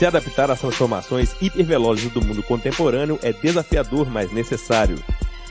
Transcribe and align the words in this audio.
Se 0.00 0.06
adaptar 0.06 0.50
às 0.50 0.58
transformações 0.58 1.36
hipervelozes 1.42 2.10
do 2.10 2.24
mundo 2.24 2.42
contemporâneo 2.42 3.18
é 3.22 3.34
desafiador, 3.34 4.10
mas 4.10 4.32
necessário. 4.32 4.96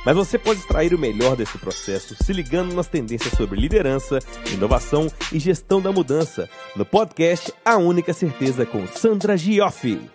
Mas 0.03 0.15
você 0.15 0.39
pode 0.39 0.61
extrair 0.61 0.91
o 0.91 0.97
melhor 0.97 1.35
desse 1.35 1.55
processo 1.59 2.15
se 2.15 2.33
ligando 2.33 2.73
nas 2.73 2.87
tendências 2.87 3.31
sobre 3.33 3.61
liderança, 3.61 4.17
inovação 4.51 5.05
e 5.31 5.37
gestão 5.37 5.79
da 5.79 5.91
mudança, 5.91 6.49
no 6.75 6.83
podcast 6.83 7.53
A 7.63 7.77
Única 7.77 8.11
Certeza 8.11 8.65
com 8.65 8.87
Sandra 8.87 9.37
Gioffi. 9.37 10.09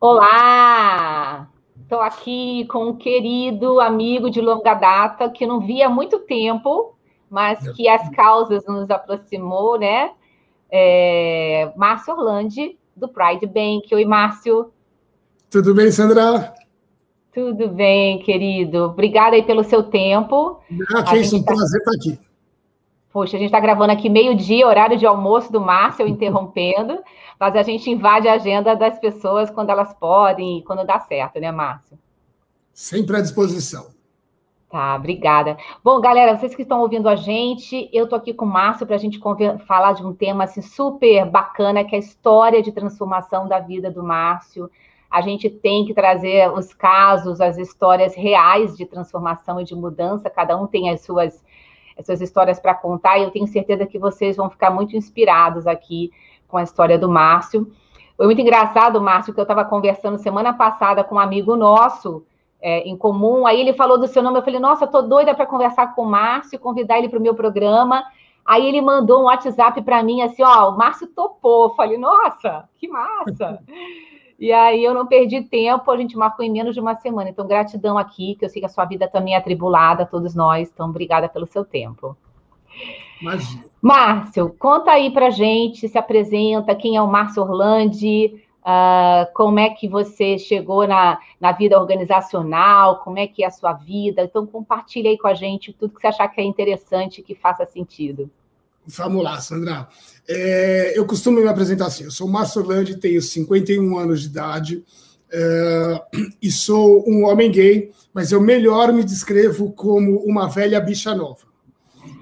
Olá! 0.00 1.50
Estou 1.82 2.00
aqui 2.00 2.66
com 2.70 2.86
um 2.86 2.96
querido 2.96 3.78
amigo 3.78 4.30
de 4.30 4.40
longa 4.40 4.72
data 4.72 5.28
que 5.28 5.46
não 5.46 5.60
via 5.60 5.88
há 5.88 5.90
muito 5.90 6.18
tempo, 6.20 6.96
mas 7.28 7.60
que 7.72 7.86
as 7.86 8.08
causas 8.16 8.64
nos 8.66 8.90
aproximou, 8.90 9.78
né? 9.78 10.12
É, 10.70 11.70
Márcio 11.76 12.14
Orlandi, 12.14 12.78
do 13.02 13.08
Pride 13.08 13.46
Bank. 13.46 13.94
Oi, 13.94 14.04
Márcio. 14.04 14.72
Tudo 15.50 15.74
bem, 15.74 15.90
Sandra? 15.90 16.54
Tudo 17.34 17.68
bem, 17.68 18.20
querido. 18.20 18.84
Obrigada 18.84 19.36
aí 19.36 19.42
pelo 19.42 19.64
seu 19.64 19.82
tempo. 19.82 20.60
Ah, 20.94 21.02
que 21.02 21.18
isso, 21.18 21.36
um 21.36 21.42
tá... 21.42 21.52
prazer 21.52 21.80
estar 21.80 21.92
aqui. 21.92 22.18
Poxa, 23.12 23.36
a 23.36 23.38
gente 23.38 23.48
está 23.48 23.60
gravando 23.60 23.92
aqui 23.92 24.08
meio-dia, 24.08 24.66
horário 24.66 24.96
de 24.96 25.04
almoço 25.04 25.52
do 25.52 25.60
Márcio, 25.60 26.06
interrompendo, 26.06 26.98
mas 27.38 27.54
a 27.56 27.62
gente 27.62 27.90
invade 27.90 28.28
a 28.28 28.34
agenda 28.34 28.74
das 28.74 28.98
pessoas 28.98 29.50
quando 29.50 29.70
elas 29.70 29.92
podem 29.92 30.58
e 30.58 30.62
quando 30.62 30.86
dá 30.86 30.98
certo, 31.00 31.38
né, 31.38 31.50
Márcio? 31.50 31.98
Sempre 32.72 33.16
à 33.16 33.20
disposição. 33.20 33.91
Tá, 34.72 34.96
obrigada. 34.96 35.58
Bom, 35.84 36.00
galera, 36.00 36.34
vocês 36.34 36.54
que 36.54 36.62
estão 36.62 36.80
ouvindo 36.80 37.06
a 37.06 37.14
gente, 37.14 37.90
eu 37.92 38.08
tô 38.08 38.16
aqui 38.16 38.32
com 38.32 38.46
o 38.46 38.48
Márcio 38.48 38.86
para 38.86 38.96
a 38.96 38.98
gente 38.98 39.20
falar 39.66 39.92
de 39.92 40.02
um 40.02 40.14
tema 40.14 40.44
assim, 40.44 40.62
super 40.62 41.26
bacana, 41.26 41.84
que 41.84 41.94
é 41.94 41.98
a 41.98 42.00
história 42.00 42.62
de 42.62 42.72
transformação 42.72 43.46
da 43.46 43.58
vida 43.58 43.90
do 43.90 44.02
Márcio. 44.02 44.70
A 45.10 45.20
gente 45.20 45.50
tem 45.50 45.84
que 45.84 45.92
trazer 45.92 46.50
os 46.50 46.72
casos, 46.72 47.38
as 47.38 47.58
histórias 47.58 48.14
reais 48.14 48.74
de 48.74 48.86
transformação 48.86 49.60
e 49.60 49.64
de 49.64 49.74
mudança, 49.74 50.30
cada 50.30 50.56
um 50.56 50.66
tem 50.66 50.88
as 50.88 51.02
suas, 51.02 51.44
as 51.98 52.06
suas 52.06 52.22
histórias 52.22 52.58
para 52.58 52.74
contar, 52.74 53.18
e 53.18 53.24
eu 53.24 53.30
tenho 53.30 53.46
certeza 53.46 53.84
que 53.84 53.98
vocês 53.98 54.38
vão 54.38 54.48
ficar 54.48 54.70
muito 54.70 54.96
inspirados 54.96 55.66
aqui 55.66 56.10
com 56.48 56.56
a 56.56 56.62
história 56.62 56.98
do 56.98 57.10
Márcio. 57.10 57.70
Foi 58.16 58.24
muito 58.24 58.40
engraçado, 58.40 59.02
Márcio, 59.02 59.34
que 59.34 59.38
eu 59.38 59.42
estava 59.42 59.66
conversando 59.66 60.16
semana 60.16 60.54
passada 60.54 61.04
com 61.04 61.16
um 61.16 61.20
amigo 61.20 61.56
nosso, 61.56 62.24
é, 62.62 62.88
em 62.88 62.96
comum. 62.96 63.46
Aí 63.46 63.60
ele 63.60 63.74
falou 63.74 63.98
do 63.98 64.06
seu 64.06 64.22
nome, 64.22 64.38
eu 64.38 64.42
falei, 64.42 64.60
nossa, 64.60 64.86
tô 64.86 65.02
doida 65.02 65.34
para 65.34 65.44
conversar 65.44 65.94
com 65.94 66.02
o 66.02 66.08
Márcio, 66.08 66.58
convidar 66.58 66.98
ele 66.98 67.08
para 67.08 67.18
o 67.18 67.22
meu 67.22 67.34
programa. 67.34 68.04
Aí 68.44 68.66
ele 68.66 68.80
mandou 68.80 69.20
um 69.20 69.24
WhatsApp 69.24 69.82
para 69.82 70.02
mim 70.02 70.22
assim, 70.22 70.42
ó, 70.42 70.70
o 70.70 70.78
Márcio 70.78 71.08
topou. 71.08 71.64
Eu 71.64 71.70
falei, 71.70 71.98
nossa, 71.98 72.68
que 72.78 72.88
massa! 72.88 73.60
e 74.38 74.52
aí 74.52 74.82
eu 74.82 74.94
não 74.94 75.06
perdi 75.06 75.42
tempo, 75.42 75.90
a 75.90 75.96
gente 75.96 76.16
marcou 76.16 76.44
em 76.44 76.50
menos 76.50 76.74
de 76.74 76.80
uma 76.80 76.94
semana. 76.94 77.30
Então, 77.30 77.46
gratidão 77.46 77.98
aqui, 77.98 78.36
que 78.36 78.44
eu 78.44 78.48
sei 78.48 78.60
que 78.60 78.66
a 78.66 78.70
sua 78.70 78.84
vida 78.84 79.08
também 79.08 79.34
é 79.34 79.36
atribulada, 79.36 80.06
todos 80.06 80.34
nós. 80.34 80.70
Então, 80.72 80.88
obrigada 80.88 81.28
pelo 81.28 81.46
seu 81.46 81.64
tempo. 81.64 82.16
Imagina. 83.20 83.64
Márcio, 83.80 84.54
conta 84.58 84.92
aí 84.92 85.10
pra 85.10 85.30
gente, 85.30 85.88
se 85.88 85.98
apresenta, 85.98 86.74
quem 86.74 86.96
é 86.96 87.02
o 87.02 87.06
Márcio 87.06 87.42
Orlandi, 87.42 88.42
Uh, 88.62 89.26
como 89.34 89.58
é 89.58 89.70
que 89.70 89.88
você 89.88 90.38
chegou 90.38 90.86
na, 90.86 91.18
na 91.40 91.50
vida 91.50 91.76
organizacional, 91.78 93.00
como 93.00 93.18
é 93.18 93.26
que 93.26 93.42
é 93.42 93.46
a 93.48 93.50
sua 93.50 93.72
vida. 93.72 94.22
Então, 94.22 94.46
compartilhe 94.46 95.08
aí 95.08 95.18
com 95.18 95.26
a 95.26 95.34
gente 95.34 95.72
tudo 95.72 95.94
que 95.94 96.00
você 96.00 96.06
achar 96.06 96.28
que 96.28 96.40
é 96.40 96.44
interessante, 96.44 97.22
que 97.22 97.34
faça 97.34 97.66
sentido. 97.66 98.30
Vamos 98.86 99.22
lá, 99.22 99.40
Sandra. 99.40 99.88
É, 100.28 100.96
eu 100.96 101.04
costumo 101.06 101.40
me 101.40 101.48
apresentar 101.48 101.86
assim: 101.86 102.04
eu 102.04 102.10
sou 102.10 102.28
Márcio 102.28 102.62
Orlandi, 102.62 102.96
tenho 102.96 103.20
51 103.20 103.98
anos 103.98 104.22
de 104.22 104.28
idade 104.28 104.84
é, 105.32 106.02
e 106.40 106.50
sou 106.50 107.08
um 107.08 107.24
homem 107.24 107.50
gay, 107.50 107.90
mas 108.12 108.32
eu 108.32 108.40
melhor 108.40 108.92
me 108.92 109.02
descrevo 109.02 109.72
como 109.72 110.18
uma 110.24 110.48
velha 110.48 110.80
bicha 110.80 111.14
nova. 111.14 111.46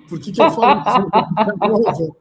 Por 0.08 0.18
que, 0.18 0.32
que 0.32 0.42
eu 0.42 0.50
falo 0.50 0.82
sou 0.84 2.06
uma? 2.06 2.16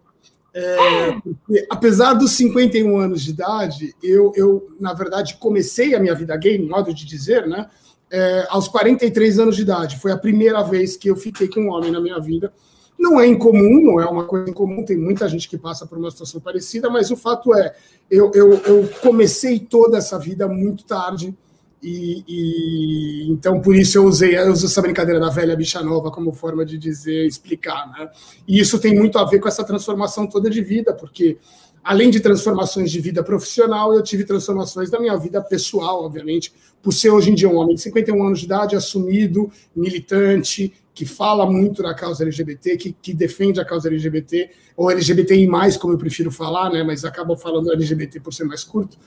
É, 0.54 1.12
porque, 1.22 1.68
apesar 1.70 2.14
dos 2.14 2.32
51 2.32 2.98
anos 2.98 3.24
de 3.24 3.32
idade, 3.32 3.96
eu, 4.02 4.32
eu, 4.36 4.70
na 4.80 4.94
verdade, 4.94 5.38
comecei 5.40 5.96
a 5.96 6.00
minha 6.00 6.16
vida 6.16 6.36
gay, 6.36 6.58
modo 6.58 6.94
de 6.94 7.06
dizer, 7.06 7.48
né? 7.48 7.68
É, 8.12 8.48
aos 8.50 8.68
43 8.68 9.40
anos 9.40 9.56
de 9.56 9.62
idade. 9.62 10.00
Foi 10.00 10.12
a 10.12 10.18
primeira 10.18 10.64
vez 10.64 10.98
que 10.98 11.10
eu 11.10 11.16
fiquei 11.16 11.48
com 11.48 11.62
um 11.62 11.70
homem 11.70 11.92
na 11.92 12.02
minha 12.02 12.20
vida. 12.20 12.52
Não 12.98 13.20
é 13.20 13.28
incomum, 13.28 13.82
não 13.82 14.02
é 14.02 14.06
uma 14.06 14.26
coisa 14.26 14.50
incomum, 14.50 14.84
tem 14.84 14.98
muita 14.98 15.30
gente 15.30 15.48
que 15.48 15.58
passa 15.58 15.86
por 15.86 15.98
uma 15.98 16.12
situação 16.12 16.42
parecida, 16.42 16.90
mas 16.90 17.10
o 17.12 17.16
fato 17.16 17.56
é, 17.56 17.74
eu, 18.12 18.30
eu, 18.34 18.54
eu 18.66 18.90
comecei 19.02 19.58
toda 19.58 19.98
essa 19.98 20.20
vida 20.20 20.48
muito 20.50 20.84
tarde, 20.84 21.34
e, 21.82 22.24
e, 22.28 23.32
então 23.32 23.62
por 23.62 23.76
isso 23.76 23.98
eu 23.98 24.06
usei, 24.06 24.38
eu 24.38 24.52
uso 24.52 24.66
essa 24.66 24.82
brincadeira 24.82 25.20
da 25.20 25.30
velha 25.30 25.56
bicha 25.56 25.82
nova 25.82 26.12
como 26.12 26.32
forma 26.34 26.66
de 26.66 26.78
dizer, 26.78 27.26
explicar, 27.26 27.90
né? 27.92 28.10
E 28.48 28.60
isso 28.60 28.80
tem 28.80 28.94
muito 28.94 29.18
a 29.18 29.26
ver 29.26 29.40
com 29.40 29.48
essa 29.48 29.64
transformação 29.64 30.28
toda 30.28 30.50
de 30.50 30.62
vida, 30.62 30.94
porque 30.94 31.38
além 31.84 32.10
de 32.10 32.20
transformações 32.20 32.92
de 32.92 33.00
vida 33.00 33.24
profissional, 33.24 33.94
eu 33.94 34.04
tive 34.04 34.26
transformações 34.26 34.90
da 34.90 35.00
minha 35.00 35.16
vida 35.18 35.42
pessoal, 35.42 36.04
obviamente, 36.04 36.52
por 36.82 36.92
ser 36.92 37.10
hoje 37.12 37.32
em 37.32 37.36
dia 37.36 37.50
um 37.50 37.58
homem 37.58 37.76
de 37.76 37.82
51 37.82 38.24
anos 38.24 38.40
de 38.40 38.46
idade, 38.46 38.76
assumido, 38.76 39.50
militante, 39.76 40.74
que 40.94 41.06
fala 41.06 41.50
muito 41.50 41.82
da 41.82 41.94
causa 41.94 42.24
LGBT, 42.24 42.76
que, 42.76 42.92
que 42.92 43.14
defende 43.14 43.60
a 43.62 43.66
causa 43.66 43.88
LGBT, 43.88 44.50
ou 44.76 44.92
LGBTI+, 44.92 45.48
como 45.80 45.94
eu 45.94 45.98
prefiro 45.98 46.30
falar, 46.30 46.70
né, 46.70 46.84
mas 46.84 47.06
acabo 47.06 47.38
falando 47.38 47.72
LGBT 47.72 48.20
por 48.20 48.34
ser 48.34 48.44
mais 48.44 48.66
curto. 48.66 48.98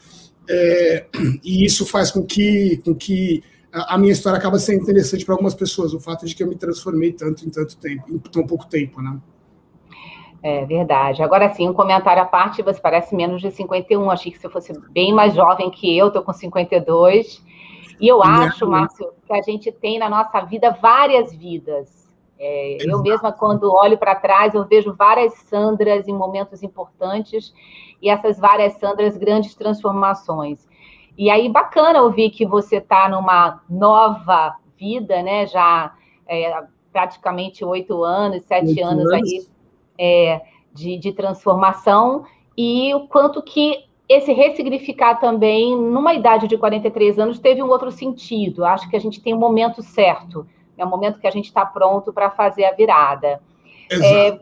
É, 0.48 1.06
e 1.44 1.64
isso 1.64 1.86
faz 1.86 2.10
com 2.10 2.24
que, 2.24 2.80
com 2.84 2.94
que 2.94 3.42
a 3.72 3.96
minha 3.96 4.12
história 4.12 4.38
acaba 4.38 4.58
sendo 4.58 4.82
interessante 4.82 5.24
para 5.24 5.34
algumas 5.34 5.54
pessoas, 5.54 5.94
o 5.94 6.00
fato 6.00 6.26
de 6.26 6.34
que 6.34 6.42
eu 6.42 6.48
me 6.48 6.56
transformei 6.56 7.12
tanto 7.12 7.46
em 7.46 7.50
tanto 7.50 7.76
tempo, 7.78 8.04
em 8.10 8.18
tão 8.18 8.46
pouco 8.46 8.66
tempo, 8.66 9.00
né? 9.00 9.18
É 10.42 10.66
verdade. 10.66 11.22
Agora 11.22 11.48
sim, 11.54 11.68
um 11.68 11.72
comentário 11.72 12.20
à 12.20 12.26
parte, 12.26 12.62
você 12.62 12.80
parece 12.80 13.14
menos 13.14 13.40
de 13.40 13.50
51. 13.50 14.10
Achei 14.10 14.32
que 14.32 14.38
você 14.38 14.48
fosse 14.48 14.72
bem 14.90 15.14
mais 15.14 15.34
jovem 15.34 15.70
que 15.70 15.96
eu, 15.96 16.08
estou 16.08 16.22
com 16.22 16.32
52. 16.32 17.42
E 18.00 18.08
eu 18.08 18.20
acho, 18.22 18.66
Márcio, 18.66 19.12
que 19.24 19.32
a 19.32 19.40
gente 19.40 19.70
tem 19.70 20.00
na 20.00 20.10
nossa 20.10 20.40
vida 20.40 20.76
várias 20.82 21.32
vidas. 21.32 22.10
É, 22.36 22.78
eu 22.80 23.00
mesma, 23.00 23.30
quando 23.30 23.72
olho 23.72 23.96
para 23.96 24.16
trás, 24.16 24.52
eu 24.52 24.64
vejo 24.64 24.92
várias 24.94 25.32
Sandras 25.44 26.08
em 26.08 26.12
momentos 26.12 26.60
importantes 26.64 27.54
e 28.02 28.10
essas 28.10 28.38
várias 28.38 28.74
Sandras, 28.74 29.16
grandes 29.16 29.54
transformações. 29.54 30.66
E 31.16 31.30
aí, 31.30 31.48
bacana 31.48 32.02
ouvir 32.02 32.30
que 32.30 32.44
você 32.44 32.76
está 32.76 33.08
numa 33.08 33.62
nova 33.70 34.56
vida, 34.76 35.22
né? 35.22 35.46
Já 35.46 35.94
é, 36.26 36.64
praticamente 36.92 37.64
oito 37.64 38.02
anos, 38.02 38.44
sete 38.44 38.80
anos, 38.80 39.06
anos, 39.06 39.12
aí 39.12 39.46
é, 39.98 40.42
de, 40.72 40.98
de 40.98 41.12
transformação, 41.12 42.24
e 42.56 42.94
o 42.94 43.06
quanto 43.06 43.42
que 43.42 43.84
esse 44.08 44.32
ressignificar 44.32 45.14
também, 45.20 45.76
numa 45.76 46.12
idade 46.12 46.48
de 46.48 46.58
43 46.58 47.18
anos, 47.18 47.38
teve 47.38 47.62
um 47.62 47.68
outro 47.68 47.90
sentido. 47.90 48.64
Acho 48.64 48.88
que 48.90 48.96
a 48.96 49.00
gente 49.00 49.22
tem 49.22 49.32
um 49.32 49.38
momento 49.38 49.82
certo, 49.82 50.46
é 50.76 50.84
o 50.84 50.88
momento 50.88 51.20
que 51.20 51.26
a 51.26 51.30
gente 51.30 51.46
está 51.46 51.64
pronto 51.64 52.12
para 52.12 52.30
fazer 52.30 52.64
a 52.64 52.72
virada. 52.72 53.40
É, 53.90 54.38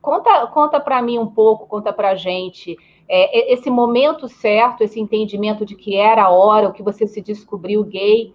conta 0.00 0.46
conta 0.46 0.80
para 0.80 1.02
mim 1.02 1.18
um 1.18 1.26
pouco, 1.26 1.66
conta 1.66 1.92
para 1.92 2.10
a 2.10 2.14
gente 2.14 2.76
é, 3.08 3.52
esse 3.52 3.70
momento 3.70 4.28
certo, 4.28 4.82
esse 4.82 4.98
entendimento 4.98 5.64
de 5.64 5.74
que 5.74 5.96
era 5.96 6.24
a 6.24 6.30
hora, 6.30 6.68
o 6.68 6.72
que 6.72 6.82
você 6.82 7.06
se 7.06 7.20
descobriu 7.20 7.84
gay, 7.84 8.34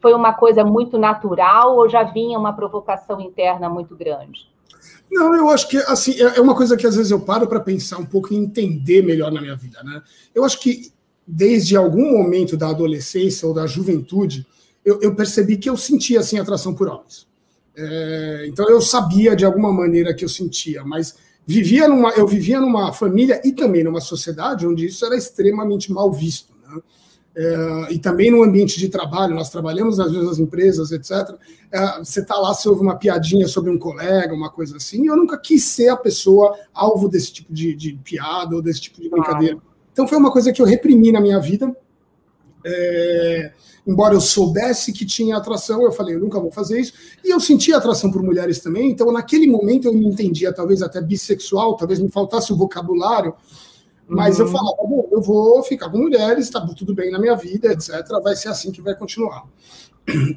foi 0.00 0.14
uma 0.14 0.32
coisa 0.32 0.64
muito 0.64 0.98
natural 0.98 1.76
ou 1.76 1.88
já 1.88 2.02
vinha 2.02 2.38
uma 2.38 2.52
provocação 2.52 3.20
interna 3.20 3.68
muito 3.68 3.96
grande? 3.96 4.48
Não, 5.10 5.34
eu 5.34 5.48
acho 5.50 5.68
que 5.68 5.76
assim 5.78 6.12
é, 6.20 6.38
é 6.38 6.40
uma 6.40 6.54
coisa 6.54 6.76
que 6.76 6.86
às 6.86 6.96
vezes 6.96 7.10
eu 7.10 7.20
paro 7.20 7.46
para 7.46 7.60
pensar 7.60 7.98
um 7.98 8.06
pouco 8.06 8.32
e 8.32 8.36
entender 8.36 9.02
melhor 9.02 9.30
na 9.30 9.40
minha 9.40 9.56
vida, 9.56 9.82
né? 9.82 10.02
Eu 10.34 10.44
acho 10.44 10.60
que 10.60 10.92
desde 11.26 11.76
algum 11.76 12.12
momento 12.12 12.56
da 12.56 12.68
adolescência 12.68 13.46
ou 13.48 13.54
da 13.54 13.66
juventude 13.66 14.46
eu, 14.84 15.00
eu 15.00 15.14
percebi 15.14 15.56
que 15.56 15.68
eu 15.68 15.76
sentia 15.76 16.20
assim 16.20 16.38
atração 16.38 16.74
por 16.74 16.88
homens. 16.88 17.26
É, 17.76 18.46
então 18.48 18.68
eu 18.70 18.80
sabia 18.80 19.34
de 19.34 19.44
alguma 19.44 19.72
maneira 19.72 20.14
que 20.14 20.24
eu 20.24 20.28
sentia, 20.28 20.84
mas 20.84 21.16
vivia 21.46 21.86
numa, 21.86 22.10
eu 22.10 22.26
vivia 22.26 22.60
numa 22.60 22.92
família 22.92 23.40
e 23.44 23.52
também 23.52 23.84
numa 23.84 24.00
sociedade 24.00 24.66
onde 24.66 24.86
isso 24.86 25.06
era 25.06 25.16
extremamente 25.16 25.92
mal 25.92 26.10
visto. 26.10 26.52
Né? 26.66 26.80
É, 27.36 27.92
e 27.92 27.98
também 27.98 28.30
no 28.30 28.42
ambiente 28.42 28.78
de 28.78 28.88
trabalho, 28.88 29.34
nós 29.34 29.50
trabalhamos 29.50 29.98
nas 29.98 30.10
mesmas 30.10 30.38
empresas, 30.38 30.90
etc. 30.90 31.36
É, 31.70 31.98
você 31.98 32.20
está 32.20 32.34
lá, 32.36 32.52
você 32.52 32.68
ouve 32.68 32.80
uma 32.80 32.96
piadinha 32.96 33.46
sobre 33.46 33.70
um 33.70 33.78
colega, 33.78 34.34
uma 34.34 34.50
coisa 34.50 34.78
assim, 34.78 35.04
e 35.04 35.06
eu 35.06 35.16
nunca 35.16 35.38
quis 35.38 35.62
ser 35.62 35.88
a 35.88 35.96
pessoa 35.96 36.58
alvo 36.74 37.08
desse 37.08 37.32
tipo 37.32 37.52
de, 37.52 37.74
de 37.74 37.92
piada 38.02 38.56
ou 38.56 38.62
desse 38.62 38.80
tipo 38.80 39.00
de 39.00 39.08
brincadeira. 39.08 39.58
Então 39.92 40.08
foi 40.08 40.18
uma 40.18 40.32
coisa 40.32 40.52
que 40.52 40.60
eu 40.60 40.66
reprimi 40.66 41.12
na 41.12 41.20
minha 41.20 41.38
vida. 41.38 41.74
É, 42.68 43.52
embora 43.86 44.14
eu 44.14 44.20
soubesse 44.20 44.92
que 44.92 45.06
tinha 45.06 45.36
atração, 45.36 45.84
eu 45.84 45.92
falei, 45.92 46.16
eu 46.16 46.20
nunca 46.20 46.40
vou 46.40 46.50
fazer 46.50 46.80
isso. 46.80 46.92
E 47.24 47.30
eu 47.30 47.38
sentia 47.38 47.76
atração 47.76 48.10
por 48.10 48.22
mulheres 48.22 48.58
também, 48.58 48.90
então 48.90 49.12
naquele 49.12 49.46
momento 49.46 49.86
eu 49.86 49.94
me 49.94 50.04
entendia 50.04 50.52
talvez 50.52 50.82
até 50.82 51.00
bissexual, 51.00 51.76
talvez 51.76 52.00
me 52.00 52.10
faltasse 52.10 52.52
o 52.52 52.56
vocabulário, 52.56 53.34
Mas 54.08 54.38
uhum. 54.38 54.46
eu 54.46 54.52
falava, 54.52 54.76
bom, 54.82 55.08
eu 55.12 55.22
vou 55.22 55.62
ficar 55.62 55.90
com 55.90 55.98
mulheres, 55.98 56.50
tá 56.50 56.60
tudo 56.76 56.94
bem 56.94 57.10
na 57.10 57.18
minha 57.18 57.36
vida, 57.36 57.72
etc. 57.72 57.90
Vai 58.22 58.36
ser 58.36 58.48
assim 58.48 58.70
que 58.72 58.82
vai 58.82 58.94
continuar. 58.94 59.44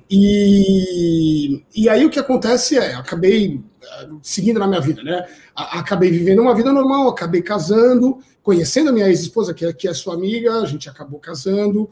E, 0.09 1.63
e 1.75 1.87
aí 1.87 2.03
o 2.03 2.09
que 2.09 2.19
acontece 2.19 2.77
é, 2.77 2.95
acabei 2.95 3.61
eh, 3.83 4.07
seguindo 4.23 4.59
na 4.59 4.67
minha 4.67 4.81
vida, 4.81 5.03
né? 5.03 5.27
Acabei 5.55 6.09
vivendo 6.09 6.41
uma 6.41 6.55
vida 6.55 6.73
normal, 6.73 7.09
acabei 7.09 7.41
casando, 7.41 8.17
conhecendo 8.41 8.89
a 8.89 8.93
minha 8.93 9.07
ex-esposa, 9.07 9.53
que, 9.53 9.65
é, 9.65 9.73
que 9.73 9.87
é 9.87 9.93
sua 9.93 10.15
amiga, 10.15 10.59
a 10.59 10.65
gente 10.65 10.89
acabou 10.89 11.19
casando. 11.19 11.89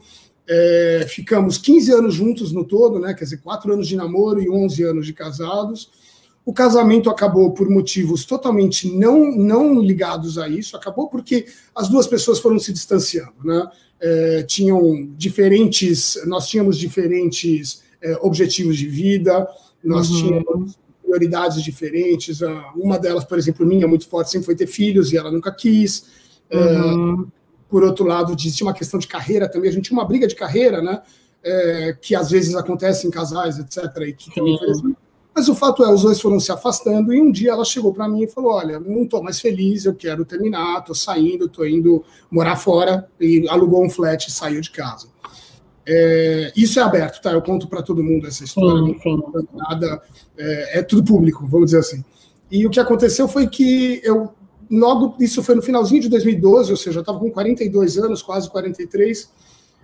É, 0.50 1.04
ficamos 1.06 1.58
15 1.58 1.92
anos 1.92 2.14
juntos 2.14 2.52
no 2.52 2.64
todo, 2.64 2.98
né? 2.98 3.12
Quer 3.12 3.24
dizer, 3.24 3.38
4 3.38 3.72
anos 3.72 3.86
de 3.86 3.96
namoro 3.96 4.40
e 4.40 4.48
11 4.48 4.82
anos 4.82 5.06
de 5.06 5.12
casados. 5.12 5.90
O 6.44 6.52
casamento 6.52 7.10
acabou 7.10 7.52
por 7.52 7.68
motivos 7.68 8.24
totalmente 8.24 8.90
não, 8.90 9.30
não 9.36 9.82
ligados 9.82 10.38
a 10.38 10.48
isso, 10.48 10.74
acabou 10.74 11.08
porque 11.08 11.44
as 11.74 11.90
duas 11.90 12.06
pessoas 12.06 12.38
foram 12.38 12.58
se 12.58 12.72
distanciando, 12.72 13.34
né? 13.44 13.70
É, 14.00 14.42
tinham 14.44 15.10
diferentes, 15.16 16.18
nós 16.24 16.48
tínhamos 16.48 16.78
diferentes 16.78 17.82
é, 18.00 18.16
objetivos 18.22 18.78
de 18.78 18.86
vida, 18.86 19.46
nós 19.84 20.08
uhum. 20.08 20.16
tínhamos 20.16 20.78
prioridades 21.02 21.62
diferentes. 21.62 22.40
Uma 22.74 22.98
delas, 22.98 23.24
por 23.24 23.36
exemplo, 23.38 23.66
minha, 23.66 23.88
muito 23.88 24.08
forte, 24.08 24.30
sempre 24.30 24.46
foi 24.46 24.56
ter 24.56 24.66
filhos 24.66 25.12
e 25.12 25.16
ela 25.16 25.30
nunca 25.30 25.52
quis. 25.52 26.06
É, 26.48 26.58
uhum. 26.58 27.26
Por 27.68 27.84
outro 27.84 28.06
lado, 28.06 28.32
existia 28.32 28.66
uma 28.66 28.74
questão 28.74 28.98
de 28.98 29.06
carreira 29.06 29.48
também, 29.48 29.70
a 29.70 29.72
gente 29.72 29.84
tinha 29.84 29.98
uma 29.98 30.06
briga 30.06 30.26
de 30.26 30.34
carreira, 30.34 30.82
né? 30.82 31.02
É, 31.42 31.96
que 32.00 32.14
às 32.14 32.30
vezes 32.30 32.54
acontece 32.54 33.06
em 33.06 33.10
casais, 33.10 33.58
etc. 33.58 33.84
E 34.06 34.12
que 34.12 34.34
também 34.34 34.58
foi 34.58 34.70
assim. 34.70 34.94
Mas 35.34 35.48
o 35.48 35.54
fato 35.54 35.84
é, 35.84 35.92
os 35.92 36.02
dois 36.02 36.20
foram 36.20 36.40
se 36.40 36.50
afastando 36.50 37.14
e 37.14 37.20
um 37.20 37.30
dia 37.30 37.52
ela 37.52 37.64
chegou 37.64 37.94
para 37.94 38.08
mim 38.08 38.24
e 38.24 38.28
falou: 38.28 38.54
Olha, 38.54 38.80
não 38.80 39.04
estou 39.04 39.22
mais 39.22 39.40
feliz, 39.40 39.84
eu 39.84 39.94
quero 39.94 40.24
terminar, 40.24 40.80
estou 40.80 40.96
saindo, 40.96 41.44
estou 41.44 41.64
indo 41.64 42.04
morar 42.28 42.56
fora 42.56 43.08
e 43.20 43.48
alugou 43.48 43.84
um 43.84 43.88
flat 43.88 44.26
e 44.26 44.32
saiu 44.32 44.60
de 44.60 44.70
casa. 44.70 45.06
É, 45.86 46.52
isso 46.56 46.80
é 46.80 46.82
aberto, 46.82 47.22
tá? 47.22 47.30
Eu 47.30 47.40
conto 47.40 47.68
para 47.68 47.82
todo 47.82 48.02
mundo 48.02 48.26
essa 48.26 48.44
história, 48.44 48.84
sim, 48.84 49.00
sim. 49.00 49.22
nada, 49.54 50.02
é, 50.36 50.80
é, 50.80 50.82
tudo 50.82 51.04
público, 51.04 51.46
vamos 51.46 51.66
dizer 51.66 51.78
assim. 51.78 52.04
E 52.50 52.66
o 52.66 52.70
que 52.70 52.80
aconteceu 52.80 53.28
foi 53.28 53.46
que 53.46 54.00
eu, 54.04 54.34
logo, 54.70 55.16
isso 55.20 55.42
foi 55.42 55.54
no 55.54 55.62
finalzinho 55.62 56.02
de 56.02 56.08
2012, 56.08 56.70
ou 56.70 56.76
seja, 56.76 56.98
eu 56.98 57.00
estava 57.00 57.18
com 57.18 57.30
42 57.30 57.98
anos, 57.98 58.22
quase 58.22 58.50
43 58.50 59.30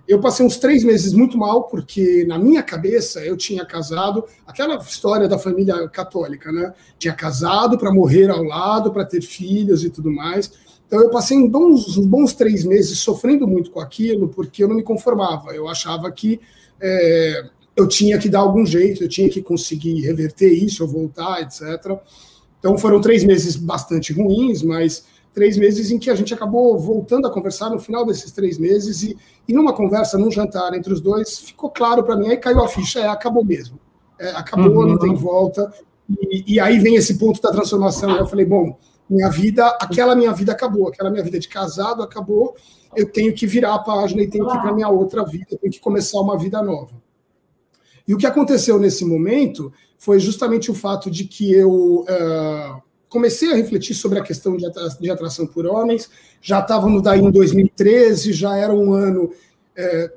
eu 0.06 0.20
passei 0.20 0.44
uns 0.44 0.58
três 0.58 0.84
meses 0.84 1.14
muito 1.14 1.38
mal, 1.38 1.64
porque 1.64 2.24
na 2.26 2.38
minha 2.38 2.62
cabeça 2.62 3.24
eu 3.24 3.36
tinha 3.36 3.64
casado, 3.64 4.24
aquela 4.46 4.76
história 4.76 5.26
da 5.26 5.38
família 5.38 5.88
católica, 5.88 6.52
né? 6.52 6.74
Tinha 6.98 7.14
casado 7.14 7.78
para 7.78 7.92
morrer 7.92 8.30
ao 8.30 8.42
lado, 8.42 8.92
para 8.92 9.04
ter 9.04 9.22
filhos 9.22 9.82
e 9.82 9.88
tudo 9.88 10.10
mais. 10.10 10.52
Então 10.86 11.00
eu 11.00 11.08
passei 11.08 11.38
uns 11.38 11.96
bons, 12.06 12.34
três 12.34 12.64
meses 12.64 12.98
sofrendo 12.98 13.48
muito 13.48 13.70
com 13.70 13.80
aquilo, 13.80 14.28
porque 14.28 14.62
eu 14.62 14.68
não 14.68 14.76
me 14.76 14.82
conformava. 14.82 15.54
Eu 15.54 15.68
achava 15.68 16.12
que 16.12 16.38
é, 16.80 17.44
eu 17.74 17.88
tinha 17.88 18.18
que 18.18 18.28
dar 18.28 18.40
algum 18.40 18.66
jeito, 18.66 19.02
eu 19.02 19.08
tinha 19.08 19.30
que 19.30 19.40
conseguir 19.40 20.02
reverter 20.02 20.52
isso, 20.52 20.82
ou 20.84 20.88
voltar, 20.88 21.40
etc. 21.40 21.98
Então 22.64 22.78
foram 22.78 22.98
três 22.98 23.22
meses 23.22 23.56
bastante 23.56 24.10
ruins, 24.10 24.62
mas 24.62 25.04
três 25.34 25.58
meses 25.58 25.90
em 25.90 25.98
que 25.98 26.08
a 26.08 26.14
gente 26.14 26.32
acabou 26.32 26.78
voltando 26.78 27.28
a 27.28 27.30
conversar 27.30 27.68
no 27.68 27.78
final 27.78 28.06
desses 28.06 28.32
três 28.32 28.56
meses 28.56 29.02
e, 29.02 29.14
e 29.46 29.52
numa 29.52 29.74
conversa, 29.74 30.16
num 30.16 30.30
jantar 30.30 30.72
entre 30.72 30.90
os 30.90 30.98
dois, 30.98 31.40
ficou 31.40 31.68
claro 31.68 32.02
para 32.02 32.16
mim, 32.16 32.28
aí 32.28 32.38
caiu 32.38 32.64
a 32.64 32.68
ficha, 32.68 33.00
é, 33.00 33.06
acabou 33.06 33.44
mesmo. 33.44 33.78
É, 34.18 34.30
acabou, 34.30 34.78
uhum. 34.78 34.86
não 34.92 34.98
tem 34.98 35.14
volta. 35.14 35.70
E, 36.08 36.54
e, 36.54 36.58
aí 36.60 36.78
vem 36.78 36.94
esse 36.94 37.18
ponto 37.18 37.38
da 37.42 37.52
transformação. 37.52 38.16
Eu 38.16 38.26
falei, 38.26 38.46
bom, 38.46 38.78
minha 39.10 39.28
vida, 39.28 39.66
aquela 39.78 40.16
minha 40.16 40.32
vida 40.32 40.52
acabou, 40.52 40.88
aquela 40.88 41.10
minha 41.10 41.22
vida 41.22 41.38
de 41.38 41.48
casado 41.48 42.02
acabou, 42.02 42.56
eu 42.96 43.12
tenho 43.12 43.34
que 43.34 43.46
virar 43.46 43.74
a 43.74 43.78
página 43.80 44.22
e 44.22 44.26
tenho 44.26 44.46
que 44.48 44.56
ir 44.56 44.60
para 44.62 44.72
minha 44.72 44.88
outra 44.88 45.22
vida, 45.22 45.58
tenho 45.60 45.70
que 45.70 45.80
começar 45.80 46.18
uma 46.18 46.38
vida 46.38 46.62
nova. 46.62 46.94
E 48.08 48.14
o 48.14 48.18
que 48.18 48.26
aconteceu 48.26 48.78
nesse 48.78 49.04
momento 49.04 49.70
foi 50.04 50.20
justamente 50.20 50.70
o 50.70 50.74
fato 50.74 51.10
de 51.10 51.24
que 51.24 51.50
eu 51.50 52.04
uh, 52.04 52.82
comecei 53.08 53.50
a 53.50 53.56
refletir 53.56 53.94
sobre 53.94 54.18
a 54.18 54.22
questão 54.22 54.54
de, 54.54 54.66
de 55.00 55.10
atração 55.10 55.46
por 55.46 55.64
homens, 55.64 56.10
já 56.42 56.60
estávamos 56.60 57.02
daí 57.02 57.20
em 57.20 57.30
2013, 57.30 58.34
já 58.34 58.54
era 58.54 58.74
um 58.74 58.92
ano, 58.92 59.32
é, 59.74 60.12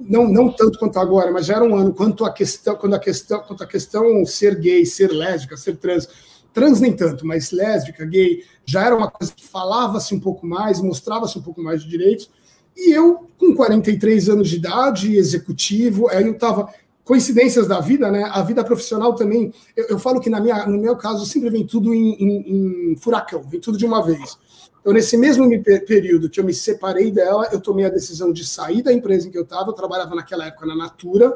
não, 0.00 0.26
não 0.26 0.50
tanto 0.50 0.78
quanto 0.78 0.98
agora, 0.98 1.30
mas 1.30 1.44
já 1.44 1.56
era 1.56 1.64
um 1.64 1.76
ano 1.76 1.92
quanto 1.92 2.24
a 2.24 2.32
questão, 2.32 2.74
quando 2.74 2.94
a 2.94 2.98
questão, 2.98 3.40
quanto 3.40 3.62
a 3.62 3.66
questão 3.66 4.24
ser 4.24 4.58
gay, 4.58 4.86
ser 4.86 5.12
lésbica, 5.12 5.58
ser 5.58 5.76
trans, 5.76 6.08
trans 6.54 6.80
nem 6.80 6.96
tanto, 6.96 7.26
mas 7.26 7.50
lésbica, 7.50 8.06
gay, 8.06 8.42
já 8.64 8.86
era 8.86 8.96
uma 8.96 9.10
coisa 9.10 9.30
que 9.30 9.46
falava-se 9.46 10.14
um 10.14 10.20
pouco 10.20 10.46
mais, 10.46 10.80
mostrava-se 10.80 11.38
um 11.38 11.42
pouco 11.42 11.62
mais 11.62 11.82
de 11.82 11.88
direitos, 11.90 12.30
e 12.74 12.92
eu, 12.92 13.26
com 13.36 13.54
43 13.54 14.30
anos 14.30 14.48
de 14.48 14.56
idade, 14.56 15.16
executivo, 15.16 16.08
aí 16.08 16.24
eu 16.24 16.32
estava 16.32 16.72
coincidências 17.08 17.66
da 17.66 17.80
vida, 17.80 18.10
né? 18.10 18.30
A 18.30 18.42
vida 18.42 18.62
profissional 18.62 19.14
também. 19.14 19.50
Eu, 19.74 19.86
eu 19.86 19.98
falo 19.98 20.20
que 20.20 20.28
na 20.28 20.38
minha, 20.38 20.66
no 20.66 20.78
meu 20.78 20.94
caso 20.94 21.24
sempre 21.24 21.48
vem 21.48 21.66
tudo 21.66 21.94
em, 21.94 22.12
em, 22.22 22.92
em, 22.92 22.96
furacão, 22.98 23.42
vem 23.48 23.58
tudo 23.58 23.78
de 23.78 23.86
uma 23.86 24.04
vez. 24.04 24.36
Então, 24.78 24.92
nesse 24.92 25.16
mesmo 25.16 25.48
período 25.86 26.28
que 26.28 26.38
eu 26.38 26.44
me 26.44 26.52
separei 26.52 27.10
dela, 27.10 27.48
eu 27.50 27.60
tomei 27.62 27.86
a 27.86 27.88
decisão 27.88 28.30
de 28.30 28.46
sair 28.46 28.82
da 28.82 28.92
empresa 28.92 29.26
em 29.26 29.30
que 29.30 29.38
eu 29.38 29.42
estava. 29.42 29.70
Eu 29.70 29.72
trabalhava 29.72 30.14
naquela 30.14 30.44
época 30.44 30.66
na 30.66 30.76
Natura. 30.76 31.34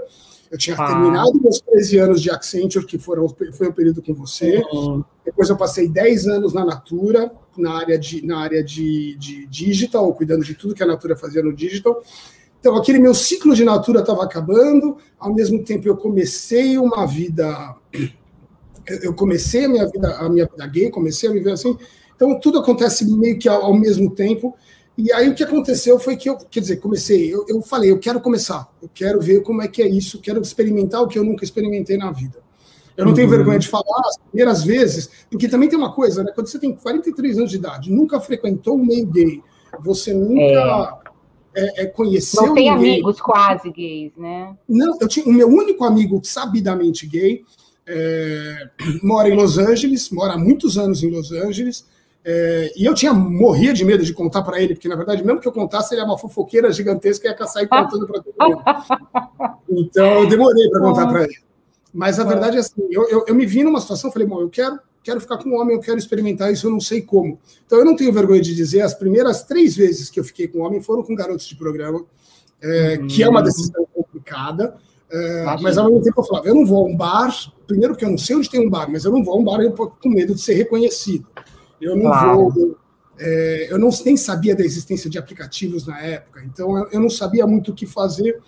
Eu 0.51 0.59
tinha 0.59 0.77
ah. 0.77 0.87
terminado 0.87 1.41
meus 1.41 1.59
13 1.63 1.99
anos 1.99 2.21
de 2.21 2.31
Accenture, 2.31 2.85
que 2.85 2.99
foram, 2.99 3.27
foi 3.55 3.69
o 3.69 3.73
período 3.73 4.03
com 4.03 4.13
você. 4.13 4.63
Uhum. 4.71 5.03
Depois 5.25 5.49
eu 5.49 5.57
passei 5.57 5.89
10 5.89 6.29
anos 6.29 6.53
na 6.53 6.67
Natura, 6.67 7.33
na 7.57 7.79
área 7.79 7.99
de, 7.99 8.27
na 8.27 8.41
área 8.41 8.63
de, 8.63 9.17
de 9.17 9.47
digital, 9.47 10.13
cuidando 10.13 10.45
de 10.45 10.55
tudo 10.55 10.75
que 10.75 10.83
a 10.83 10.87
Natura 10.87 11.17
fazia 11.17 11.43
no 11.43 11.55
digital. 11.55 12.03
Então, 12.63 12.77
aquele 12.77 13.01
meu 13.01 13.13
ciclo 13.13 13.57
de 13.57 13.65
natura 13.65 14.03
estava 14.03 14.23
acabando, 14.23 14.97
ao 15.19 15.35
mesmo 15.35 15.65
tempo 15.65 15.89
eu 15.89 15.97
comecei 15.97 16.79
uma 16.79 17.05
vida. 17.05 17.75
Eu 19.03 19.13
comecei 19.15 19.65
a 19.65 19.69
minha 19.69 19.85
vida, 19.85 20.17
a 20.17 20.29
minha 20.29 20.47
vida 20.47 20.65
gay, 20.69 20.89
comecei 20.89 21.29
a 21.29 21.33
viver 21.33 21.51
assim. 21.51 21.77
Então, 22.15 22.39
tudo 22.39 22.61
acontece 22.61 23.05
meio 23.05 23.37
que 23.37 23.49
ao, 23.49 23.65
ao 23.65 23.75
mesmo 23.75 24.09
tempo. 24.15 24.55
E 24.97 25.13
aí 25.13 25.29
o 25.29 25.35
que 25.35 25.43
aconteceu 25.43 25.99
foi 25.99 26.17
que 26.17 26.31
eu, 26.31 26.37
quer 26.37 26.61
dizer, 26.61 26.77
comecei, 26.77 27.35
eu, 27.35 27.45
eu 27.49 27.61
falei, 27.63 27.91
eu 27.91 27.99
quero 27.99 28.21
começar, 28.21 28.73
eu 28.81 28.89
quero 28.95 29.21
ver 29.21 29.43
como 29.43 29.61
é 29.61 29.67
que 29.67 29.83
é 29.83 29.89
isso, 29.89 30.21
quero 30.21 30.41
experimentar 30.41 31.03
o 31.03 31.09
que 31.09 31.19
eu 31.19 31.25
nunca 31.25 31.45
experimentei 31.45 31.97
na 31.97 32.13
vida. 32.13 32.39
Eu 32.97 33.07
não 33.07 33.11
uhum. 33.11 33.17
tenho 33.17 33.29
vergonha 33.29 33.59
de 33.59 33.67
falar 33.67 34.03
as 34.07 34.19
primeiras 34.19 34.63
vezes, 34.63 35.11
porque 35.29 35.49
também 35.49 35.69
tem 35.69 35.77
uma 35.77 35.93
coisa, 35.93 36.23
né? 36.23 36.31
Quando 36.33 36.47
você 36.47 36.61
tem 36.61 36.77
43 36.77 37.39
anos 37.39 37.51
de 37.51 37.57
idade, 37.57 37.91
nunca 37.91 38.21
frequentou 38.21 38.77
um 38.77 38.85
meio 38.85 39.07
gay, 39.07 39.43
você 39.81 40.15
nunca. 40.15 41.02
É 41.55 41.83
é, 41.83 41.87
conhecer 41.87 42.41
Não 42.41 42.55
tem 42.55 42.71
amigos 42.71 43.21
quase 43.21 43.71
gays, 43.71 44.13
né? 44.17 44.57
Não, 44.69 44.97
eu 45.01 45.07
tinha 45.07 45.27
o 45.27 45.33
meu 45.33 45.49
único 45.49 45.85
amigo 45.85 46.21
sabidamente 46.25 47.07
gay 47.07 47.45
é, 47.87 48.69
mora 49.03 49.29
em 49.29 49.35
Los 49.35 49.59
Angeles, 49.59 50.11
mora 50.11 50.35
há 50.35 50.39
muitos 50.39 50.79
anos 50.79 51.03
em 51.03 51.11
Los 51.11 51.33
Angeles. 51.33 51.87
É, 52.25 52.73
e 52.77 52.85
eu 52.85 52.95
tinha 52.95 53.13
morria 53.13 53.73
de 53.73 53.85
medo 53.85 54.05
de 54.05 54.15
contar 54.15 54.43
para 54.43 54.61
ele, 54.61 54.75
porque 54.75 54.89
na 54.89 54.95
verdade, 54.95 55.25
mesmo 55.25 55.41
que 55.41 55.49
eu 55.49 55.53
contasse, 55.53 55.93
ele 55.93 56.03
é 56.03 56.05
uma 56.05 56.17
fofoqueira 56.17 56.73
gigantesca 56.73 57.27
e 57.27 57.31
ia 57.31 57.47
sair 57.47 57.67
contando 57.69 58.07
para 58.07 58.23
todo 58.23 58.35
mundo. 58.39 58.63
Então 59.69 60.23
eu 60.23 60.29
demorei 60.29 60.69
para 60.71 60.81
contar 60.81 61.07
para 61.09 61.25
ele. 61.25 61.37
Mas 61.93 62.21
a 62.21 62.25
verdade 62.25 62.57
é 62.57 62.61
assim: 62.61 62.83
eu, 62.91 63.09
eu, 63.09 63.25
eu 63.27 63.35
me 63.35 63.45
vi 63.45 63.65
numa 63.65 63.81
situação, 63.81 64.13
falei, 64.13 64.27
bom, 64.27 64.41
eu 64.41 64.49
quero 64.49 64.79
quero 65.03 65.21
ficar 65.21 65.39
com 65.39 65.51
um 65.51 65.61
homem, 65.61 65.75
eu 65.75 65.81
quero 65.81 65.99
experimentar 65.99 66.53
isso, 66.53 66.67
eu 66.67 66.71
não 66.71 66.81
sei 66.81 67.03
como. 67.03 67.39
Então 67.67 67.79
eu 67.79 67.85
não 67.85 67.97
tenho 67.97 68.13
vergonha 68.13 68.41
de 68.41 68.55
dizer, 68.55 68.83
as 68.83 68.95
primeiras 68.95 69.43
três 69.43 69.75
vezes 69.77 70.09
que 70.09 70.21
eu 70.21 70.25
fiquei 70.25 70.49
com 70.49 70.59
um 70.59 70.63
homem 70.63 70.81
foram 70.81 71.03
com 71.03 71.15
garotos 71.15 71.47
de 71.47 71.57
programa, 71.57 72.05
é, 72.61 72.99
uhum. 73.01 73.07
que 73.09 73.23
é 73.23 73.29
uma 73.29 73.43
decisão 73.43 73.87
complicada. 73.93 74.77
É, 75.11 75.45
mas 75.61 75.77
ao 75.77 75.91
mesmo 75.91 76.03
tempo 76.03 76.21
eu 76.21 76.25
falava, 76.25 76.49
eu 76.49 76.55
não 76.55 76.65
vou 76.65 76.87
a 76.87 76.89
um 76.89 76.97
bar, 76.97 77.31
primeiro 77.67 77.93
porque 77.93 78.05
eu 78.05 78.11
não 78.11 78.17
sei 78.17 78.35
onde 78.35 78.49
tem 78.49 78.67
um 78.67 78.71
bar, 78.71 78.91
mas 78.91 79.05
eu 79.05 79.13
não 79.13 79.23
vou 79.23 79.35
a 79.35 79.39
um 79.39 79.45
bar 79.45 79.59
com 80.01 80.09
medo 80.09 80.35
de 80.35 80.41
ser 80.41 80.55
reconhecido. 80.55 81.27
Eu 81.81 81.97
não 81.97 82.05
claro. 82.05 82.49
vou. 82.49 82.77
É, 83.19 83.69
eu 83.71 83.79
não, 83.79 83.91
nem 84.05 84.17
sabia 84.17 84.57
da 84.57 84.65
existência 84.65 85.11
de 85.11 85.19
aplicativos 85.19 85.87
na 85.87 86.01
época, 86.01 86.43
então 86.45 86.77
eu, 86.79 86.89
eu 86.93 87.01
não 87.01 87.11
sabia 87.11 87.47
muito 87.47 87.71
o 87.71 87.75
que 87.75 87.87
fazer 87.87 88.41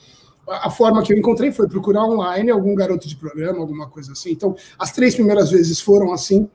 a 0.48 0.70
forma 0.70 1.02
que 1.02 1.12
eu 1.12 1.18
encontrei 1.18 1.52
foi 1.52 1.68
procurar 1.68 2.04
online 2.04 2.50
algum 2.50 2.74
garoto 2.74 3.08
de 3.08 3.16
programa, 3.16 3.58
alguma 3.58 3.88
coisa 3.88 4.12
assim. 4.12 4.32
Então, 4.32 4.54
as 4.78 4.92
três 4.92 5.14
primeiras 5.14 5.50
vezes 5.50 5.80
foram 5.80 6.12
assim. 6.12 6.48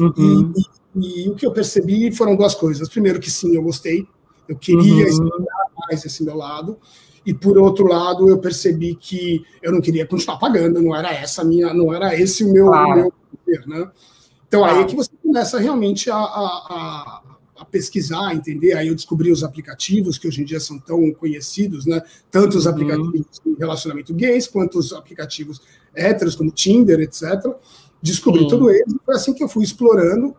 Uhum. 0.00 0.52
E, 0.56 0.98
e, 0.98 1.24
e, 1.24 1.28
o 1.28 1.34
que 1.34 1.46
eu 1.46 1.52
percebi 1.52 2.12
foram 2.12 2.36
duas 2.36 2.54
coisas. 2.54 2.88
Primeiro, 2.88 3.20
que 3.20 3.30
sim, 3.30 3.54
eu 3.54 3.62
gostei. 3.62 4.06
Eu 4.48 4.56
queria 4.56 5.06
uhum. 5.06 5.46
mais 5.88 6.04
esse 6.04 6.22
meu 6.22 6.36
lado. 6.36 6.78
E 7.24 7.34
por 7.34 7.58
outro 7.58 7.88
lado, 7.88 8.28
eu 8.28 8.38
percebi 8.38 8.94
que 8.94 9.44
eu 9.60 9.72
não 9.72 9.80
queria 9.80 10.06
continuar 10.06 10.38
pagando, 10.38 10.80
não 10.80 10.94
era 10.94 11.12
essa 11.12 11.42
minha, 11.42 11.74
não 11.74 11.92
era 11.92 12.14
esse 12.14 12.44
o 12.44 12.52
meu, 12.52 12.66
claro. 12.66 12.94
meu 12.94 13.12
poder, 13.12 13.66
né? 13.66 13.90
Então 14.46 14.64
aí 14.64 14.80
é 14.80 14.84
que 14.84 14.94
você 14.94 15.10
começa 15.20 15.58
realmente 15.58 16.08
a, 16.08 16.16
a, 16.16 16.20
a 16.20 17.22
pesquisar, 17.76 18.34
entender. 18.34 18.72
Aí 18.72 18.88
eu 18.88 18.94
descobri 18.94 19.30
os 19.30 19.44
aplicativos 19.44 20.16
que 20.16 20.26
hoje 20.26 20.40
em 20.40 20.44
dia 20.44 20.58
são 20.58 20.78
tão 20.78 21.12
conhecidos, 21.12 21.84
né? 21.84 22.00
Tanto 22.30 22.56
os 22.56 22.64
uhum. 22.64 22.72
aplicativos 22.72 23.40
de 23.44 23.54
relacionamento 23.58 24.14
gays 24.14 24.46
quanto 24.46 24.78
os 24.78 24.94
aplicativos 24.94 25.60
héteros, 25.94 26.34
como 26.34 26.50
Tinder, 26.50 27.00
etc. 27.00 27.22
Descobri 28.00 28.42
uhum. 28.42 28.48
tudo 28.48 28.70
eles. 28.70 28.94
Foi 29.04 29.14
assim 29.14 29.34
que 29.34 29.44
eu 29.44 29.48
fui 29.48 29.62
explorando. 29.62 30.34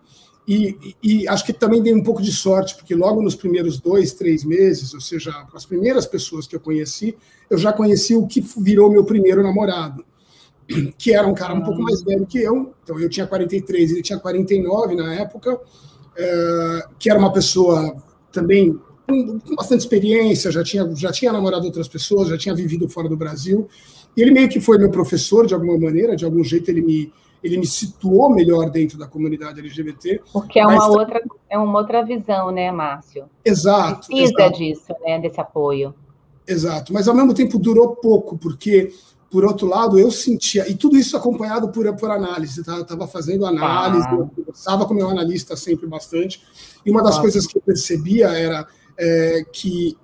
E, 0.47 0.95
e, 1.03 1.27
acho 1.27 1.45
que 1.45 1.51
também 1.51 1.83
dei 1.83 1.93
um 1.93 2.01
pouco 2.01 2.21
de 2.21 2.31
sorte, 2.31 2.73
porque 2.75 2.95
logo 2.95 3.21
nos 3.21 3.35
primeiros 3.35 3.81
dois, 3.81 4.13
três 4.13 4.45
meses, 4.45 4.93
ou 4.93 5.01
seja, 5.01 5.45
as 5.53 5.65
primeiras 5.65 6.05
pessoas 6.05 6.47
que 6.47 6.55
eu 6.55 6.59
conheci, 6.61 7.17
eu 7.49 7.57
já 7.57 7.73
conheci 7.73 8.15
o 8.15 8.25
que 8.25 8.39
virou 8.57 8.89
meu 8.89 9.03
primeiro 9.03 9.43
namorado, 9.43 10.05
que 10.97 11.13
era 11.13 11.27
um 11.27 11.33
cara 11.33 11.53
um 11.53 11.61
pouco 11.61 11.81
mais 11.81 12.01
velho 12.01 12.25
que 12.25 12.39
eu. 12.39 12.73
Então 12.81 12.97
eu 12.97 13.09
tinha 13.09 13.27
43, 13.27 13.91
ele 13.91 14.01
tinha 14.01 14.17
49 14.17 14.95
na 14.95 15.13
época, 15.15 15.59
que 16.99 17.09
era 17.09 17.19
uma 17.19 17.31
pessoa 17.31 17.95
também 18.31 18.79
com, 19.07 19.39
com 19.39 19.55
bastante 19.55 19.81
experiência, 19.81 20.51
já 20.51 20.63
tinha, 20.63 20.89
já 20.95 21.11
tinha 21.11 21.31
namorado 21.31 21.65
outras 21.65 21.87
pessoas, 21.87 22.29
já 22.29 22.37
tinha 22.37 22.53
vivido 22.53 22.89
fora 22.89 23.07
do 23.07 23.15
Brasil. 23.15 23.67
E 24.15 24.21
ele 24.21 24.31
meio 24.31 24.49
que 24.49 24.59
foi 24.59 24.77
meu 24.77 24.89
professor 24.89 25.45
de 25.45 25.53
alguma 25.53 25.77
maneira, 25.77 26.15
de 26.15 26.25
algum 26.25 26.43
jeito 26.43 26.69
ele 26.69 26.81
me 26.81 27.11
ele 27.43 27.57
me 27.57 27.67
situou 27.67 28.29
melhor 28.29 28.69
dentro 28.69 28.97
da 28.97 29.07
comunidade 29.07 29.59
LGBT. 29.59 30.21
Porque 30.33 30.59
é 30.59 30.65
uma, 30.65 30.87
outra, 30.87 31.21
é 31.49 31.57
uma 31.57 31.79
outra 31.79 32.03
visão, 32.03 32.51
né, 32.51 32.71
Márcio? 32.71 33.25
Exato. 33.45 34.07
Precisa 34.07 34.33
exato. 34.33 34.57
disso, 34.57 34.93
né, 35.05 35.19
desse 35.19 35.39
apoio. 35.39 35.93
Exato, 36.47 36.93
mas 36.93 37.07
ao 37.07 37.15
mesmo 37.15 37.33
tempo 37.33 37.59
durou 37.59 37.95
pouco, 37.95 38.37
porque, 38.37 38.91
por 39.29 39.43
outro 39.43 39.67
lado, 39.67 39.99
eu 39.99 40.09
sentia, 40.09 40.69
e 40.69 40.75
tudo 40.75 40.97
isso 40.97 41.17
acompanhado 41.17 41.69
por, 41.69 41.93
por 41.95 42.09
análise, 42.09 42.63
tá? 42.63 42.75
eu 42.75 42.83
estava 42.83 43.07
fazendo 43.07 43.45
análise, 43.45 44.07
ah. 44.07 44.13
eu 44.13 44.27
conversava 44.27 44.85
com 44.85 44.93
meu 44.93 45.09
analista 45.09 45.55
sempre 45.55 45.85
bastante, 45.85 46.41
e 46.85 46.91
uma 46.91 47.03
das 47.03 47.17
ah. 47.17 47.21
coisas 47.21 47.45
que 47.45 47.57
eu 47.57 47.61
percebia 47.61 48.27
era 48.29 48.67
é, 48.97 49.45
que 49.51 49.97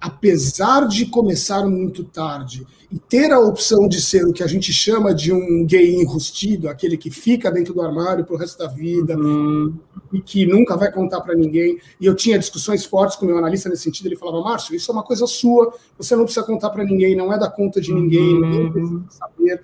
apesar 0.00 0.86
de 0.86 1.06
começar 1.06 1.66
muito 1.66 2.04
tarde 2.04 2.66
e 2.90 2.98
ter 2.98 3.30
a 3.30 3.38
opção 3.38 3.86
de 3.86 4.00
ser 4.00 4.24
o 4.24 4.32
que 4.32 4.42
a 4.42 4.46
gente 4.46 4.72
chama 4.72 5.14
de 5.14 5.32
um 5.32 5.64
gay 5.66 5.94
enrustido, 5.94 6.68
aquele 6.68 6.96
que 6.96 7.10
fica 7.10 7.50
dentro 7.50 7.74
do 7.74 7.82
armário 7.82 8.24
pro 8.24 8.36
resto 8.36 8.58
da 8.58 8.66
vida 8.66 9.16
uhum. 9.16 9.74
e 10.12 10.20
que 10.20 10.46
nunca 10.46 10.76
vai 10.76 10.90
contar 10.90 11.20
para 11.20 11.34
ninguém. 11.34 11.78
E 12.00 12.06
eu 12.06 12.14
tinha 12.14 12.38
discussões 12.38 12.86
fortes 12.86 13.16
com 13.16 13.26
o 13.26 13.28
meu 13.28 13.36
analista 13.36 13.68
nesse 13.68 13.82
sentido. 13.82 14.06
Ele 14.06 14.16
falava: 14.16 14.40
Márcio, 14.40 14.74
isso 14.74 14.90
é 14.90 14.94
uma 14.94 15.02
coisa 15.02 15.26
sua, 15.26 15.74
você 15.98 16.16
não 16.16 16.24
precisa 16.24 16.46
contar 16.46 16.70
para 16.70 16.82
ninguém, 16.82 17.14
não 17.14 17.32
é 17.32 17.38
da 17.38 17.50
conta 17.50 17.80
de 17.80 17.92
ninguém, 17.92 18.34
uhum. 18.34 18.40
ninguém 18.40 18.72
precisa 18.72 19.04
saber. 19.10 19.62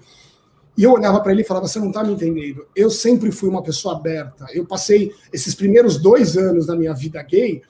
E 0.77 0.83
eu 0.83 0.93
olhava 0.93 1.21
para 1.21 1.33
ele 1.33 1.43
e 1.43 1.45
falava: 1.45 1.67
Você 1.67 1.79
não 1.79 1.89
está 1.89 2.05
me 2.05 2.13
entendendo. 2.13 2.67
Eu 2.77 2.91
sempre 2.91 3.33
fui 3.33 3.49
uma 3.49 3.63
pessoa 3.63 3.95
aberta. 3.95 4.47
Eu 4.53 4.67
passei 4.67 5.13
esses 5.33 5.55
primeiros 5.55 5.97
dois 5.97 6.37
anos 6.37 6.67
da 6.67 6.77
minha 6.77 6.93
vida 6.93 7.23
gay 7.23 7.63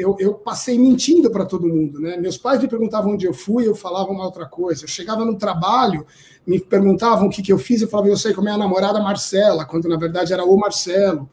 eu, 0.00 0.16
eu 0.18 0.34
passei 0.34 0.78
mentindo 0.78 1.30
para 1.30 1.44
todo 1.44 1.68
mundo, 1.68 2.00
né? 2.00 2.16
Meus 2.16 2.38
pais 2.38 2.60
me 2.60 2.68
perguntavam 2.68 3.12
onde 3.12 3.26
eu 3.26 3.34
fui, 3.34 3.68
eu 3.68 3.74
falava 3.74 4.10
uma 4.10 4.24
outra 4.24 4.46
coisa. 4.46 4.84
Eu 4.84 4.88
chegava 4.88 5.24
no 5.24 5.36
trabalho, 5.36 6.06
me 6.46 6.58
perguntavam 6.58 7.26
o 7.26 7.30
que, 7.30 7.42
que 7.42 7.52
eu 7.52 7.58
fiz, 7.58 7.82
eu 7.82 7.88
falava, 7.88 8.08
eu 8.08 8.16
sei 8.16 8.32
como 8.32 8.48
é 8.48 8.52
a 8.52 8.58
namorada 8.58 8.98
Marcela, 9.00 9.66
quando 9.66 9.88
na 9.88 9.96
verdade 9.96 10.32
era 10.32 10.42
o 10.42 10.56
Marcelo. 10.56 11.28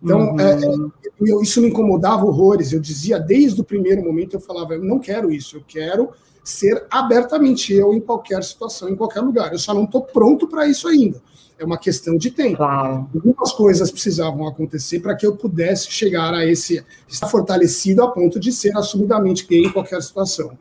Então, 0.00 0.30
uhum. 0.30 0.40
é, 0.40 0.52
é, 0.52 0.74
eu, 1.20 1.42
isso 1.42 1.60
me 1.60 1.68
incomodava 1.68 2.24
horrores. 2.24 2.72
Eu 2.72 2.80
dizia 2.80 3.18
desde 3.18 3.60
o 3.60 3.64
primeiro 3.64 4.04
momento, 4.04 4.34
eu 4.34 4.40
falava, 4.40 4.74
eu 4.74 4.84
não 4.84 5.00
quero 5.00 5.32
isso, 5.32 5.56
eu 5.56 5.64
quero 5.66 6.10
ser 6.44 6.86
abertamente 6.90 7.72
eu 7.72 7.94
em 7.94 8.00
qualquer 8.00 8.44
situação, 8.44 8.88
em 8.88 8.96
qualquer 8.96 9.22
lugar. 9.22 9.52
Eu 9.52 9.58
só 9.58 9.74
não 9.74 9.84
estou 9.84 10.02
pronto 10.02 10.46
para 10.46 10.68
isso 10.68 10.86
ainda 10.86 11.20
é 11.58 11.64
uma 11.64 11.78
questão 11.78 12.16
de 12.16 12.30
tempo. 12.30 12.56
Claro. 12.56 13.08
Algumas 13.14 13.52
coisas 13.52 13.90
precisavam 13.90 14.46
acontecer 14.46 15.00
para 15.00 15.14
que 15.14 15.26
eu 15.26 15.36
pudesse 15.36 15.90
chegar 15.90 16.34
a 16.34 16.44
esse, 16.44 16.84
estar 17.08 17.28
fortalecido 17.28 18.02
a 18.02 18.10
ponto 18.10 18.40
de 18.40 18.52
ser 18.52 18.76
assumidamente 18.76 19.46
gay 19.46 19.64
em 19.64 19.72
qualquer 19.72 20.02
situação. 20.02 20.56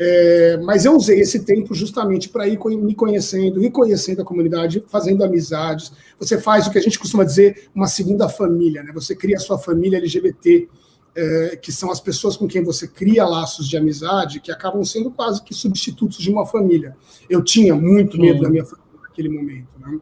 É, 0.00 0.56
mas 0.58 0.84
eu 0.84 0.94
usei 0.94 1.20
esse 1.20 1.40
tempo 1.40 1.74
justamente 1.74 2.28
para 2.28 2.46
ir 2.46 2.58
me 2.76 2.94
conhecendo, 2.94 3.62
ir 3.62 3.70
conhecendo 3.70 4.22
a 4.22 4.24
comunidade, 4.24 4.82
fazendo 4.86 5.24
amizades. 5.24 5.92
Você 6.20 6.38
faz 6.38 6.66
o 6.66 6.70
que 6.70 6.78
a 6.78 6.80
gente 6.80 6.98
costuma 6.98 7.24
dizer 7.24 7.68
uma 7.74 7.88
segunda 7.88 8.28
família, 8.28 8.82
né? 8.84 8.92
Você 8.94 9.16
cria 9.16 9.36
a 9.36 9.40
sua 9.40 9.58
família 9.58 9.98
LGBT, 9.98 10.68
é, 11.16 11.56
que 11.56 11.72
são 11.72 11.90
as 11.90 11.98
pessoas 12.00 12.36
com 12.36 12.46
quem 12.46 12.62
você 12.62 12.86
cria 12.86 13.26
laços 13.26 13.68
de 13.68 13.76
amizade, 13.76 14.38
que 14.38 14.52
acabam 14.52 14.84
sendo 14.84 15.10
quase 15.10 15.42
que 15.42 15.52
substitutos 15.52 16.18
de 16.18 16.30
uma 16.30 16.46
família. 16.46 16.96
Eu 17.28 17.42
tinha 17.42 17.74
muito 17.74 18.20
medo 18.20 18.42
da 18.42 18.48
minha 18.48 18.64
família 18.64 19.00
naquele 19.02 19.28
momento. 19.28 19.66
Né? 19.80 19.98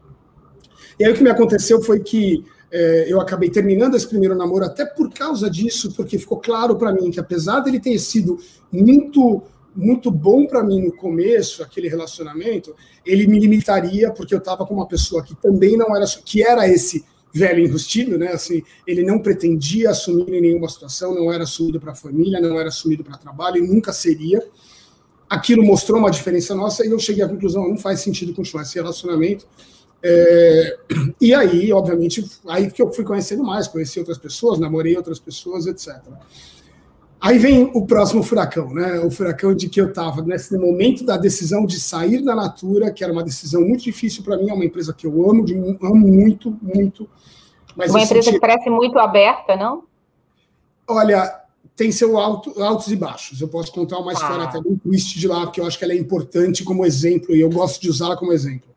E 0.99 1.05
aí 1.05 1.11
o 1.11 1.15
que 1.15 1.23
me 1.23 1.29
aconteceu 1.29 1.81
foi 1.81 1.99
que 1.99 2.43
é, 2.71 3.05
eu 3.07 3.21
acabei 3.21 3.49
terminando 3.49 3.95
esse 3.95 4.07
primeiro 4.07 4.35
namoro 4.35 4.65
até 4.65 4.85
por 4.85 5.11
causa 5.11 5.49
disso, 5.49 5.93
porque 5.95 6.17
ficou 6.17 6.39
claro 6.39 6.75
para 6.75 6.91
mim 6.91 7.11
que 7.11 7.19
apesar 7.19 7.61
dele 7.61 7.79
ter 7.79 7.97
sido 7.99 8.37
muito 8.71 9.43
muito 9.75 10.09
bom 10.09 10.47
para 10.47 10.63
mim 10.63 10.81
no 10.81 10.91
começo, 10.91 11.61
aquele 11.61 11.87
relacionamento, 11.87 12.75
ele 13.05 13.27
me 13.27 13.39
limitaria 13.39 14.09
porque 14.11 14.33
eu 14.33 14.39
estava 14.39 14.65
com 14.65 14.73
uma 14.73 14.87
pessoa 14.87 15.23
que 15.23 15.35
também 15.35 15.77
não 15.77 15.95
era 15.95 16.03
que 16.25 16.41
era 16.41 16.67
esse 16.67 17.05
velho 17.31 17.63
enrustido, 17.63 18.17
né? 18.17 18.29
Assim, 18.29 18.63
ele 18.87 19.03
não 19.03 19.19
pretendia 19.19 19.91
assumir 19.91 20.33
em 20.33 20.41
nenhuma 20.41 20.67
situação, 20.67 21.13
não 21.13 21.31
era 21.31 21.43
assumido 21.43 21.79
para 21.79 21.91
a 21.91 21.95
família, 21.95 22.41
não 22.41 22.59
era 22.59 22.69
assumido 22.69 23.03
para 23.03 23.17
trabalho 23.17 23.63
e 23.63 23.67
nunca 23.67 23.93
seria. 23.93 24.43
Aquilo 25.29 25.63
mostrou 25.63 25.99
uma 25.99 26.09
diferença 26.09 26.55
nossa 26.55 26.83
e 26.83 26.89
eu 26.89 26.97
cheguei 26.97 27.23
à 27.23 27.29
conclusão, 27.29 27.69
não 27.69 27.77
faz 27.77 27.99
sentido 27.99 28.33
continuar 28.33 28.63
esse 28.63 28.75
relacionamento 28.75 29.45
é, 30.03 30.77
e 31.19 31.33
aí, 31.33 31.71
obviamente, 31.73 32.23
aí 32.47 32.71
que 32.71 32.81
eu 32.81 32.91
fui 32.91 33.03
conhecendo 33.03 33.43
mais, 33.43 33.67
conheci 33.67 33.99
outras 33.99 34.17
pessoas, 34.17 34.59
namorei 34.59 34.95
outras 34.95 35.19
pessoas, 35.19 35.65
etc. 35.67 35.97
Aí 37.19 37.39
vem 37.39 37.71
o 37.73 37.85
próximo 37.85 38.21
furacão, 38.21 38.71
né? 38.71 38.99
O 38.99 39.09
furacão 39.09 39.55
de 39.55 39.67
que 39.67 39.81
eu 39.81 39.89
estava 39.89 40.21
nesse 40.21 40.55
momento 40.55 41.03
da 41.03 41.17
decisão 41.17 41.65
de 41.65 41.79
sair 41.79 42.23
da 42.23 42.35
Natura, 42.35 42.91
que 42.91 43.03
era 43.03 43.11
uma 43.11 43.23
decisão 43.23 43.61
muito 43.61 43.83
difícil 43.83 44.23
para 44.23 44.37
mim, 44.37 44.49
é 44.49 44.53
uma 44.53 44.65
empresa 44.65 44.93
que 44.93 45.07
eu 45.07 45.29
amo, 45.29 45.43
de, 45.43 45.55
amo 45.55 46.07
muito, 46.07 46.55
muito. 46.61 47.09
Mas 47.75 47.89
uma 47.89 48.01
empresa 48.01 48.25
senti... 48.25 48.35
que 48.35 48.39
parece 48.39 48.69
muito 48.69 48.99
aberta, 48.99 49.55
não? 49.55 49.83
Olha, 50.87 51.41
tem 51.75 51.91
seu 51.91 52.17
alto, 52.19 52.61
altos 52.61 52.87
e 52.87 52.95
baixos. 52.95 53.41
Eu 53.41 53.47
posso 53.47 53.71
contar 53.71 53.97
uma 53.97 54.13
história 54.13 54.43
ah. 54.43 54.49
até 54.49 54.61
bem 54.61 54.77
triste 54.77 55.19
de 55.19 55.27
lá, 55.27 55.41
porque 55.41 55.59
eu 55.59 55.65
acho 55.65 55.77
que 55.77 55.83
ela 55.83 55.93
é 55.93 55.97
importante 55.97 56.63
como 56.63 56.85
exemplo 56.85 57.35
e 57.35 57.41
eu 57.41 57.49
gosto 57.49 57.81
de 57.81 57.89
usá-la 57.89 58.15
como 58.15 58.31
exemplo. 58.31 58.69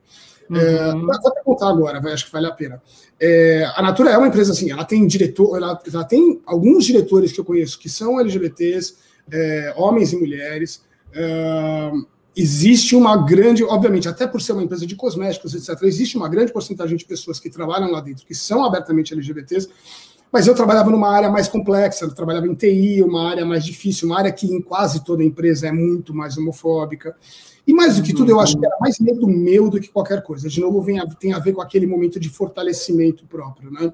É, 0.52 0.92
uhum. 0.92 1.06
vou 1.06 1.14
até 1.14 1.42
contar 1.42 1.68
agora, 1.68 2.00
vai, 2.00 2.12
acho 2.12 2.26
que 2.26 2.32
vale 2.32 2.46
a 2.46 2.52
pena. 2.52 2.82
É, 3.20 3.70
a 3.76 3.82
Natura 3.82 4.10
é 4.10 4.18
uma 4.18 4.26
empresa 4.26 4.52
assim, 4.52 4.70
ela 4.70 4.84
tem 4.84 5.06
diretor, 5.06 5.56
ela, 5.56 5.80
ela 5.92 6.04
tem 6.04 6.40
alguns 6.44 6.84
diretores 6.84 7.32
que 7.32 7.40
eu 7.40 7.44
conheço 7.44 7.78
que 7.78 7.88
são 7.88 8.18
LGBTs, 8.18 8.96
é, 9.30 9.74
homens 9.76 10.12
e 10.12 10.16
mulheres. 10.16 10.82
É, 11.12 11.92
existe 12.34 12.96
uma 12.96 13.16
grande, 13.16 13.62
obviamente, 13.62 14.08
até 14.08 14.26
por 14.26 14.40
ser 14.40 14.52
uma 14.52 14.62
empresa 14.62 14.86
de 14.86 14.96
cosméticos, 14.96 15.54
etc., 15.54 15.82
existe 15.84 16.16
uma 16.16 16.28
grande 16.28 16.52
porcentagem 16.52 16.96
de 16.96 17.04
pessoas 17.04 17.38
que 17.38 17.50
trabalham 17.50 17.90
lá 17.90 18.00
dentro 18.00 18.26
que 18.26 18.34
são 18.34 18.64
abertamente 18.64 19.12
LGBTs, 19.12 19.68
mas 20.32 20.46
eu 20.46 20.54
trabalhava 20.54 20.90
numa 20.90 21.10
área 21.10 21.28
mais 21.28 21.48
complexa, 21.48 22.04
eu 22.04 22.14
trabalhava 22.14 22.46
em 22.46 22.54
TI, 22.54 23.02
uma 23.02 23.28
área 23.28 23.44
mais 23.44 23.64
difícil, 23.64 24.08
uma 24.08 24.18
área 24.18 24.32
que 24.32 24.46
em 24.46 24.62
quase 24.62 25.04
toda 25.04 25.24
empresa 25.24 25.66
é 25.66 25.72
muito 25.72 26.14
mais 26.14 26.36
homofóbica. 26.36 27.16
E 27.66 27.72
mais 27.72 27.96
do 27.96 28.02
que 28.02 28.14
tudo, 28.14 28.30
eu 28.30 28.40
acho 28.40 28.58
que 28.58 28.64
era 28.64 28.76
mais 28.80 28.98
medo 28.98 29.26
meu 29.28 29.68
do 29.68 29.80
que 29.80 29.88
qualquer 29.88 30.22
coisa. 30.22 30.48
De 30.48 30.60
novo, 30.60 30.80
vem 30.80 30.98
a, 30.98 31.06
tem 31.06 31.32
a 31.32 31.38
ver 31.38 31.52
com 31.52 31.60
aquele 31.60 31.86
momento 31.86 32.18
de 32.18 32.28
fortalecimento 32.28 33.26
próprio, 33.26 33.70
né? 33.70 33.92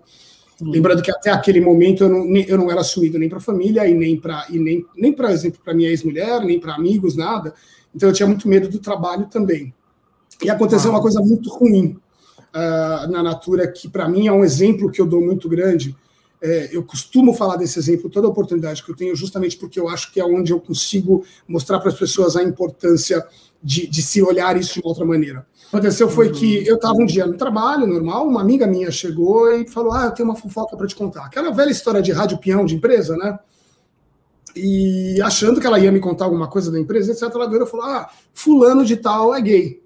Lembrando 0.61 1.03
que 1.03 1.11
até 1.11 1.31
aquele 1.31 1.61
momento 1.61 2.05
eu 2.05 2.09
não, 2.09 2.37
eu 2.37 2.57
não 2.57 2.71
era 2.71 2.81
assumido 2.81 3.19
nem 3.19 3.29
para 3.29 3.39
a 3.39 3.43
família 3.43 3.87
e 3.87 3.93
nem 3.93 4.19
para 4.19 4.47
e 4.49 4.59
nem, 4.59 4.85
nem 4.97 5.13
para 5.13 5.31
exemplo 5.31 5.61
para 5.63 5.75
minha 5.75 5.91
ex-mulher, 5.91 6.41
nem 6.43 6.59
para 6.59 6.75
amigos, 6.75 7.15
nada. 7.15 7.53
Então 7.95 8.09
eu 8.09 8.15
tinha 8.15 8.27
muito 8.27 8.49
medo 8.49 8.69
do 8.69 8.79
trabalho 8.79 9.27
também. 9.27 9.75
E 10.43 10.49
aconteceu 10.49 10.91
uma 10.91 11.01
coisa 11.01 11.21
muito 11.21 11.51
ruim 11.51 11.99
uh, 12.55 13.11
na 13.11 13.23
Natura 13.23 13.71
que 13.71 13.89
para 13.89 14.09
mim 14.09 14.27
é 14.27 14.33
um 14.33 14.45
exemplo 14.45 14.91
que 14.91 15.01
eu 15.01 15.07
dou 15.07 15.21
muito 15.21 15.49
grande. 15.49 15.95
É, 16.41 16.69
eu 16.71 16.83
costumo 16.83 17.33
falar 17.33 17.57
desse 17.57 17.79
exemplo 17.79 18.11
toda 18.11 18.29
oportunidade 18.29 18.83
que 18.83 18.91
eu 18.91 18.97
tenho, 18.97 19.17
justamente 19.17 19.57
porque 19.57 19.81
eu 19.81 19.89
acho 19.89 20.13
que 20.13 20.21
é 20.21 20.25
onde 20.25 20.53
eu 20.53 20.61
consigo 20.61 21.25
mostrar 21.49 21.81
para 21.81 21.89
as 21.89 21.99
pessoas 21.99 22.37
a 22.37 22.43
importância 22.43 23.27
de, 23.67 23.85
de, 23.89 24.01
se 24.01 24.23
olhar 24.23 24.57
isso 24.57 24.75
de 24.75 24.81
uma 24.81 24.91
outra 24.91 25.05
maneira. 25.05 25.41
O 25.41 25.71
que 25.71 25.77
aconteceu 25.77 26.09
foi 26.09 26.31
que 26.31 26.59
uhum. 26.59 26.65
eu 26.67 26.77
estava 26.77 26.95
um 26.95 27.05
dia 27.05 27.27
no 27.27 27.37
trabalho, 27.37 27.85
normal, 27.85 28.29
uma 28.29 28.41
amiga 28.41 28.65
minha 28.65 28.93
chegou 28.93 29.53
e 29.53 29.67
falou: 29.67 29.93
Ah, 29.93 30.05
eu 30.05 30.13
tenho 30.13 30.29
uma 30.29 30.37
fofoca 30.37 30.77
para 30.77 30.87
te 30.87 30.95
contar. 30.95 31.25
Aquela 31.25 31.51
velha 31.51 31.73
história 31.73 32.01
de 32.01 32.13
rádio 32.13 32.39
peão 32.39 32.65
de 32.65 32.77
empresa, 32.77 33.17
né? 33.17 33.37
E 34.55 35.21
achando 35.21 35.61
que 35.61 35.67
ela 35.67 35.81
ia 35.81 35.91
me 35.91 35.99
contar 35.99 36.27
alguma 36.27 36.47
coisa 36.47 36.71
da 36.71 36.79
empresa, 36.79 37.11
etc., 37.11 37.23
ela 37.35 37.51
veio 37.51 37.65
e 37.65 37.67
falou: 37.67 37.87
Ah, 37.87 38.09
fulano 38.33 38.85
de 38.85 38.97
tal 38.97 39.35
é 39.35 39.41
gay. 39.41 39.83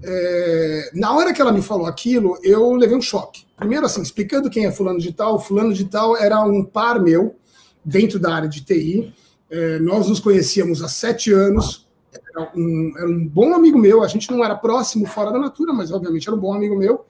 É, 0.00 0.90
na 0.94 1.12
hora 1.16 1.32
que 1.32 1.42
ela 1.42 1.50
me 1.50 1.60
falou 1.60 1.86
aquilo, 1.86 2.38
eu 2.44 2.74
levei 2.74 2.96
um 2.96 3.02
choque. 3.02 3.44
Primeiro, 3.56 3.86
assim, 3.86 4.00
explicando 4.00 4.48
quem 4.48 4.66
é 4.66 4.70
fulano 4.70 5.00
de 5.00 5.12
tal, 5.12 5.40
fulano 5.40 5.74
de 5.74 5.84
tal 5.86 6.16
era 6.16 6.40
um 6.44 6.64
par 6.64 7.00
meu 7.00 7.34
dentro 7.84 8.20
da 8.20 8.32
área 8.32 8.48
de 8.48 8.64
TI. 8.64 9.12
É, 9.50 9.80
nós 9.80 10.08
nos 10.08 10.20
conhecíamos 10.20 10.80
há 10.80 10.88
sete 10.88 11.32
anos, 11.32 11.87
era 12.38 12.52
um, 12.54 12.92
era 12.96 13.08
um 13.08 13.26
bom 13.26 13.54
amigo 13.54 13.78
meu, 13.78 14.02
a 14.02 14.08
gente 14.08 14.30
não 14.30 14.44
era 14.44 14.54
próximo 14.54 15.06
fora 15.06 15.32
da 15.32 15.38
natura, 15.38 15.72
mas 15.72 15.90
obviamente 15.90 16.28
era 16.28 16.36
um 16.36 16.40
bom 16.40 16.54
amigo 16.54 16.76
meu. 16.76 17.04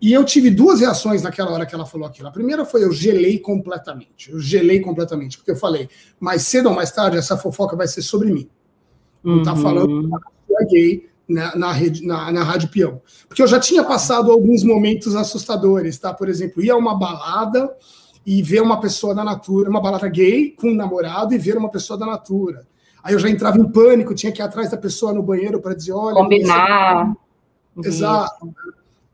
E 0.00 0.12
eu 0.12 0.24
tive 0.24 0.48
duas 0.50 0.80
reações 0.80 1.22
naquela 1.22 1.50
hora 1.50 1.66
que 1.66 1.74
ela 1.74 1.84
falou 1.84 2.06
aquilo. 2.06 2.28
A 2.28 2.32
primeira 2.32 2.64
foi 2.64 2.84
eu 2.84 2.92
gelei 2.92 3.38
completamente. 3.38 4.30
Eu 4.30 4.40
gelei 4.40 4.80
completamente, 4.80 5.38
porque 5.38 5.50
eu 5.50 5.56
falei, 5.56 5.88
mais 6.20 6.42
cedo 6.42 6.68
ou 6.68 6.74
mais 6.74 6.92
tarde 6.92 7.16
essa 7.16 7.36
fofoca 7.36 7.76
vai 7.76 7.88
ser 7.88 8.02
sobre 8.02 8.30
mim. 8.30 8.48
Não 9.22 9.42
tá 9.42 9.54
uhum. 9.54 9.62
falando 9.62 10.10
que 10.46 10.56
é 10.56 10.64
gay, 10.66 11.10
na, 11.28 11.56
na, 11.56 11.72
rede, 11.72 12.06
na, 12.06 12.30
na 12.30 12.44
Rádio 12.44 12.68
Peão. 12.68 13.02
Porque 13.28 13.42
eu 13.42 13.46
já 13.46 13.58
tinha 13.58 13.82
passado 13.82 14.30
alguns 14.30 14.62
momentos 14.62 15.16
assustadores, 15.16 15.98
tá? 15.98 16.14
Por 16.14 16.28
exemplo, 16.28 16.62
ia 16.62 16.74
a 16.74 16.76
uma 16.76 16.96
balada 16.96 17.74
e 18.24 18.42
ver 18.42 18.62
uma 18.62 18.80
pessoa 18.80 19.14
da 19.14 19.24
natura, 19.24 19.68
uma 19.68 19.80
balada 19.80 20.08
gay 20.08 20.50
com 20.50 20.70
um 20.70 20.74
namorado 20.74 21.34
e 21.34 21.38
ver 21.38 21.56
uma 21.56 21.68
pessoa 21.68 21.98
da 21.98 22.06
natura. 22.06 22.66
Aí 23.06 23.14
eu 23.14 23.20
já 23.20 23.30
entrava 23.30 23.56
em 23.56 23.70
pânico, 23.70 24.16
tinha 24.16 24.32
que 24.32 24.42
ir 24.42 24.44
atrás 24.44 24.68
da 24.68 24.76
pessoa 24.76 25.12
no 25.12 25.22
banheiro 25.22 25.60
para 25.60 25.74
dizer, 25.74 25.92
olha... 25.92 26.16
Combinar. 26.16 27.14
Exato. 27.84 28.52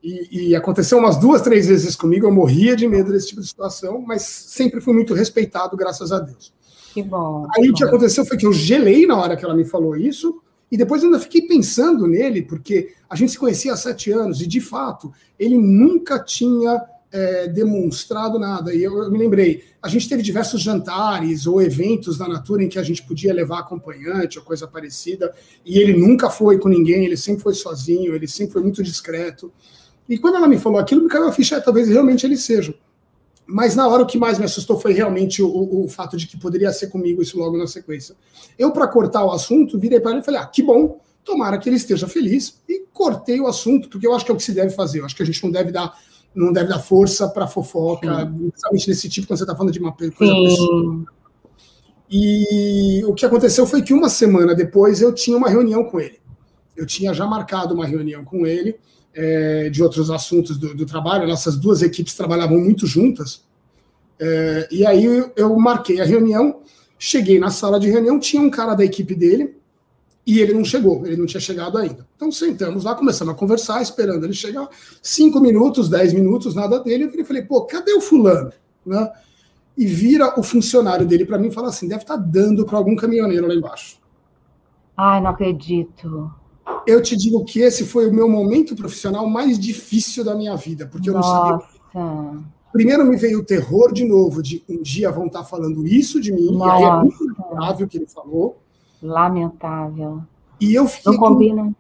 E, 0.03 0.49
e, 0.49 0.57
aconteceu 0.57 0.97
umas 0.97 1.19
duas, 1.19 1.43
três 1.43 1.67
vezes 1.67 1.95
comigo, 1.95 2.27
eu 2.27 2.33
morria 2.33 2.75
de 2.75 2.89
medo 2.89 3.13
desse 3.13 3.29
tipo 3.29 3.43
de 3.43 3.49
situação, 3.49 4.01
mas 4.01 4.23
sempre 4.23 4.81
fui 4.81 4.95
muito 4.95 5.13
respeitado, 5.13 5.77
graças 5.77 6.11
a 6.11 6.19
Deus. 6.19 6.55
Que 6.95 7.03
bom. 7.03 7.47
Aí 7.55 7.65
que 7.65 7.71
o 7.71 7.75
que 7.75 7.83
bom. 7.83 7.89
aconteceu 7.89 8.25
foi 8.25 8.39
que 8.39 8.47
eu 8.47 8.53
gelei 8.55 9.05
na 9.07 9.15
hora 9.15 9.37
que 9.37 9.45
ela 9.45 9.55
me 9.55 9.67
falou 9.67 9.95
isso, 9.95 10.41
e 10.71 10.77
depois 10.79 11.05
ainda 11.05 11.21
fiquei 11.21 11.43
pensando 11.43 12.07
nele, 12.07 12.41
porque 12.41 12.95
a 13.11 13.15
gente 13.15 13.33
se 13.33 13.39
conhecia 13.39 13.75
há 13.75 13.77
sete 13.77 14.11
anos, 14.11 14.41
e 14.41 14.47
de 14.47 14.61
fato, 14.63 15.13
ele 15.39 15.59
nunca 15.59 16.19
tinha 16.19 16.83
é, 17.13 17.47
demonstrado 17.47 18.39
nada. 18.39 18.75
E 18.75 18.83
eu, 18.83 19.05
eu, 19.05 19.11
me 19.11 19.19
lembrei, 19.19 19.63
a 19.83 19.89
gente 19.89 20.09
teve 20.09 20.23
diversos 20.23 20.61
jantares 20.61 21.47
ou 21.47 21.61
eventos 21.61 22.17
da 22.17 22.27
Natura 22.27 22.65
em 22.65 22.69
que 22.69 22.79
a 22.79 22.83
gente 22.83 23.03
podia 23.03 23.35
levar 23.35 23.61
acompanhante 23.61 24.39
ou 24.39 24.45
coisa 24.45 24.67
parecida, 24.67 25.33
e 25.65 25.79
ele 25.79 25.93
nunca 25.93 26.31
foi 26.31 26.59
com 26.59 26.69
ninguém, 26.69 27.05
ele 27.05 27.17
sempre 27.17 27.43
foi 27.43 27.55
sozinho, 27.55 28.15
ele 28.15 28.27
sempre 28.27 28.55
foi 28.55 28.63
muito 28.63 28.83
discreto. 28.83 29.53
E 30.09 30.19
quando 30.19 30.37
ela 30.37 30.49
me 30.49 30.59
falou 30.59 30.81
aquilo, 30.81 31.03
me 31.03 31.09
caiu 31.09 31.29
a 31.29 31.33
ficha, 31.33 31.57
é, 31.57 31.61
talvez 31.61 31.89
realmente 31.89 32.25
ele 32.25 32.37
seja. 32.37 32.75
Mas 33.47 33.75
na 33.75 33.87
hora 33.87 34.03
o 34.03 34.07
que 34.07 34.17
mais 34.17 34.39
me 34.39 34.45
assustou 34.45 34.79
foi 34.79 34.93
realmente 34.93 35.43
o, 35.43 35.85
o 35.85 35.89
fato 35.89 36.17
de 36.17 36.27
que 36.27 36.39
poderia 36.39 36.73
ser 36.73 36.87
comigo 36.87 37.21
isso 37.21 37.39
logo 37.39 37.59
na 37.59 37.67
sequência. 37.67 38.15
Eu, 38.59 38.71
para 38.71 38.87
cortar 38.87 39.25
o 39.25 39.33
assunto, 39.33 39.79
virei 39.79 40.01
para 40.01 40.13
ele 40.13 40.21
e 40.21 40.25
falei: 40.25 40.41
ah, 40.41 40.47
que 40.47 40.63
bom, 40.63 41.01
tomara 41.25 41.59
que 41.59 41.69
ele 41.69 41.77
esteja 41.77 42.07
feliz. 42.07 42.61
E 42.69 42.87
cortei 42.93 43.41
o 43.41 43.47
assunto, 43.47 43.89
porque 43.89 44.07
eu 44.07 44.15
acho 44.15 44.25
que 44.25 44.31
é 44.31 44.35
o 44.35 44.37
que 44.37 44.43
se 44.43 44.53
deve 44.53 44.71
fazer. 44.71 45.01
Eu 45.01 45.05
acho 45.05 45.17
que 45.17 45.23
a 45.23 45.27
gente 45.27 45.43
não 45.43 45.51
deve 45.51 45.73
dar, 45.73 45.93
não 46.35 46.53
deve 46.53 46.69
dar 46.69 46.79
força 46.79 47.29
para 47.29 47.47
fofoca, 47.47 48.27
Sim. 48.27 48.49
principalmente 48.51 48.89
nesse 48.89 49.09
tipo, 49.09 49.27
quando 49.27 49.39
você 49.39 49.45
está 49.45 49.55
falando 49.55 49.73
de 49.73 49.79
uma 49.79 49.93
coisa 49.93 50.13
pessoal. 50.17 51.05
E 52.11 53.03
o 53.07 53.15
que 53.15 53.25
aconteceu 53.25 53.67
foi 53.67 53.83
que 53.83 53.95
uma 53.95 54.09
semana 54.09 54.55
depois 54.55 55.01
eu 55.01 55.15
tinha 55.15 55.37
uma 55.37 55.49
reunião 55.49 55.85
com 55.85 55.99
ele. 55.99 56.21
Eu 56.77 56.87
tinha 56.87 57.15
já 57.15 57.27
marcado 57.27 57.75
uma 57.75 57.87
reunião 57.87 58.25
com 58.25 58.47
ele 58.47 58.77
é, 59.15 59.71
de 59.71 59.83
outros 59.83 60.11
assuntos 60.11 60.59
do, 60.59 60.75
do, 60.75 60.85
trabalho. 60.85 61.27
Nossas 61.27 61.57
duas 61.57 61.83
equipes 61.83 62.15
trabalhavam 62.15 62.59
muito 62.59 62.87
juntas. 62.87 63.45
É, 64.19 64.69
e 64.71 64.87
aí 64.87 65.05
eu, 65.05 65.33
eu 65.37 65.57
marquei 65.57 66.01
a 66.01 66.05
reunião, 66.05 66.61
cheguei 66.99 67.39
na 67.39 67.51
sala 67.51 67.81
de 67.81 67.91
reunião, 67.91 68.19
tinha 68.19 68.43
um 68.43 68.51
cara 68.51 68.75
da 68.75 68.85
equipe 68.85 69.15
dele 69.15 69.57
e 70.27 70.39
ele 70.39 70.53
não 70.53 70.65
chegou, 70.65 71.05
ele 71.07 71.17
não 71.17 71.27
tinha 71.27 71.41
chegado 71.41 71.77
ainda. 71.79 72.07
Então 72.15 72.31
sentamos 72.31 72.85
lá, 72.85 72.95
começamos 72.95 73.35
a 73.35 73.37
conversar, 73.37 73.83
esperando 73.83 74.25
ele 74.25 74.33
chegar. 74.33 74.69
Cinco 75.03 75.41
minutos, 75.41 75.89
dez 75.89 76.13
minutos, 76.13 76.55
nada 76.55 76.79
dele. 76.79 77.11
Eu 77.15 77.25
falei, 77.25 77.43
pô, 77.43 77.63
cadê 77.67 77.93
o 77.93 78.01
fulano? 78.01 78.53
Né? 78.87 79.11
E 79.77 79.87
vira 79.87 80.39
o 80.39 80.43
funcionário 80.43 81.07
dele 81.07 81.25
para 81.25 81.39
mim 81.39 81.49
e 81.49 81.53
fala 81.53 81.69
assim: 81.69 81.89
deve 81.89 82.03
estar 82.03 82.17
tá 82.17 82.23
dando 82.25 82.65
para 82.65 82.77
algum 82.79 82.95
caminhoneiro 82.95 83.49
lá 83.49 83.55
embaixo. 83.55 83.99
Ai, 84.97 85.21
não 85.21 85.31
acredito 85.31 86.31
eu 86.87 87.03
te 87.03 87.17
digo 87.17 87.45
que 87.45 87.61
esse 87.61 87.85
foi 87.85 88.09
o 88.09 88.15
meu 88.15 88.29
momento 88.29 88.75
profissional 88.75 89.29
mais 89.29 89.59
difícil 89.59 90.25
da 90.25 90.35
minha 90.35 90.57
vida, 90.57 90.87
porque 90.87 91.11
eu 91.11 91.15
Nossa. 91.15 91.51
não 91.51 91.61
sabia. 91.93 92.53
Primeiro 92.73 93.05
me 93.05 93.17
veio 93.17 93.41
o 93.41 93.45
terror 93.45 93.93
de 93.93 94.05
novo, 94.05 94.43
de 94.43 94.65
um 94.69 94.81
dia 94.81 95.11
vão 95.11 95.27
estar 95.27 95.45
falando 95.45 95.87
isso 95.87 96.21
de 96.21 96.33
mim, 96.33 96.53
Nossa. 96.53 96.81
e 96.81 96.85
aí 96.85 96.91
é 96.91 96.97
muito 97.03 97.25
lamentável 97.27 97.87
o 97.87 97.89
que 97.89 97.99
ele 97.99 98.07
falou. 98.07 98.62
Lamentável. 99.03 100.23
E 100.61 100.75
eu 100.75 100.87
fiquei. 100.87 101.13
Não 101.13 101.19
combina. 101.19 101.63
Com... 101.65 101.75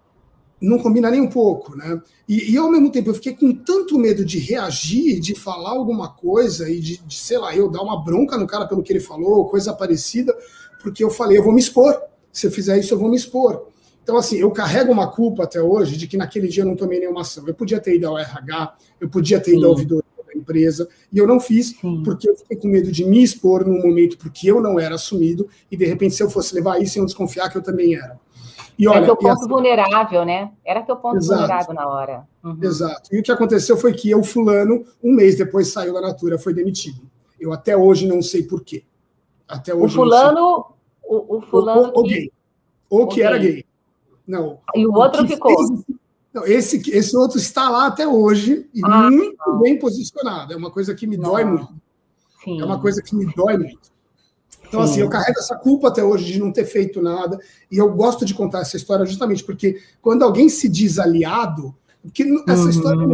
Não 0.61 0.79
combina 0.79 1.11
nem 1.11 1.21
um 1.21 1.29
pouco, 1.29 1.77
né? 1.77 2.01
E, 2.29 2.53
e, 2.53 2.57
ao 2.57 2.71
mesmo 2.71 2.91
tempo 2.91 3.11
eu 3.11 3.15
fiquei 3.15 3.35
com 3.35 3.53
tanto 3.53 3.99
medo 3.99 4.25
de 4.25 4.39
reagir, 4.39 5.19
de 5.19 5.35
falar 5.35 5.71
alguma 5.71 6.09
coisa 6.09 6.71
e 6.71 6.79
de, 6.79 6.99
de, 6.99 7.17
sei 7.17 7.37
lá, 7.37 7.55
eu 7.55 7.69
dar 7.69 7.83
uma 7.83 8.03
bronca 8.03 8.39
no 8.39 8.47
cara 8.47 8.67
pelo 8.67 8.83
que 8.83 8.93
ele 8.93 9.01
falou, 9.01 9.49
coisa 9.49 9.73
parecida, 9.73 10.33
porque 10.81 11.03
eu 11.03 11.11
falei, 11.11 11.39
eu 11.39 11.43
vou 11.43 11.53
me 11.53 11.61
expor. 11.61 12.01
Se 12.33 12.47
eu 12.47 12.51
fizer 12.51 12.79
isso, 12.79 12.95
eu 12.95 12.99
vou 12.99 13.11
me 13.11 13.17
expor. 13.17 13.67
Então, 14.03 14.17
assim, 14.17 14.37
eu 14.37 14.51
carrego 14.51 14.93
uma 14.93 15.11
culpa 15.11 15.45
até 15.45 15.61
hoje 15.61 15.97
de 15.97 16.07
que 16.07 16.17
naquele 16.17 16.49
dia 16.49 16.63
eu 16.63 16.67
não 16.67 16.77
tomei 16.77 16.99
nenhuma 17.01 17.21
ação. 17.21 17.45
Eu 17.47 17.55
podia 17.55 17.81
ter 17.81 17.97
ido 17.97 18.07
ao 18.07 18.19
RH, 18.19 18.77
eu 19.01 19.09
podia 19.09 19.41
ter 19.41 19.57
ido 19.57 19.65
ao 19.65 19.73
ouvidoria 19.73 20.02
empresa, 20.43 20.89
e 21.13 21.19
eu 21.19 21.27
não 21.27 21.41
fiz 21.41 21.69
Sim. 21.81 22.03
porque 22.05 22.29
eu 22.29 22.37
fiquei 22.37 22.57
com 22.57 22.69
medo 22.69 22.93
de 22.93 23.05
me 23.05 23.23
expor 23.23 23.67
num 23.67 23.81
momento 23.81 24.19
porque 24.19 24.51
eu 24.51 24.61
não 24.61 24.79
era 24.79 24.97
assumido, 24.97 25.49
e 25.71 25.77
de 25.77 25.87
repente, 25.87 26.15
se 26.15 26.23
eu 26.23 26.29
fosse 26.29 26.55
levar 26.55 26.81
isso, 26.83 26.99
iam 26.99 27.07
desconfiar 27.07 27.49
que 27.49 27.57
eu 27.57 27.63
também 27.63 27.95
era. 27.95 28.21
E 28.79 28.89
olha, 28.89 28.99
era 28.99 29.07
teu 29.07 29.17
ponto 29.17 29.33
assim, 29.33 29.49
vulnerável, 29.49 30.25
né? 30.25 30.51
Era 30.65 30.83
teu 30.83 30.97
ponto 30.97 31.17
exato, 31.17 31.41
vulnerável 31.41 31.75
na 31.75 31.89
hora. 31.89 32.27
Uhum. 32.43 32.59
Exato. 32.63 33.15
E 33.15 33.21
o 33.21 33.23
que 33.23 33.31
aconteceu 33.31 33.77
foi 33.77 33.93
que 33.93 34.11
eu, 34.11 34.23
fulano, 34.25 34.85
um 35.03 35.15
mês 35.15 35.37
depois 35.37 35.69
saiu 35.69 35.95
da 35.95 36.01
Natura, 36.01 36.39
foi 36.39 36.55
demitido. 36.55 37.01
Eu 37.39 37.53
até 37.53 37.77
hoje 37.77 38.07
não 38.07 38.23
sei 38.23 38.43
por 38.43 38.63
quê. 38.65 38.85
Até 39.47 39.75
hoje 39.75 39.95
o 39.95 40.01
fulano, 40.01 40.67
o, 41.03 41.37
o, 41.37 41.41
fulano 41.43 41.81
ou, 41.81 41.93
ou, 41.97 42.03
que... 42.05 42.15
gay. 42.15 42.33
Ou 42.89 43.07
que 43.07 43.23
era 43.23 43.39
gay. 43.39 43.65
Não. 44.27 44.59
E 44.75 44.87
o 44.87 44.95
outro 44.95 45.27
ficou. 45.27 45.55
Não, 46.33 46.47
esse, 46.47 46.83
esse 46.91 47.17
outro 47.17 47.39
está 47.39 47.69
lá 47.69 47.87
até 47.87 48.07
hoje 48.07 48.69
e 48.73 48.81
ah, 48.85 49.11
muito 49.11 49.37
não. 49.47 49.61
bem 49.61 49.79
posicionado. 49.79 50.53
É 50.53 50.57
uma 50.57 50.71
coisa 50.71 50.95
que 50.95 51.07
me 51.07 51.17
não. 51.17 51.31
dói 51.31 51.45
muito. 51.45 51.75
Sim. 52.43 52.61
É 52.61 52.65
uma 52.65 52.81
coisa 52.81 53.03
que 53.03 53.15
me 53.15 53.27
dói 53.35 53.59
muito. 53.59 53.93
Então, 54.67 54.87
Sim. 54.87 54.91
assim, 54.91 55.01
eu 55.03 55.11
carrego 55.11 55.39
essa 55.39 55.55
culpa 55.57 55.89
até 55.89 56.03
hoje 56.03 56.33
de 56.33 56.41
não 56.41 56.51
ter 56.51 56.65
feito 56.65 57.03
nada. 57.03 57.39
E 57.71 57.77
eu 57.77 57.93
gosto 57.93 58.25
de 58.25 58.35
contar 58.35 58.61
essa 58.61 58.77
história 58.77 59.05
justamente 59.05 59.45
porque 59.45 59.81
quando 60.01 60.23
alguém 60.23 60.49
se 60.49 60.69
diz 60.69 60.99
aliado, 60.99 61.75
porque 62.03 62.25
essa 62.49 62.63
uhum. 62.63 62.69
história, 62.71 63.07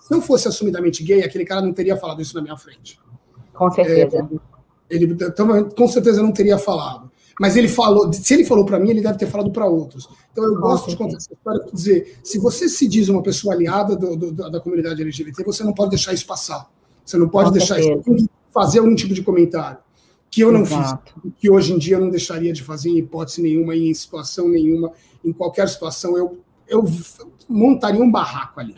se 0.00 0.14
eu 0.14 0.22
fosse 0.22 0.46
assumidamente 0.46 1.02
gay, 1.02 1.22
aquele 1.22 1.44
cara 1.44 1.60
não 1.60 1.72
teria 1.72 1.96
falado 1.96 2.22
isso 2.22 2.34
na 2.36 2.42
minha 2.42 2.56
frente. 2.56 3.00
Com 3.52 3.70
certeza. 3.72 4.18
É, 4.18 4.38
ele 4.88 5.12
então, 5.12 5.68
com 5.70 5.88
certeza 5.88 6.22
não 6.22 6.32
teria 6.32 6.56
falado. 6.56 7.05
Mas 7.38 7.56
ele 7.56 7.68
falou, 7.68 8.12
se 8.12 8.32
ele 8.32 8.44
falou 8.44 8.64
para 8.64 8.78
mim, 8.78 8.90
ele 8.90 9.02
deve 9.02 9.18
ter 9.18 9.26
falado 9.26 9.50
para 9.50 9.66
outros. 9.66 10.08
Então 10.32 10.44
eu 10.44 10.58
gosto 10.58 10.88
de 10.88 10.96
contar 10.96 11.16
essa 11.16 11.32
história 11.32 11.60
para 11.60 11.70
dizer, 11.70 12.18
se 12.22 12.38
você 12.38 12.68
se 12.68 12.88
diz 12.88 13.08
uma 13.08 13.22
pessoa 13.22 13.54
aliada 13.54 13.94
do, 13.94 14.16
do, 14.16 14.32
da 14.50 14.60
comunidade 14.60 15.02
LGBT, 15.02 15.44
você 15.44 15.62
não 15.62 15.74
pode 15.74 15.90
deixar 15.90 16.12
isso 16.12 16.26
passar. 16.26 16.70
Você 17.04 17.16
não 17.18 17.28
pode 17.28 17.52
deixar 17.52 17.78
isso 17.78 18.02
fazer 18.52 18.78
algum 18.78 18.94
tipo 18.94 19.12
de 19.12 19.22
comentário 19.22 19.78
que 20.30 20.40
eu 20.40 20.50
não 20.50 20.62
Exato. 20.62 21.14
fiz, 21.22 21.32
que 21.38 21.50
hoje 21.50 21.72
em 21.72 21.78
dia 21.78 21.96
eu 21.96 22.00
não 22.00 22.10
deixaria 22.10 22.52
de 22.52 22.62
fazer 22.62 22.90
em 22.90 22.98
hipótese 22.98 23.40
nenhuma, 23.40 23.76
em 23.76 23.94
situação 23.94 24.48
nenhuma, 24.48 24.92
em 25.24 25.32
qualquer 25.32 25.68
situação 25.68 26.16
eu 26.16 26.38
eu 26.68 26.84
montaria 27.48 28.02
um 28.02 28.10
barraco 28.10 28.58
ali. 28.60 28.74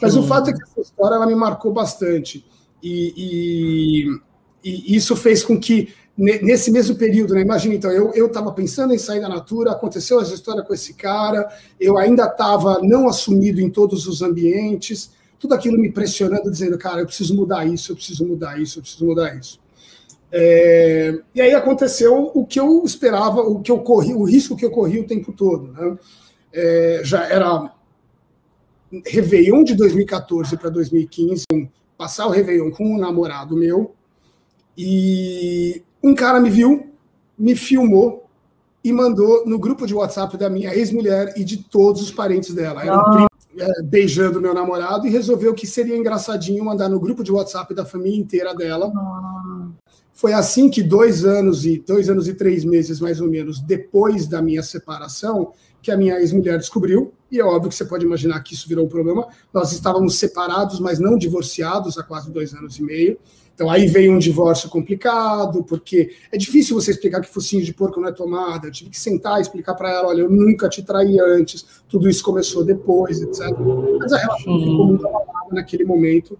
Mas 0.00 0.14
Sim. 0.14 0.18
o 0.20 0.22
fato 0.24 0.50
é 0.50 0.52
que 0.52 0.62
essa 0.62 0.80
história 0.80 1.14
ela 1.14 1.26
me 1.26 1.34
marcou 1.34 1.72
bastante 1.72 2.44
e, 2.82 4.10
e, 4.64 4.88
e 4.88 4.96
isso 4.96 5.14
fez 5.14 5.44
com 5.44 5.58
que 5.58 5.94
nesse 6.16 6.70
mesmo 6.70 6.94
período, 6.94 7.34
né? 7.34 7.40
Imagina, 7.40 7.74
então, 7.74 7.90
eu 7.90 8.26
estava 8.26 8.52
pensando 8.52 8.94
em 8.94 8.98
sair 8.98 9.20
da 9.20 9.28
Natura, 9.28 9.72
aconteceu 9.72 10.20
essa 10.20 10.34
história 10.34 10.62
com 10.62 10.72
esse 10.72 10.94
cara, 10.94 11.48
eu 11.80 11.98
ainda 11.98 12.24
estava 12.26 12.80
não 12.82 13.08
assumido 13.08 13.60
em 13.60 13.68
todos 13.68 14.06
os 14.06 14.22
ambientes, 14.22 15.10
tudo 15.38 15.54
aquilo 15.54 15.76
me 15.76 15.90
pressionando, 15.90 16.50
dizendo, 16.50 16.78
cara, 16.78 17.00
eu 17.00 17.06
preciso 17.06 17.34
mudar 17.34 17.66
isso, 17.66 17.90
eu 17.90 17.96
preciso 17.96 18.26
mudar 18.26 18.60
isso, 18.60 18.78
eu 18.78 18.82
preciso 18.82 19.04
mudar 19.04 19.34
isso. 19.36 19.60
É, 20.30 21.18
e 21.34 21.40
aí 21.40 21.52
aconteceu 21.52 22.30
o 22.34 22.46
que 22.46 22.58
eu 22.58 22.82
esperava, 22.84 23.40
o 23.40 23.60
que 23.60 23.70
eu 23.70 23.80
corri, 23.80 24.14
o 24.14 24.24
risco 24.24 24.56
que 24.56 24.64
eu 24.64 24.70
corri 24.70 25.00
o 25.00 25.06
tempo 25.06 25.32
todo. 25.32 25.72
Né? 25.72 25.98
É, 26.52 27.00
já 27.04 27.24
era 27.28 27.72
Réveillon 29.06 29.64
de 29.64 29.74
2014 29.74 30.56
para 30.56 30.70
2015, 30.70 31.44
passar 31.98 32.26
o 32.26 32.30
Réveillon 32.30 32.70
com 32.70 32.84
um 32.84 32.98
namorado 32.98 33.56
meu, 33.56 33.94
e 34.76 35.82
um 36.04 36.14
cara 36.14 36.38
me 36.38 36.50
viu, 36.50 36.92
me 37.36 37.56
filmou 37.56 38.28
e 38.84 38.92
mandou 38.92 39.46
no 39.46 39.58
grupo 39.58 39.86
de 39.86 39.94
WhatsApp 39.94 40.36
da 40.36 40.50
minha 40.50 40.74
ex-mulher 40.74 41.32
e 41.34 41.42
de 41.42 41.56
todos 41.56 42.02
os 42.02 42.10
parentes 42.10 42.54
dela. 42.54 42.82
Era 42.82 43.00
um 43.00 43.10
primo 43.10 43.28
é, 43.56 43.82
beijando 43.82 44.38
meu 44.38 44.52
namorado 44.52 45.06
e 45.06 45.10
resolveu 45.10 45.54
que 45.54 45.66
seria 45.66 45.96
engraçadinho 45.96 46.62
mandar 46.62 46.90
no 46.90 47.00
grupo 47.00 47.24
de 47.24 47.32
WhatsApp 47.32 47.74
da 47.74 47.86
família 47.86 48.18
inteira 48.18 48.54
dela. 48.54 48.92
Foi 50.12 50.34
assim 50.34 50.68
que 50.68 50.82
dois 50.82 51.24
anos 51.24 51.64
e 51.64 51.78
dois 51.78 52.10
anos 52.10 52.28
e 52.28 52.34
três 52.34 52.64
meses 52.64 53.00
mais 53.00 53.20
ou 53.20 53.28
menos 53.28 53.58
depois 53.60 54.26
da 54.26 54.42
minha 54.42 54.62
separação, 54.62 55.52
que 55.80 55.90
a 55.90 55.96
minha 55.96 56.20
ex-mulher 56.20 56.58
descobriu. 56.58 57.14
E 57.30 57.40
é 57.40 57.44
óbvio 57.44 57.70
que 57.70 57.74
você 57.74 57.84
pode 57.86 58.04
imaginar 58.04 58.42
que 58.42 58.52
isso 58.52 58.68
virou 58.68 58.84
um 58.84 58.88
problema. 58.88 59.26
Nós 59.52 59.72
estávamos 59.72 60.18
separados, 60.18 60.78
mas 60.78 60.98
não 60.98 61.16
divorciados 61.16 61.96
há 61.96 62.02
quase 62.02 62.30
dois 62.30 62.52
anos 62.52 62.78
e 62.78 62.82
meio. 62.82 63.18
Então 63.54 63.70
aí 63.70 63.86
veio 63.86 64.12
um 64.12 64.18
divórcio 64.18 64.68
complicado, 64.68 65.62
porque 65.62 66.10
é 66.32 66.36
difícil 66.36 66.74
você 66.74 66.90
explicar 66.90 67.20
que 67.20 67.28
focinho 67.28 67.64
de 67.64 67.72
porco 67.72 68.00
não 68.00 68.08
é 68.08 68.12
tomada. 68.12 68.66
Eu 68.66 68.72
tive 68.72 68.90
que 68.90 68.98
sentar 68.98 69.38
e 69.38 69.42
explicar 69.42 69.74
para 69.74 69.90
ela: 69.90 70.08
olha, 70.08 70.22
eu 70.22 70.30
nunca 70.30 70.68
te 70.68 70.82
traí 70.82 71.20
antes, 71.20 71.64
tudo 71.88 72.08
isso 72.08 72.24
começou 72.24 72.64
depois, 72.64 73.22
etc. 73.22 73.56
Mas 73.98 74.12
a 74.12 74.18
relação 74.18 74.58
ficou 74.58 74.86
muito 74.88 75.06
abalada 75.06 75.52
naquele 75.52 75.84
momento. 75.84 76.36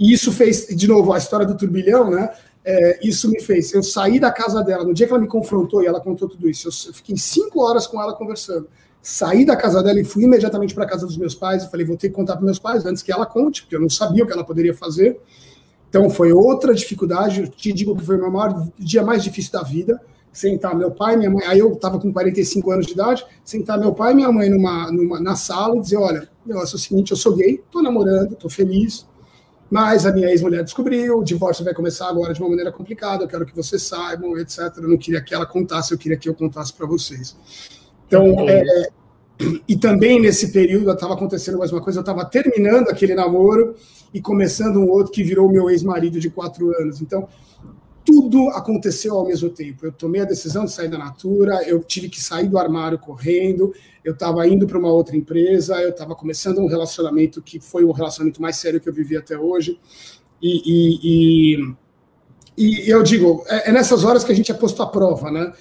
E 0.00 0.12
isso 0.12 0.32
fez, 0.32 0.68
de 0.68 0.88
novo, 0.88 1.12
a 1.12 1.18
história 1.18 1.44
do 1.44 1.56
turbilhão, 1.56 2.10
né? 2.10 2.30
É, 2.64 2.98
isso 3.06 3.30
me 3.30 3.40
fez. 3.40 3.72
Eu 3.74 3.82
saí 3.82 4.18
da 4.18 4.30
casa 4.30 4.62
dela, 4.62 4.84
no 4.84 4.94
dia 4.94 5.06
que 5.06 5.12
ela 5.12 5.20
me 5.20 5.28
confrontou 5.28 5.82
e 5.82 5.86
ela 5.86 6.00
contou 6.00 6.28
tudo 6.28 6.48
isso, 6.48 6.68
eu 6.68 6.94
fiquei 6.94 7.16
cinco 7.16 7.62
horas 7.62 7.86
com 7.86 8.00
ela 8.00 8.14
conversando. 8.14 8.68
saí 9.02 9.44
da 9.44 9.56
casa 9.56 9.82
dela 9.82 10.00
e 10.00 10.04
fui 10.04 10.24
imediatamente 10.24 10.74
para 10.74 10.84
a 10.84 10.88
casa 10.88 11.06
dos 11.06 11.16
meus 11.16 11.34
pais. 11.34 11.62
Eu 11.62 11.70
falei, 11.70 11.84
vou 11.84 11.96
ter 11.96 12.08
que 12.08 12.14
contar 12.14 12.36
para 12.36 12.44
meus 12.44 12.58
pais 12.58 12.86
antes 12.86 13.02
que 13.02 13.12
ela 13.12 13.26
conte, 13.26 13.62
porque 13.62 13.76
eu 13.76 13.80
não 13.80 13.90
sabia 13.90 14.24
o 14.24 14.26
que 14.26 14.32
ela 14.32 14.44
poderia 14.44 14.74
fazer. 14.74 15.20
Então 15.88 16.08
foi 16.10 16.32
outra 16.32 16.74
dificuldade. 16.74 17.40
Eu 17.40 17.48
te 17.48 17.72
digo 17.72 17.96
que 17.96 18.04
foi 18.04 18.16
o 18.16 18.20
meu 18.20 18.30
maior 18.30 18.68
dia 18.78 19.02
mais 19.02 19.22
difícil 19.22 19.52
da 19.52 19.62
vida. 19.62 20.00
Sentar 20.32 20.76
meu 20.76 20.90
pai, 20.90 21.16
minha 21.16 21.30
mãe. 21.30 21.44
Aí 21.46 21.58
eu 21.58 21.72
estava 21.72 21.98
com 21.98 22.12
45 22.12 22.70
anos 22.70 22.86
de 22.86 22.92
idade. 22.92 23.24
Sentar 23.44 23.78
meu 23.78 23.92
pai 23.92 24.12
e 24.12 24.16
minha 24.16 24.30
mãe 24.30 24.48
numa, 24.48 24.92
numa, 24.92 25.20
na 25.20 25.34
sala 25.34 25.76
e 25.76 25.80
dizer: 25.80 25.96
Olha, 25.96 26.28
o 26.44 26.48
negócio 26.48 26.74
é 26.74 26.78
o 26.78 26.80
seguinte, 26.80 27.10
eu 27.10 27.16
sou 27.16 27.34
gay, 27.34 27.54
estou 27.54 27.82
namorando, 27.82 28.32
estou 28.32 28.50
feliz. 28.50 29.06
Mas 29.70 30.06
a 30.06 30.12
minha 30.12 30.30
ex-mulher 30.30 30.64
descobriu, 30.64 31.18
o 31.18 31.24
divórcio 31.24 31.62
vai 31.62 31.74
começar 31.74 32.08
agora 32.08 32.32
de 32.32 32.40
uma 32.40 32.48
maneira 32.48 32.72
complicada, 32.72 33.24
eu 33.24 33.28
quero 33.28 33.44
que 33.44 33.54
vocês 33.54 33.82
saibam, 33.82 34.38
etc. 34.38 34.60
Eu 34.78 34.88
não 34.88 34.96
queria 34.96 35.20
que 35.20 35.34
ela 35.34 35.44
contasse, 35.44 35.92
eu 35.92 35.98
queria 35.98 36.16
que 36.16 36.26
eu 36.26 36.34
contasse 36.34 36.72
para 36.72 36.86
vocês. 36.86 37.36
Então, 38.06 38.48
é, 38.48 38.88
e 39.68 39.76
também 39.76 40.20
nesse 40.20 40.52
período 40.52 40.90
estava 40.90 41.12
acontecendo 41.12 41.58
mais 41.58 41.70
uma 41.70 41.82
coisa, 41.82 41.98
eu 41.98 42.02
estava 42.02 42.24
terminando 42.24 42.88
aquele 42.88 43.14
namoro 43.14 43.74
e 44.12 44.20
começando 44.20 44.78
um 44.78 44.88
outro 44.88 45.12
que 45.12 45.22
virou 45.22 45.50
meu 45.50 45.68
ex-marido 45.70 46.18
de 46.18 46.30
quatro 46.30 46.70
anos. 46.80 47.00
Então, 47.00 47.28
tudo 48.08 48.48
aconteceu 48.50 49.14
ao 49.14 49.26
mesmo 49.26 49.50
tempo. 49.50 49.84
Eu 49.84 49.92
tomei 49.92 50.22
a 50.22 50.24
decisão 50.24 50.64
de 50.64 50.72
sair 50.72 50.88
da 50.88 50.96
Natura, 50.96 51.62
eu 51.68 51.80
tive 51.80 52.08
que 52.08 52.18
sair 52.18 52.48
do 52.48 52.56
armário 52.56 52.98
correndo, 52.98 53.74
eu 54.02 54.14
estava 54.14 54.48
indo 54.48 54.66
para 54.66 54.78
uma 54.78 54.90
outra 54.90 55.14
empresa, 55.14 55.76
eu 55.82 55.90
estava 55.90 56.14
começando 56.14 56.58
um 56.58 56.66
relacionamento 56.66 57.42
que 57.42 57.60
foi 57.60 57.84
o 57.84 57.92
relacionamento 57.92 58.40
mais 58.40 58.56
sério 58.56 58.80
que 58.80 58.88
eu 58.88 58.94
vivi 58.94 59.14
até 59.14 59.38
hoje. 59.38 59.78
E, 60.40 60.62
e, 60.64 61.58
e, 62.56 62.86
e 62.86 62.90
eu 62.90 63.02
digo, 63.02 63.44
é, 63.46 63.68
é, 63.68 63.72
nessas 63.72 64.04
horas 64.04 64.24
que 64.24 64.32
a 64.32 64.34
gente 64.34 64.50
é 64.50 64.54
posto 64.54 64.82
à 64.82 64.86
prova, 64.86 65.30
né? 65.30 65.52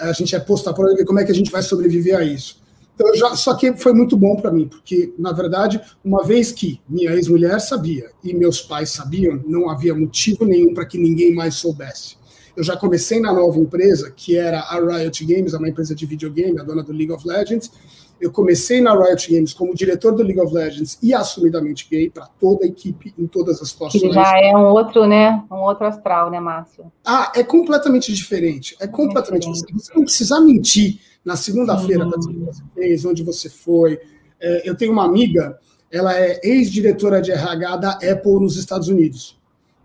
A 0.00 0.12
gente 0.12 0.34
é 0.34 0.40
posto 0.40 0.70
à 0.70 0.72
prova 0.72 0.94
de 0.94 1.04
como 1.04 1.18
é 1.18 1.24
que 1.24 1.32
a 1.32 1.34
gente 1.34 1.50
vai 1.50 1.62
sobreviver 1.62 2.16
a 2.16 2.24
isso. 2.24 2.62
Então, 3.00 3.14
já, 3.14 3.34
só 3.34 3.54
que 3.54 3.72
foi 3.78 3.94
muito 3.94 4.14
bom 4.14 4.36
para 4.36 4.50
mim, 4.50 4.68
porque, 4.68 5.14
na 5.18 5.32
verdade, 5.32 5.80
uma 6.04 6.22
vez 6.22 6.52
que 6.52 6.82
minha 6.86 7.10
ex-mulher 7.14 7.58
sabia 7.58 8.10
e 8.22 8.34
meus 8.34 8.60
pais 8.60 8.90
sabiam, 8.90 9.42
não 9.46 9.70
havia 9.70 9.94
motivo 9.94 10.44
nenhum 10.44 10.74
para 10.74 10.84
que 10.84 10.98
ninguém 10.98 11.34
mais 11.34 11.54
soubesse. 11.54 12.18
Eu 12.54 12.62
já 12.62 12.76
comecei 12.76 13.18
na 13.18 13.32
nova 13.32 13.58
empresa, 13.58 14.12
que 14.14 14.36
era 14.36 14.60
a 14.60 14.78
Riot 14.78 15.24
Games, 15.24 15.54
uma 15.54 15.66
empresa 15.66 15.94
de 15.94 16.04
videogame, 16.04 16.60
a 16.60 16.62
dona 16.62 16.82
do 16.82 16.92
League 16.92 17.10
of 17.10 17.26
Legends. 17.26 17.72
Eu 18.20 18.30
comecei 18.30 18.80
na 18.80 18.92
Riot 18.94 19.32
Games 19.32 19.54
como 19.54 19.74
diretor 19.74 20.12
do 20.12 20.22
League 20.22 20.40
of 20.40 20.52
Legends 20.52 20.98
e 21.02 21.14
assumidamente 21.14 21.88
gay 21.90 22.10
para 22.10 22.26
toda 22.38 22.64
a 22.64 22.68
equipe 22.68 23.14
em 23.18 23.26
todas 23.26 23.62
as 23.62 23.70
situações. 23.70 24.02
Que 24.02 24.12
já 24.12 24.38
é 24.38 24.54
um 24.54 24.66
outro, 24.66 25.06
né? 25.06 25.42
Um 25.50 25.56
outro 25.56 25.86
astral, 25.86 26.30
né, 26.30 26.38
Márcio? 26.38 26.92
Ah, 27.04 27.32
é 27.34 27.42
completamente 27.42 28.12
diferente. 28.12 28.76
É 28.78 28.86
completamente 28.86 29.48
é 29.48 29.52
diferente. 29.52 29.84
Você 29.84 29.94
não 29.94 30.02
precisa 30.02 30.40
mentir 30.40 31.00
na 31.24 31.34
segunda-feira 31.36 32.04
uhum. 32.04 32.10
que 32.10 32.38
você 32.38 32.62
fez, 32.74 33.04
onde 33.04 33.22
você 33.22 33.48
foi. 33.48 33.98
É, 34.38 34.68
eu 34.68 34.76
tenho 34.76 34.92
uma 34.92 35.04
amiga, 35.04 35.58
ela 35.90 36.14
é 36.14 36.40
ex-diretora 36.42 37.22
de 37.22 37.32
RH 37.32 37.76
da 37.76 37.90
Apple 37.92 38.40
nos 38.40 38.56
Estados 38.56 38.88
Unidos. 38.88 39.40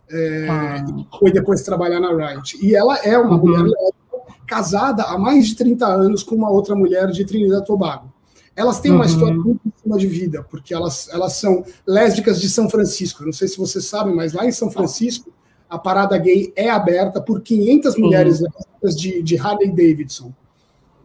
É, 0.09 0.47
ah. 0.49 0.85
Foi 1.19 1.31
depois 1.31 1.63
trabalhar 1.63 1.99
na 1.99 2.09
Riot. 2.09 2.57
E 2.61 2.75
ela 2.75 2.97
é 2.97 3.17
uma 3.17 3.37
uhum. 3.37 3.47
mulher 3.47 3.73
casada 4.45 5.03
há 5.03 5.17
mais 5.17 5.47
de 5.47 5.55
30 5.55 5.85
anos 5.85 6.23
com 6.23 6.35
uma 6.35 6.49
outra 6.49 6.75
mulher 6.75 7.07
de 7.07 7.25
Trinidad 7.25 7.61
e 7.61 7.65
Tobago. 7.65 8.13
Elas 8.55 8.79
têm 8.79 8.91
uma 8.91 9.01
uhum. 9.01 9.05
história 9.05 9.37
muito 9.37 9.61
em 9.65 9.73
cima 9.81 9.97
de 9.97 10.07
vida, 10.07 10.43
porque 10.49 10.73
elas, 10.73 11.09
elas 11.09 11.33
são 11.33 11.63
lésbicas 11.85 12.39
de 12.39 12.49
São 12.49 12.69
Francisco. 12.69 13.21
Eu 13.21 13.27
não 13.27 13.33
sei 13.33 13.47
se 13.47 13.57
vocês 13.57 13.85
sabem, 13.85 14.15
mas 14.15 14.33
lá 14.33 14.45
em 14.45 14.51
São 14.51 14.71
Francisco, 14.71 15.31
a 15.69 15.77
parada 15.77 16.17
gay 16.17 16.53
é 16.55 16.69
aberta 16.69 17.19
por 17.19 17.41
500 17.41 17.97
mulheres 17.97 18.39
lésbicas 18.39 18.95
de, 18.95 19.21
de 19.21 19.37
Harley 19.37 19.69
Davidson. 19.69 20.33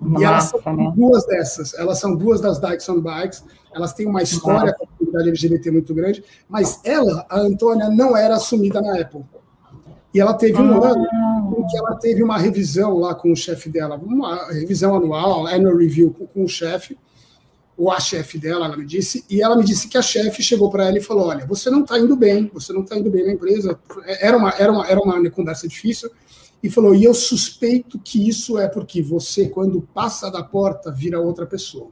Nossa, 0.01 0.23
e 0.23 0.25
elas 0.25 0.45
são 0.45 0.77
né? 0.77 0.93
duas 0.97 1.27
dessas, 1.27 1.75
elas 1.75 1.99
são 1.99 2.17
duas 2.17 2.41
das 2.41 2.59
Dyson 2.59 3.01
Bikes, 3.01 3.45
elas 3.75 3.93
têm 3.93 4.07
uma 4.07 4.23
história 4.23 4.73
com 4.73 4.85
a 4.85 4.87
comunidade 4.87 5.29
LGBT 5.29 5.71
muito 5.71 5.95
grande, 5.95 6.25
mas 6.49 6.81
ela, 6.85 7.27
a 7.29 7.39
Antônia, 7.39 7.91
não 7.91 8.17
era 8.17 8.37
assumida 8.37 8.81
na 8.81 8.99
Apple. 8.99 9.25
E 10.13 10.21
ela 10.21 10.35
teve 10.35 10.61
um 10.61 10.83
ah. 10.83 10.89
ano 10.91 11.07
em 11.59 11.67
que 11.67 11.77
ela 11.77 11.95
teve 11.97 12.23
uma 12.23 12.39
revisão 12.39 12.99
lá 12.99 13.15
com 13.15 13.31
o 13.31 13.37
chefe 13.37 13.69
dela, 13.69 14.01
uma 14.03 14.51
revisão 14.51 14.95
anual, 14.95 15.47
annual 15.47 15.77
review 15.77 16.13
com, 16.13 16.27
com 16.27 16.45
o 16.45 16.49
chefe, 16.49 16.97
ou 17.81 17.91
a 17.91 17.99
chefe 17.99 18.37
dela, 18.37 18.67
ela 18.67 18.77
me 18.77 18.85
disse, 18.85 19.25
e 19.31 19.41
ela 19.41 19.57
me 19.57 19.65
disse 19.65 19.89
que 19.89 19.97
a 19.97 20.03
chefe 20.03 20.43
chegou 20.43 20.69
para 20.69 20.87
ela 20.87 20.99
e 20.99 21.01
falou: 21.01 21.29
Olha, 21.29 21.47
você 21.47 21.71
não 21.71 21.81
está 21.81 21.99
indo 21.99 22.15
bem, 22.15 22.51
você 22.53 22.75
não 22.75 22.83
está 22.83 22.99
indo 22.99 23.11
bem 23.11 23.25
na 23.25 23.33
empresa. 23.33 23.81
Era 24.21 24.37
uma, 24.37 24.51
era, 24.51 24.71
uma, 24.71 24.87
era 24.87 25.01
uma 25.01 25.31
conversa 25.31 25.67
difícil, 25.67 26.11
e 26.63 26.69
falou: 26.69 26.95
e 26.95 27.05
eu 27.05 27.15
suspeito 27.15 27.99
que 27.99 28.29
isso 28.29 28.59
é 28.59 28.69
porque 28.69 29.01
você, 29.01 29.49
quando 29.49 29.81
passa 29.95 30.31
da 30.31 30.43
porta, 30.43 30.93
vira 30.93 31.19
outra 31.19 31.47
pessoa. 31.47 31.89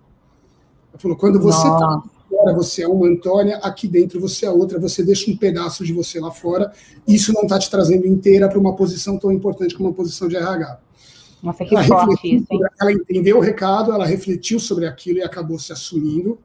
Ele 0.92 1.01
falou: 1.01 1.16
quando 1.16 1.40
você 1.40 1.66
está 1.66 2.03
fora, 2.29 2.55
você 2.55 2.83
é 2.83 2.87
uma 2.87 3.09
Antônia, 3.09 3.57
aqui 3.62 3.88
dentro 3.88 4.20
você 4.20 4.44
é 4.44 4.51
outra, 4.51 4.79
você 4.79 5.03
deixa 5.03 5.31
um 5.31 5.38
pedaço 5.38 5.87
de 5.87 5.94
você 5.94 6.20
lá 6.20 6.31
fora, 6.31 6.70
isso 7.07 7.33
não 7.33 7.44
está 7.44 7.59
te 7.59 7.70
trazendo 7.70 8.07
inteira 8.07 8.46
para 8.46 8.59
uma 8.59 8.77
posição 8.77 9.18
tão 9.18 9.33
importante 9.33 9.74
como 9.74 9.88
uma 9.88 9.94
posição 9.94 10.29
de 10.29 10.37
RH. 10.37 10.81
Nossa, 11.42 11.64
que 11.64 11.74
ela 11.74 11.85
forte 11.85 12.37
isso, 12.37 12.46
hein? 12.51 12.61
Ela 12.81 12.92
entendeu 12.92 13.38
o 13.38 13.40
recado, 13.40 13.92
ela 13.92 14.05
refletiu 14.05 14.59
sobre 14.59 14.87
aquilo 14.87 15.18
e 15.18 15.22
acabou 15.22 15.59
se 15.59 15.72
assumindo. 15.72 16.38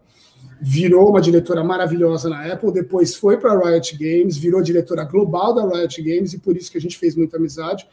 Virou 0.61 1.09
uma 1.09 1.19
diretora 1.19 1.63
maravilhosa 1.63 2.29
na 2.29 2.53
Apple, 2.53 2.71
depois 2.71 3.15
foi 3.15 3.37
para 3.37 3.51
a 3.51 3.69
Riot 3.69 3.97
Games, 3.97 4.37
virou 4.37 4.61
diretora 4.61 5.03
global 5.03 5.53
da 5.53 5.67
Riot 5.67 6.01
Games, 6.01 6.33
e 6.33 6.39
por 6.39 6.55
isso 6.55 6.71
que 6.71 6.77
a 6.77 6.81
gente 6.81 6.97
fez 6.97 7.15
muita 7.15 7.37
amizade. 7.37 7.87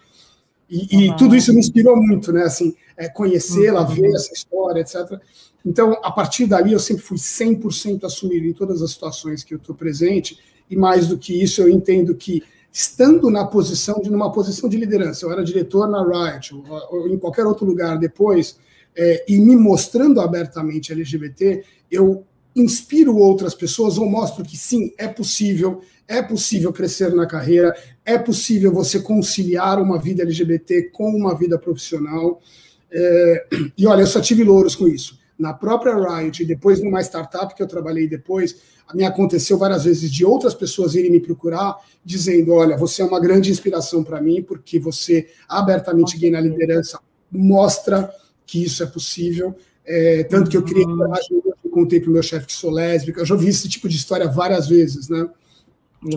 E, 0.69 1.07
e 1.07 1.17
tudo 1.17 1.35
isso 1.35 1.53
me 1.53 1.59
inspirou 1.59 1.97
muito, 1.97 2.33
né? 2.33 2.45
Assim, 2.45 2.77
é, 2.97 3.09
conhecê-la, 3.09 3.81
uhum. 3.81 3.95
ver 3.95 4.15
essa 4.15 4.33
história, 4.33 4.81
etc. 4.81 5.21
Então, 5.67 5.99
a 6.03 6.13
partir 6.13 6.47
dali, 6.47 6.73
eu 6.73 6.79
sempre 6.79 7.03
fui 7.03 7.17
100% 7.17 8.05
assumido 8.05 8.47
em 8.47 8.53
todas 8.53 8.81
as 8.81 8.93
situações 8.93 9.43
que 9.43 9.53
eu 9.53 9.59
estou 9.59 9.75
presente. 9.75 10.39
E 10.71 10.77
mais 10.77 11.09
do 11.09 11.19
que 11.19 11.43
isso, 11.43 11.61
eu 11.61 11.69
entendo 11.69 12.15
que 12.15 12.45
estando 12.73 13.31
na 13.31 13.45
posição 13.45 14.01
de 14.01 14.11
numa 14.11 14.33
posição 14.33 14.69
de 14.69 14.77
liderança, 14.77 15.27
eu 15.27 15.33
era 15.33 15.43
diretor 15.43 15.89
na 15.89 16.03
Riot 16.03 16.55
ou, 16.55 16.65
ou 16.91 17.09
em 17.09 17.19
qualquer 17.19 17.47
outro 17.47 17.67
lugar 17.67 17.99
depois, 17.99 18.57
é, 18.97 19.25
e 19.29 19.39
me 19.39 19.57
mostrando 19.57 20.21
abertamente 20.21 20.93
LGBT, 20.93 21.65
eu 21.91 22.25
inspiro 22.55 23.17
outras 23.17 23.55
pessoas 23.55 23.99
ou 23.99 24.09
mostro 24.09 24.45
que 24.45 24.57
sim, 24.57 24.93
é 24.99 25.09
possível, 25.09 25.81
é 26.07 26.21
possível 26.21 26.73
crescer 26.73 27.15
na 27.15 27.27
carreira, 27.27 27.75
é 28.05 28.19
possível 28.19 28.73
você 28.73 29.01
conciliar 29.01 29.81
uma 29.81 29.99
vida 29.99 30.23
LGBT 30.23 30.91
com 30.93 31.11
uma 31.11 31.37
vida 31.37 31.59
profissional. 31.59 32.41
É, 32.93 33.47
e 33.79 33.87
olha, 33.87 34.03
eu 34.03 34.07
só 34.07 34.21
tive 34.21 34.43
louros 34.43 34.75
com 34.75 34.89
isso. 34.89 35.19
Na 35.39 35.55
própria 35.55 35.95
Riot, 35.95 36.43
e 36.43 36.47
depois 36.47 36.83
numa 36.83 37.01
startup 37.01 37.55
que 37.55 37.63
eu 37.63 37.69
trabalhei 37.69 38.07
depois, 38.07 38.57
me 38.95 39.05
aconteceu 39.05 39.57
várias 39.59 39.85
vezes 39.85 40.11
de 40.11 40.25
outras 40.25 40.55
pessoas 40.55 40.95
irem 40.95 41.11
me 41.11 41.21
procurar 41.21 41.77
dizendo: 42.05 42.53
Olha, 42.53 42.77
você 42.77 43.03
é 43.03 43.05
uma 43.05 43.21
grande 43.21 43.51
inspiração 43.51 44.03
para 44.03 44.21
mim, 44.21 44.43
porque 44.43 44.79
você 44.79 45.29
abertamente 45.49 46.19
gay 46.19 46.31
na 46.31 46.41
liderança 46.41 46.99
mostra 47.31 48.13
que 48.47 48.65
isso 48.65 48.83
é 48.83 48.87
possível. 48.87 49.55
É, 49.85 50.25
tanto 50.25 50.51
que 50.51 50.57
eu 50.57 50.63
criei 50.63 50.85
coragem, 50.85 51.43
eu 51.65 51.71
contei 51.71 52.01
para 52.01 52.11
o 52.11 52.13
meu 52.13 52.23
chefe 52.23 52.47
que 52.47 52.53
sou 52.53 52.71
lésbica, 52.71 53.21
eu 53.21 53.27
já 53.27 53.35
ouvi 53.35 53.49
esse 53.49 53.69
tipo 53.69 53.89
de 53.89 53.97
história 53.97 54.29
várias 54.29 54.69
vezes, 54.69 55.09
né? 55.09 55.29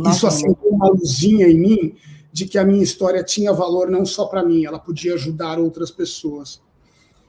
Isso 0.09 0.25
acendeu 0.25 0.57
uma 0.63 0.89
luzinha 0.89 1.47
em 1.47 1.59
mim 1.59 1.95
de 2.31 2.45
que 2.45 2.57
a 2.57 2.65
minha 2.65 2.83
história 2.83 3.23
tinha 3.23 3.53
valor 3.53 3.89
não 3.91 4.05
só 4.05 4.25
para 4.25 4.43
mim, 4.43 4.65
ela 4.65 4.79
podia 4.79 5.13
ajudar 5.13 5.59
outras 5.59 5.91
pessoas. 5.91 6.61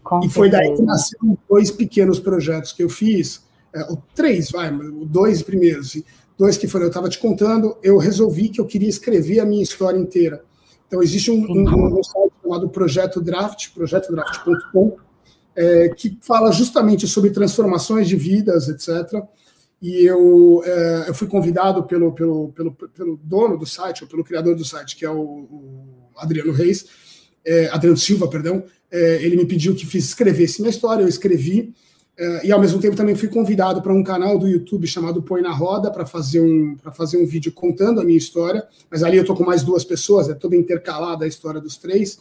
Com 0.03 0.25
e 0.25 0.31
foi 0.31 0.51
daí 0.51 0.75
que 0.75 0.83
nasceram 0.83 1.37
dois 1.49 1.71
pequenos 1.71 2.19
projetos 2.19 2.73
que 2.73 2.83
eu 2.83 2.89
fiz, 2.89 3.43
é, 3.75 3.87
três, 4.15 4.51
vai, 4.51 4.71
dois 5.07 5.43
primeiros, 5.43 6.01
dois 6.39 6.57
que 6.57 6.69
foram, 6.69 6.85
eu 6.85 6.89
estava 6.89 7.09
te 7.09 7.19
contando, 7.19 7.77
eu 7.83 7.99
resolvi 7.99 8.49
que 8.49 8.61
eu 8.61 8.67
queria 8.67 8.89
escrever 8.89 9.41
a 9.41 9.45
minha 9.45 9.63
história 9.63 9.99
inteira. 9.99 10.45
Então, 10.87 11.03
existe 11.03 11.31
um, 11.31 11.45
um, 11.45 11.99
um 11.99 12.03
site 12.03 12.33
chamado 12.43 12.69
Projeto 12.69 13.21
Draft, 13.21 13.71
projetodraft.com, 13.75 14.97
é, 15.57 15.89
que 15.89 16.19
fala 16.21 16.53
justamente 16.53 17.07
sobre 17.07 17.31
transformações 17.31 18.09
de 18.09 18.17
vidas, 18.17 18.69
etc., 18.69 19.23
e 19.83 20.03
eu, 20.07 20.63
é, 20.65 21.05
eu 21.09 21.15
fui 21.15 21.29
convidado 21.29 21.83
pelo, 21.85 22.13
pelo, 22.13 22.53
pelo, 22.53 22.73
pelo, 22.73 23.21
dono 23.23 23.59
do 23.59 23.67
site, 23.67 24.03
ou 24.03 24.09
pelo 24.09 24.25
criador 24.25 24.55
do 24.57 24.65
site, 24.65 24.97
que 24.97 25.05
é 25.05 25.11
o, 25.11 25.21
o 25.21 26.09
Adriano 26.17 26.53
Reis, 26.53 26.87
é, 27.45 27.69
Adriano 27.69 27.99
Silva, 27.99 28.27
perdão, 28.27 28.65
é, 28.91 29.23
ele 29.23 29.37
me 29.37 29.45
pediu 29.45 29.75
que 29.75 29.85
fiz, 29.85 30.07
escrevesse 30.07 30.63
minha 30.63 30.71
história, 30.71 31.03
eu 31.03 31.09
escrevi, 31.09 31.75
e 32.45 32.53
ao 32.53 32.61
mesmo 32.61 32.81
tempo 32.81 32.95
também 32.95 33.17
fui 33.17 33.29
convidado 33.29 33.83
para 33.83 33.93
um 33.93 34.03
canal 34.03 34.39
do 34.39 34.47
YouTube 34.47 34.87
chamado 34.87 35.23
Põe 35.23 35.43
na 35.43 35.53
Roda, 35.53 35.91
para 35.91 36.07
fazer, 36.07 36.41
um, 36.41 36.77
fazer 36.93 37.17
um 37.17 37.27
vídeo 37.27 37.53
contando 37.53 38.01
a 38.01 38.05
minha 38.05 38.19
história, 38.19 38.65
mas 38.91 39.03
ali 39.03 39.17
eu 39.17 39.23
estou 39.23 39.35
com 39.35 39.45
mais 39.45 39.65
duas 39.65 39.85
pessoas, 39.85 40.29
é 40.29 40.35
toda 40.35 40.55
intercalada 40.55 41.25
a 41.25 41.29
história 41.29 41.61
dos 41.61 41.77
três, 41.77 42.19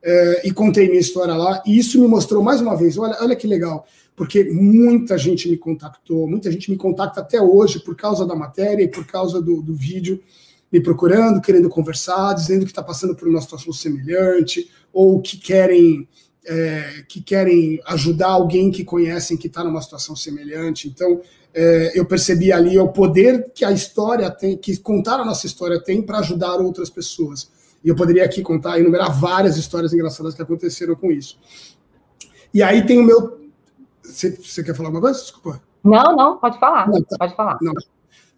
é, 0.00 0.46
e 0.46 0.52
contei 0.52 0.86
minha 0.86 1.00
história 1.00 1.34
lá, 1.34 1.62
e 1.66 1.76
isso 1.76 2.00
me 2.00 2.06
mostrou 2.06 2.42
mais 2.42 2.60
uma 2.60 2.76
vez, 2.76 2.96
olha, 2.96 3.16
olha 3.20 3.34
que 3.34 3.46
legal, 3.46 3.86
porque 4.14 4.44
muita 4.44 5.18
gente 5.18 5.48
me 5.48 5.56
contactou, 5.56 6.28
muita 6.28 6.52
gente 6.52 6.70
me 6.70 6.76
contacta 6.76 7.20
até 7.20 7.42
hoje 7.42 7.80
por 7.80 7.96
causa 7.96 8.24
da 8.24 8.36
matéria 8.36 8.84
e 8.84 8.88
por 8.88 9.04
causa 9.04 9.42
do, 9.42 9.60
do 9.60 9.74
vídeo, 9.74 10.22
me 10.70 10.80
procurando, 10.80 11.40
querendo 11.40 11.68
conversar, 11.68 12.34
dizendo 12.34 12.64
que 12.64 12.70
está 12.70 12.82
passando 12.82 13.14
por 13.14 13.28
uma 13.28 13.40
situação 13.40 13.72
semelhante, 13.72 14.70
ou 14.92 15.20
que 15.20 15.36
querem 15.36 16.08
é, 16.46 17.04
que 17.08 17.22
querem 17.22 17.80
ajudar 17.86 18.28
alguém 18.28 18.70
que 18.70 18.84
conhecem 18.84 19.36
que 19.36 19.46
está 19.46 19.64
numa 19.64 19.80
situação 19.80 20.14
semelhante. 20.14 20.88
Então, 20.88 21.20
é, 21.54 21.92
eu 21.94 22.04
percebi 22.04 22.52
ali 22.52 22.78
o 22.78 22.88
poder 22.88 23.50
que 23.54 23.64
a 23.64 23.72
história 23.72 24.30
tem, 24.30 24.56
que 24.56 24.76
contar 24.76 25.20
a 25.20 25.24
nossa 25.24 25.46
história 25.46 25.82
tem 25.82 26.02
para 26.02 26.18
ajudar 26.18 26.56
outras 26.56 26.90
pessoas. 26.90 27.50
E 27.82 27.88
eu 27.88 27.94
poderia 27.94 28.24
aqui 28.24 28.42
contar, 28.42 28.80
enumerar 28.80 29.12
várias 29.12 29.56
histórias 29.56 29.92
engraçadas 29.92 30.34
que 30.34 30.42
aconteceram 30.42 30.94
com 30.94 31.12
isso. 31.12 31.38
E 32.52 32.62
aí 32.62 32.86
tem 32.86 32.98
o 32.98 33.04
meu. 33.04 33.40
Você, 34.02 34.62
quer 34.62 34.74
falar 34.74 34.88
alguma 34.88 35.02
coisa? 35.02 35.20
Desculpa. 35.20 35.62
Não, 35.82 36.16
não, 36.16 36.38
pode 36.38 36.58
falar. 36.58 36.88
Não, 36.88 37.02
tá. 37.02 37.16
Pode 37.18 37.36
falar. 37.36 37.58
Não. 37.60 37.74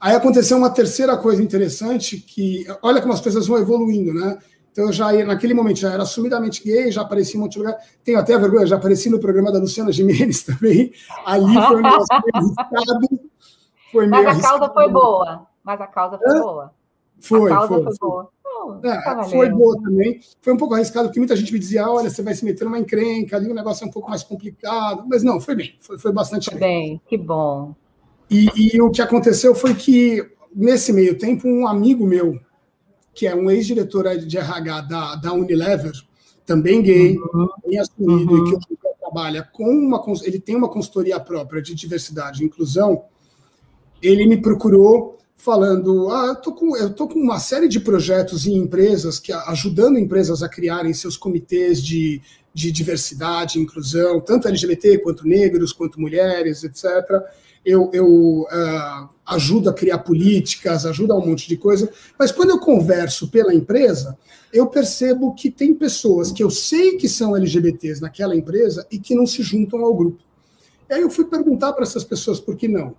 Aí 0.01 0.15
aconteceu 0.15 0.57
uma 0.57 0.71
terceira 0.71 1.17
coisa 1.17 1.43
interessante 1.43 2.19
que, 2.19 2.67
olha 2.83 3.01
como 3.01 3.15
as 3.15 3.21
coisas 3.21 3.47
vão 3.47 3.59
evoluindo, 3.59 4.13
né? 4.13 4.39
Então 4.77 4.89
eu 4.89 4.93
já 4.93 5.11
naquele 5.25 5.55
momento 5.55 5.79
já 5.79 5.91
era 5.91 6.03
assumidamente 6.03 6.63
gay, 6.63 6.93
já 6.93 7.01
apareci 7.01 7.35
em 7.35 7.41
um 7.41 7.45
monte 7.45 7.53
de 7.53 7.61
lugar. 7.61 7.79
Tenho 8.05 8.19
até 8.19 8.35
a 8.35 8.39
vergonha, 8.39 8.67
já 8.67 8.77
apareci 8.77 9.09
no 9.09 9.19
programa 9.19 9.51
da 9.51 9.59
Luciana 9.59 9.91
Gimenez 9.91 10.43
também. 10.45 10.93
Ali 11.25 11.55
foi 11.55 11.77
um 11.77 11.83
negócio 11.83 12.07
arriscado. 12.35 13.31
Foi 13.91 14.07
Mas 14.07 14.27
a 14.27 14.29
arriscado. 14.29 14.59
causa 14.59 14.75
foi 14.75 14.89
boa. 14.91 15.47
Mas 15.65 15.81
a 15.81 15.87
causa 15.87 16.19
foi 16.19 16.37
é? 16.37 16.41
boa. 16.41 16.75
Foi, 17.19 17.51
a 17.51 17.57
causa 17.57 17.69
foi, 17.69 17.83
foi, 17.85 17.97
foi. 17.97 18.09
boa. 18.11 18.81
é, 18.85 19.25
foi 19.31 19.49
boa 19.49 19.83
também. 19.83 20.21
Foi 20.43 20.53
um 20.53 20.59
pouco 20.59 20.75
arriscado, 20.75 21.09
porque 21.09 21.21
muita 21.21 21.37
gente 21.37 21.55
me 21.55 21.59
dizia: 21.59 21.89
olha, 21.89 22.11
você 22.11 22.23
vai 22.23 22.35
se 22.35 22.45
meter 22.45 22.65
numa 22.65 22.79
encrenca, 22.79 23.37
ali 23.37 23.51
o 23.51 23.55
negócio 23.55 23.83
é 23.83 23.89
um 23.89 23.91
pouco 23.91 24.11
mais 24.11 24.23
complicado. 24.23 25.07
Mas 25.09 25.23
não, 25.23 25.41
foi 25.41 25.55
bem, 25.55 25.75
foi, 25.81 25.99
foi 25.99 26.13
bastante 26.13 26.51
bem. 26.51 26.59
bem. 26.59 27.03
Que 27.09 27.17
bom. 27.17 27.75
E, 28.31 28.75
e 28.75 28.83
o 28.83 28.91
que 28.91 29.01
aconteceu 29.01 29.55
foi 29.55 29.75
que, 29.75 30.23
nesse 30.55 30.93
meio 30.93 31.17
tempo, 31.17 31.49
um 31.49 31.67
amigo 31.67 32.07
meu, 32.07 32.39
que 33.17 33.27
é 33.27 33.35
um 33.35 33.51
ex-diretor 33.51 34.15
de 34.19 34.37
RH 34.37 34.81
da, 34.83 35.17
da 35.17 35.33
Unilever, 35.33 35.93
também 36.45 36.83
gay, 36.83 37.17
uhum. 37.17 37.49
bem 37.67 37.79
assumido, 37.79 38.35
uhum. 38.35 38.49
e 38.49 38.59
que 38.61 38.77
trabalha 39.01 39.43
com 39.43 39.65
uma. 39.65 40.05
Ele 40.23 40.39
tem 40.39 40.55
uma 40.55 40.69
consultoria 40.69 41.19
própria 41.19 41.63
de 41.63 41.75
diversidade 41.75 42.43
e 42.43 42.47
inclusão. 42.47 43.05
Ele 44.03 44.27
me 44.27 44.37
procurou 44.37 45.19
falando: 45.35 46.11
ah, 46.11 46.27
eu 46.27 46.37
tô 46.37 46.53
com, 46.53 46.77
eu 46.77 46.93
tô 46.93 47.09
com 47.09 47.19
uma 47.19 47.41
série 47.41 47.69
de 47.69 47.81
projetos 47.81 48.47
em 48.47 48.55
empresas 48.55 49.19
que 49.19 49.33
ajudando 49.33 49.99
empresas 49.99 50.43
a 50.43 50.49
criarem 50.49 50.93
seus 50.93 51.17
comitês 51.17 51.83
de, 51.83 52.21
de 52.53 52.71
diversidade 52.71 53.59
inclusão, 53.59 54.21
tanto 54.21 54.47
LGBT 54.47 54.99
quanto 54.99 55.27
negros, 55.27 55.73
quanto 55.73 55.99
mulheres, 55.99 56.63
etc 56.65 57.25
eu, 57.67 57.91
eu 57.93 58.07
uh, 58.43 59.09
ajudo 59.27 59.69
a 59.69 59.75
criar 59.75 59.99
políticas, 59.99 60.87
ajudo 60.87 61.13
a 61.13 61.17
um 61.17 61.27
monte 61.27 61.49
de 61.49 61.57
coisa, 61.57 61.91
mas 62.17 62.31
quando 62.31 62.51
eu 62.51 62.61
converso 62.61 63.29
pela 63.29 63.53
empresa, 63.53 64.17
eu 64.53 64.69
percebo 64.69 65.35
que 65.35 65.51
tem 65.51 65.75
pessoas 65.75 66.31
que 66.31 66.45
eu 66.45 66.49
sei 66.49 66.97
que 66.97 67.09
são 67.09 67.37
LGBTs 67.37 68.01
naquela 68.01 68.37
empresa 68.37 68.87
e 68.89 69.01
que 69.01 69.17
não 69.17 69.27
se 69.27 69.43
juntam 69.43 69.85
ao 69.85 69.93
grupo. 69.93 70.23
E 70.89 70.95
aí 70.95 71.03
eu 71.03 71.11
fui 71.11 71.25
perguntar 71.25 71.73
para 71.73 71.83
essas 71.83 72.05
pessoas 72.05 72.39
por 72.39 72.55
que 72.55 72.69
não. 72.69 72.95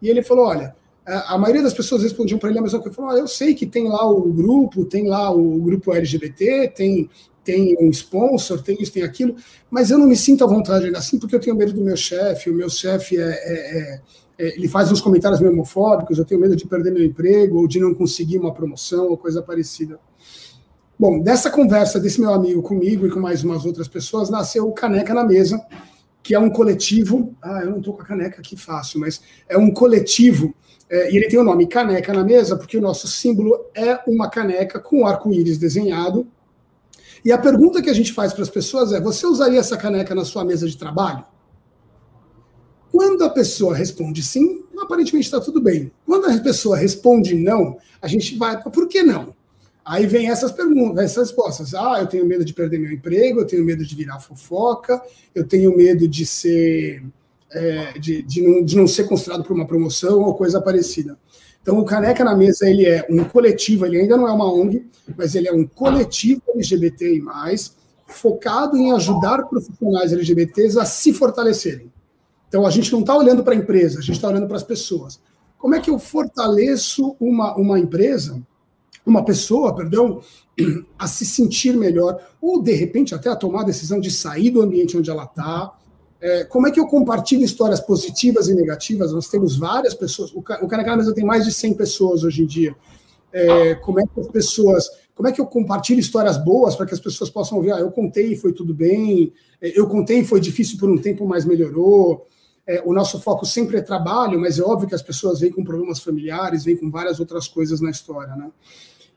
E 0.00 0.08
ele 0.08 0.22
falou: 0.22 0.46
olha, 0.46 0.76
a 1.04 1.36
maioria 1.36 1.62
das 1.64 1.74
pessoas 1.74 2.04
respondiam 2.04 2.38
para 2.38 2.48
ele 2.48 2.60
a 2.60 2.62
mesma 2.62 2.78
coisa. 2.78 2.94
Falou: 2.94 3.10
ah, 3.10 3.18
eu 3.18 3.26
sei 3.26 3.52
que 3.54 3.66
tem 3.66 3.88
lá 3.88 4.08
o 4.08 4.32
grupo, 4.32 4.84
tem 4.84 5.08
lá 5.08 5.32
o 5.32 5.58
grupo 5.58 5.92
LGBT, 5.92 6.68
tem 6.68 7.10
tem 7.44 7.76
um 7.80 7.90
sponsor, 7.90 8.62
tem 8.62 8.76
isso, 8.80 8.92
tem 8.92 9.02
aquilo, 9.02 9.36
mas 9.70 9.90
eu 9.90 9.98
não 9.98 10.06
me 10.06 10.16
sinto 10.16 10.44
à 10.44 10.46
vontade 10.46 10.94
assim 10.96 11.18
porque 11.18 11.34
eu 11.34 11.40
tenho 11.40 11.56
medo 11.56 11.72
do 11.72 11.80
meu 11.80 11.96
chefe, 11.96 12.50
o 12.50 12.54
meu 12.54 12.68
chefe 12.68 13.18
é, 13.18 13.22
é, 13.22 13.78
é, 13.78 14.00
é, 14.38 14.56
ele 14.56 14.68
faz 14.68 14.90
uns 14.90 15.00
comentários 15.00 15.40
meio 15.40 15.52
homofóbicos, 15.52 16.18
eu 16.18 16.24
tenho 16.24 16.40
medo 16.40 16.56
de 16.56 16.66
perder 16.66 16.92
meu 16.92 17.04
emprego 17.04 17.58
ou 17.58 17.68
de 17.68 17.80
não 17.80 17.94
conseguir 17.94 18.38
uma 18.38 18.52
promoção 18.52 19.08
ou 19.08 19.16
coisa 19.16 19.42
parecida. 19.42 19.98
Bom, 20.98 21.20
dessa 21.20 21.50
conversa 21.50 21.98
desse 21.98 22.20
meu 22.20 22.32
amigo 22.32 22.62
comigo 22.62 23.06
e 23.06 23.10
com 23.10 23.18
mais 23.18 23.42
umas 23.42 23.64
outras 23.64 23.88
pessoas, 23.88 24.30
nasceu 24.30 24.68
o 24.68 24.72
Caneca 24.72 25.12
na 25.12 25.24
Mesa, 25.24 25.60
que 26.22 26.34
é 26.34 26.38
um 26.38 26.48
coletivo. 26.48 27.34
Ah, 27.42 27.60
eu 27.64 27.70
não 27.70 27.78
estou 27.78 27.94
com 27.94 28.02
a 28.02 28.04
caneca 28.04 28.40
aqui 28.40 28.56
fácil, 28.56 29.00
mas 29.00 29.20
é 29.48 29.58
um 29.58 29.72
coletivo. 29.72 30.54
É, 30.88 31.10
e 31.10 31.16
ele 31.16 31.26
tem 31.26 31.38
o 31.38 31.44
nome 31.44 31.66
Caneca 31.66 32.12
na 32.12 32.22
Mesa, 32.22 32.56
porque 32.56 32.76
o 32.76 32.80
nosso 32.80 33.08
símbolo 33.08 33.66
é 33.74 33.98
uma 34.06 34.28
caneca 34.28 34.78
com 34.78 35.06
arco-íris 35.06 35.58
desenhado, 35.58 36.26
e 37.24 37.30
a 37.30 37.38
pergunta 37.38 37.80
que 37.80 37.90
a 37.90 37.94
gente 37.94 38.12
faz 38.12 38.32
para 38.32 38.42
as 38.42 38.50
pessoas 38.50 38.92
é: 38.92 39.00
você 39.00 39.26
usaria 39.26 39.60
essa 39.60 39.76
caneca 39.76 40.14
na 40.14 40.24
sua 40.24 40.44
mesa 40.44 40.68
de 40.68 40.76
trabalho? 40.76 41.24
Quando 42.90 43.24
a 43.24 43.30
pessoa 43.30 43.74
responde 43.74 44.22
sim, 44.22 44.64
aparentemente 44.78 45.26
está 45.26 45.40
tudo 45.40 45.60
bem. 45.60 45.90
Quando 46.04 46.26
a 46.26 46.38
pessoa 46.38 46.76
responde 46.76 47.34
não, 47.34 47.78
a 48.00 48.06
gente 48.06 48.36
vai 48.36 48.60
para 48.60 48.70
por 48.70 48.86
que 48.86 49.02
não? 49.02 49.34
Aí 49.84 50.06
vem 50.06 50.30
essas 50.30 50.52
perguntas, 50.52 51.04
essas 51.04 51.28
respostas. 51.28 51.74
Ah, 51.74 51.98
eu 52.00 52.06
tenho 52.06 52.26
medo 52.26 52.44
de 52.44 52.52
perder 52.52 52.78
meu 52.78 52.92
emprego, 52.92 53.40
eu 53.40 53.46
tenho 53.46 53.64
medo 53.64 53.84
de 53.84 53.94
virar 53.94 54.20
fofoca, 54.20 55.02
eu 55.34 55.46
tenho 55.46 55.76
medo 55.76 56.06
de 56.06 56.24
ser 56.24 57.02
é, 57.50 57.98
de, 57.98 58.22
de, 58.22 58.42
não, 58.42 58.64
de 58.64 58.76
não 58.76 58.86
ser 58.86 59.04
considerado 59.04 59.44
por 59.44 59.54
uma 59.54 59.66
promoção 59.66 60.20
ou 60.20 60.34
coisa 60.34 60.60
parecida. 60.60 61.18
Então, 61.62 61.78
o 61.78 61.84
Caneca 61.84 62.24
na 62.24 62.36
Mesa 62.36 62.68
ele 62.68 62.84
é 62.84 63.06
um 63.08 63.22
coletivo, 63.22 63.86
ele 63.86 64.00
ainda 64.00 64.16
não 64.16 64.26
é 64.26 64.32
uma 64.32 64.52
ONG, 64.52 64.84
mas 65.16 65.36
ele 65.36 65.48
é 65.48 65.52
um 65.52 65.64
coletivo 65.64 66.42
LGBTI+, 66.48 67.22
focado 68.06 68.76
em 68.76 68.92
ajudar 68.92 69.44
profissionais 69.44 70.12
LGBTs 70.12 70.78
a 70.78 70.84
se 70.84 71.12
fortalecerem. 71.12 71.90
Então, 72.48 72.66
a 72.66 72.70
gente 72.70 72.92
não 72.92 73.00
está 73.00 73.16
olhando 73.16 73.44
para 73.44 73.54
a 73.54 73.56
empresa, 73.56 74.00
a 74.00 74.02
gente 74.02 74.16
está 74.16 74.28
olhando 74.28 74.48
para 74.48 74.56
as 74.56 74.64
pessoas. 74.64 75.20
Como 75.56 75.76
é 75.76 75.80
que 75.80 75.88
eu 75.88 75.98
fortaleço 75.98 77.16
uma, 77.20 77.56
uma 77.56 77.78
empresa, 77.78 78.42
uma 79.06 79.24
pessoa, 79.24 79.74
perdão, 79.74 80.20
a 80.98 81.06
se 81.06 81.24
sentir 81.24 81.76
melhor, 81.76 82.20
ou 82.40 82.60
de 82.60 82.72
repente 82.72 83.14
até 83.14 83.30
a 83.30 83.36
tomar 83.36 83.60
a 83.60 83.66
decisão 83.66 84.00
de 84.00 84.10
sair 84.10 84.50
do 84.50 84.60
ambiente 84.60 84.96
onde 84.96 85.08
ela 85.08 85.24
está, 85.24 85.72
é, 86.22 86.44
como 86.44 86.68
é 86.68 86.70
que 86.70 86.78
eu 86.78 86.86
compartilho 86.86 87.42
histórias 87.42 87.80
positivas 87.80 88.46
e 88.48 88.54
negativas? 88.54 89.12
Nós 89.12 89.26
temos 89.26 89.56
várias 89.56 89.92
pessoas, 89.92 90.32
o, 90.32 90.38
o 90.38 90.68
Caneca 90.68 90.96
Mesa 90.96 91.12
tem 91.12 91.24
mais 91.24 91.44
de 91.44 91.52
100 91.52 91.74
pessoas 91.74 92.22
hoje 92.22 92.44
em 92.44 92.46
dia. 92.46 92.76
É, 93.32 93.74
como 93.74 93.98
é 93.98 94.04
que 94.04 94.20
as 94.20 94.28
pessoas, 94.28 94.88
como 95.16 95.28
é 95.28 95.32
que 95.32 95.40
eu 95.40 95.46
compartilho 95.46 95.98
histórias 95.98 96.36
boas 96.36 96.76
para 96.76 96.86
que 96.86 96.94
as 96.94 97.00
pessoas 97.00 97.28
possam 97.28 97.60
ver, 97.60 97.72
ah, 97.72 97.80
eu 97.80 97.90
contei 97.90 98.34
e 98.34 98.36
foi 98.36 98.52
tudo 98.52 98.72
bem, 98.72 99.32
é, 99.60 99.76
eu 99.76 99.88
contei 99.88 100.20
e 100.20 100.24
foi 100.24 100.38
difícil 100.38 100.78
por 100.78 100.88
um 100.88 100.96
tempo, 100.96 101.26
mas 101.26 101.44
melhorou. 101.44 102.24
É, 102.64 102.80
o 102.84 102.92
nosso 102.92 103.20
foco 103.20 103.44
sempre 103.44 103.78
é 103.78 103.80
trabalho, 103.80 104.38
mas 104.38 104.60
é 104.60 104.62
óbvio 104.62 104.88
que 104.88 104.94
as 104.94 105.02
pessoas 105.02 105.40
vêm 105.40 105.50
com 105.50 105.64
problemas 105.64 105.98
familiares, 105.98 106.62
vêm 106.62 106.76
com 106.76 106.88
várias 106.88 107.18
outras 107.18 107.48
coisas 107.48 107.80
na 107.80 107.90
história, 107.90 108.36
né? 108.36 108.48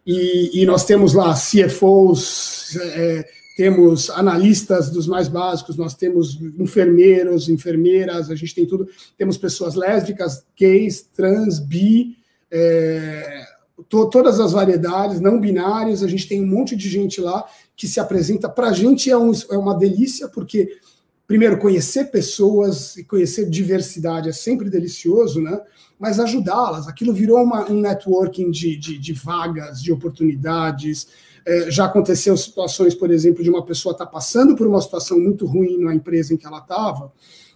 E, 0.03 0.61
e 0.61 0.65
nós 0.65 0.85
temos 0.85 1.13
lá 1.13 1.35
CFOs, 1.35 2.75
é, 2.77 3.27
temos 3.55 4.09
analistas 4.09 4.89
dos 4.89 5.07
mais 5.07 5.29
básicos, 5.29 5.77
nós 5.77 5.95
temos 5.95 6.37
enfermeiros, 6.59 7.47
enfermeiras, 7.47 8.29
a 8.29 8.35
gente 8.35 8.53
tem 8.53 8.65
tudo, 8.65 8.87
temos 9.17 9.37
pessoas 9.37 9.75
lésbicas, 9.75 10.45
gays, 10.59 11.03
trans, 11.15 11.59
bi, 11.59 12.17
é, 12.51 13.45
to, 13.87 14.09
todas 14.09 14.41
as 14.41 14.51
variedades, 14.51 15.21
não 15.21 15.39
binários, 15.39 16.03
a 16.03 16.07
gente 16.07 16.27
tem 16.27 16.43
um 16.43 16.47
monte 16.47 16.75
de 16.75 16.89
gente 16.89 17.21
lá 17.21 17.45
que 17.77 17.87
se 17.87 17.97
apresenta. 17.97 18.49
Para 18.49 18.69
a 18.69 18.73
gente 18.73 19.09
é, 19.09 19.17
um, 19.17 19.31
é 19.49 19.57
uma 19.57 19.77
delícia, 19.77 20.27
porque, 20.27 20.77
primeiro, 21.25 21.57
conhecer 21.57 22.11
pessoas 22.11 22.97
e 22.97 23.05
conhecer 23.05 23.49
diversidade 23.49 24.27
é 24.27 24.33
sempre 24.33 24.69
delicioso, 24.69 25.41
né? 25.41 25.61
Mas 25.97 26.19
ajudá-las, 26.19 26.89
aquilo 26.89 27.13
virou 27.13 27.41
uma, 27.41 27.71
um 27.71 27.79
networking 27.79 28.51
de, 28.51 28.75
de, 28.75 28.97
de 28.97 29.13
vagas, 29.13 29.81
de 29.81 29.93
oportunidades, 29.93 31.07
é, 31.45 31.69
já 31.69 31.85
aconteceu 31.85 32.35
situações, 32.35 32.95
por 32.95 33.11
exemplo, 33.11 33.43
de 33.43 33.49
uma 33.49 33.63
pessoa 33.63 33.93
estar 33.93 34.05
tá 34.05 34.11
passando 34.11 34.55
por 34.55 34.65
uma 34.65 34.81
situação 34.81 35.19
muito 35.19 35.45
ruim 35.45 35.77
na 35.77 35.93
empresa 35.93 36.33
em 36.33 36.37
que 36.37 36.45
ela 36.45 36.59
estava. 36.59 37.13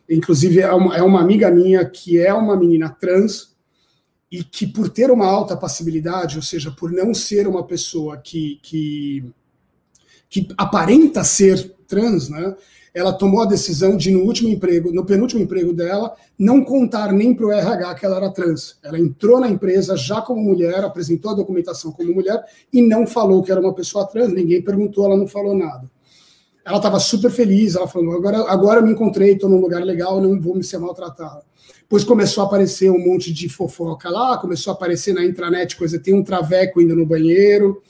Inclusive, 0.07 0.61
é 0.61 0.71
uma, 0.71 0.95
é 0.95 1.01
uma 1.01 1.21
amiga 1.21 1.49
minha 1.49 1.83
que 1.85 2.19
é 2.19 2.33
uma 2.33 2.55
menina 2.55 2.89
trans 2.89 3.55
e 4.31 4.43
que, 4.43 4.67
por 4.67 4.89
ter 4.89 5.09
uma 5.09 5.25
alta 5.25 5.57
passibilidade, 5.57 6.35
ou 6.35 6.43
seja, 6.43 6.71
por 6.71 6.91
não 6.91 7.13
ser 7.13 7.47
uma 7.47 7.63
pessoa 7.63 8.17
que, 8.17 8.59
que, 8.61 9.25
que 10.29 10.47
aparenta 10.55 11.23
ser 11.23 11.75
trans, 11.89 12.29
né, 12.29 12.55
ela 12.93 13.11
tomou 13.11 13.41
a 13.41 13.45
decisão 13.45 13.97
de, 13.97 14.11
no 14.11 14.21
último 14.21 14.49
emprego, 14.49 14.91
no 14.91 15.05
penúltimo 15.05 15.41
emprego 15.41 15.73
dela, 15.73 16.13
não 16.37 16.63
contar 16.63 17.11
nem 17.11 17.33
para 17.33 17.45
o 17.45 17.51
RH 17.51 17.95
que 17.95 18.05
ela 18.05 18.17
era 18.17 18.29
trans. 18.31 18.77
Ela 18.83 18.99
entrou 18.99 19.39
na 19.39 19.49
empresa 19.49 19.97
já 19.97 20.21
como 20.21 20.41
mulher, 20.41 20.83
apresentou 20.83 21.31
a 21.31 21.35
documentação 21.35 21.91
como 21.91 22.13
mulher 22.13 22.43
e 22.71 22.81
não 22.81 23.05
falou 23.05 23.43
que 23.43 23.51
era 23.51 23.59
uma 23.59 23.73
pessoa 23.73 24.07
trans, 24.07 24.31
ninguém 24.31 24.61
perguntou, 24.61 25.05
ela 25.05 25.17
não 25.17 25.27
falou 25.27 25.55
nada. 25.55 25.89
Ela 26.65 26.77
estava 26.77 26.99
super 26.99 27.31
feliz, 27.31 27.75
ela 27.75 27.87
falou: 27.87 28.15
agora, 28.15 28.37
agora 28.51 28.81
me 28.81 28.91
encontrei, 28.91 29.31
estou 29.31 29.49
num 29.49 29.59
lugar 29.59 29.81
legal, 29.83 30.21
não 30.21 30.39
vou 30.39 30.55
me 30.55 30.63
ser 30.63 30.77
maltratada. 30.77 31.41
Depois 31.81 32.03
começou 32.03 32.43
a 32.43 32.47
aparecer 32.47 32.91
um 32.91 32.99
monte 32.99 33.33
de 33.33 33.49
fofoca 33.49 34.09
lá, 34.09 34.37
começou 34.37 34.71
a 34.71 34.75
aparecer 34.75 35.13
na 35.13 35.25
intranet 35.25 35.75
coisa, 35.75 35.97
tem 35.97 36.13
um 36.13 36.23
traveco 36.23 36.79
ainda 36.79 36.93
no 36.93 37.05
banheiro 37.05 37.81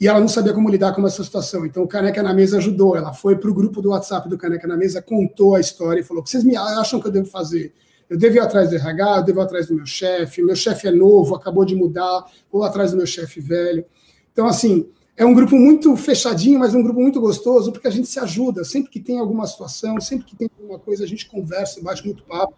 e 0.00 0.06
ela 0.06 0.20
não 0.20 0.28
sabia 0.28 0.52
como 0.52 0.68
lidar 0.68 0.94
com 0.94 1.06
essa 1.06 1.24
situação. 1.24 1.64
Então 1.64 1.82
o 1.82 1.88
Caneca 1.88 2.22
na 2.22 2.34
Mesa 2.34 2.58
ajudou. 2.58 2.96
Ela 2.96 3.12
foi 3.12 3.36
para 3.36 3.50
o 3.50 3.54
grupo 3.54 3.80
do 3.80 3.90
WhatsApp 3.90 4.28
do 4.28 4.36
Caneca 4.36 4.66
na 4.66 4.76
Mesa, 4.76 5.00
contou 5.00 5.54
a 5.54 5.60
história 5.60 6.00
e 6.00 6.04
falou: 6.04 6.20
o 6.20 6.24
que 6.24 6.30
vocês 6.30 6.44
me 6.44 6.56
acham 6.56 7.00
que 7.00 7.06
eu 7.06 7.12
devo 7.12 7.26
fazer? 7.26 7.72
Eu 8.08 8.16
devo 8.16 8.36
ir 8.36 8.40
atrás 8.40 8.70
do 8.70 8.76
RH, 8.76 9.16
eu 9.16 9.22
devo 9.24 9.40
ir 9.40 9.42
atrás 9.42 9.66
do 9.66 9.74
meu 9.74 9.86
chefe, 9.86 10.42
meu 10.42 10.54
chefe 10.54 10.86
é 10.86 10.92
novo, 10.92 11.34
acabou 11.34 11.64
de 11.64 11.74
mudar, 11.74 12.24
vou 12.52 12.62
atrás 12.62 12.92
do 12.92 12.96
meu 12.96 13.06
chefe 13.06 13.40
velho. 13.40 13.84
Então, 14.32 14.46
assim, 14.46 14.88
é 15.16 15.24
um 15.24 15.34
grupo 15.34 15.56
muito 15.56 15.96
fechadinho, 15.96 16.58
mas 16.58 16.74
um 16.74 16.82
grupo 16.82 17.00
muito 17.00 17.20
gostoso, 17.20 17.72
porque 17.72 17.88
a 17.88 17.90
gente 17.90 18.06
se 18.06 18.20
ajuda. 18.20 18.64
Sempre 18.64 18.90
que 18.90 19.00
tem 19.00 19.18
alguma 19.18 19.46
situação, 19.46 20.00
sempre 20.00 20.26
que 20.26 20.36
tem 20.36 20.48
alguma 20.60 20.78
coisa, 20.78 21.02
a 21.02 21.06
gente 21.06 21.26
conversa, 21.26 21.82
bate 21.82 22.04
muito 22.04 22.22
papo 22.22 22.54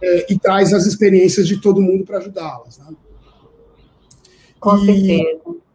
é, 0.00 0.32
e 0.32 0.38
traz 0.38 0.72
as 0.72 0.86
experiências 0.86 1.48
de 1.48 1.60
todo 1.60 1.80
mundo 1.80 2.04
para 2.04 2.18
ajudá-las. 2.18 2.78
Né? 2.78 2.94
Com 4.60 4.76
e, 4.76 4.86
certeza. 4.86 5.67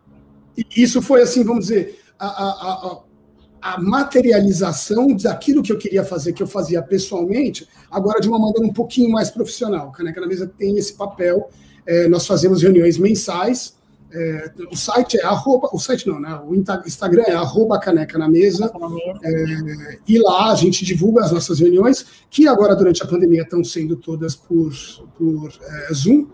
Isso 0.75 1.01
foi 1.01 1.21
assim, 1.21 1.43
vamos 1.43 1.67
dizer, 1.67 1.99
a, 2.19 2.27
a, 2.27 2.49
a, 2.51 3.73
a, 3.73 3.81
materialização 3.81 5.15
daquilo 5.15 5.63
que 5.63 5.71
eu 5.71 5.77
queria 5.77 6.03
fazer, 6.03 6.33
que 6.33 6.43
eu 6.43 6.47
fazia 6.47 6.81
pessoalmente, 6.81 7.67
agora 7.89 8.19
de 8.19 8.27
uma 8.27 8.39
maneira 8.39 8.65
um 8.65 8.73
pouquinho 8.73 9.09
mais 9.09 9.29
profissional. 9.31 9.91
Caneca 9.91 10.21
na 10.21 10.27
Mesa 10.27 10.51
tem 10.57 10.77
esse 10.77 10.93
papel. 10.93 11.49
É, 11.85 12.07
nós 12.07 12.25
fazemos 12.25 12.61
reuniões 12.61 12.97
mensais. 12.97 13.75
É, 14.15 14.51
o 14.71 14.75
site 14.75 15.17
é 15.17 15.25
arroba, 15.25 15.69
o 15.73 15.79
site 15.79 16.07
não, 16.07 16.19
né? 16.19 16.39
O 16.45 16.53
Instagram 16.53 17.23
é 17.25 17.33
arroba 17.33 17.79
caneca 17.79 18.17
na 18.17 18.29
mesa. 18.29 18.71
É, 19.23 19.97
e 20.07 20.19
lá 20.19 20.51
a 20.51 20.55
gente 20.55 20.85
divulga 20.85 21.25
as 21.25 21.31
nossas 21.31 21.59
reuniões, 21.59 22.05
que 22.29 22.47
agora 22.47 22.75
durante 22.75 23.01
a 23.01 23.07
pandemia 23.07 23.41
estão 23.41 23.63
sendo 23.63 23.95
todas 23.95 24.35
por, 24.35 24.71
por 25.17 25.51
é, 25.61 25.93
Zoom. 25.93 26.27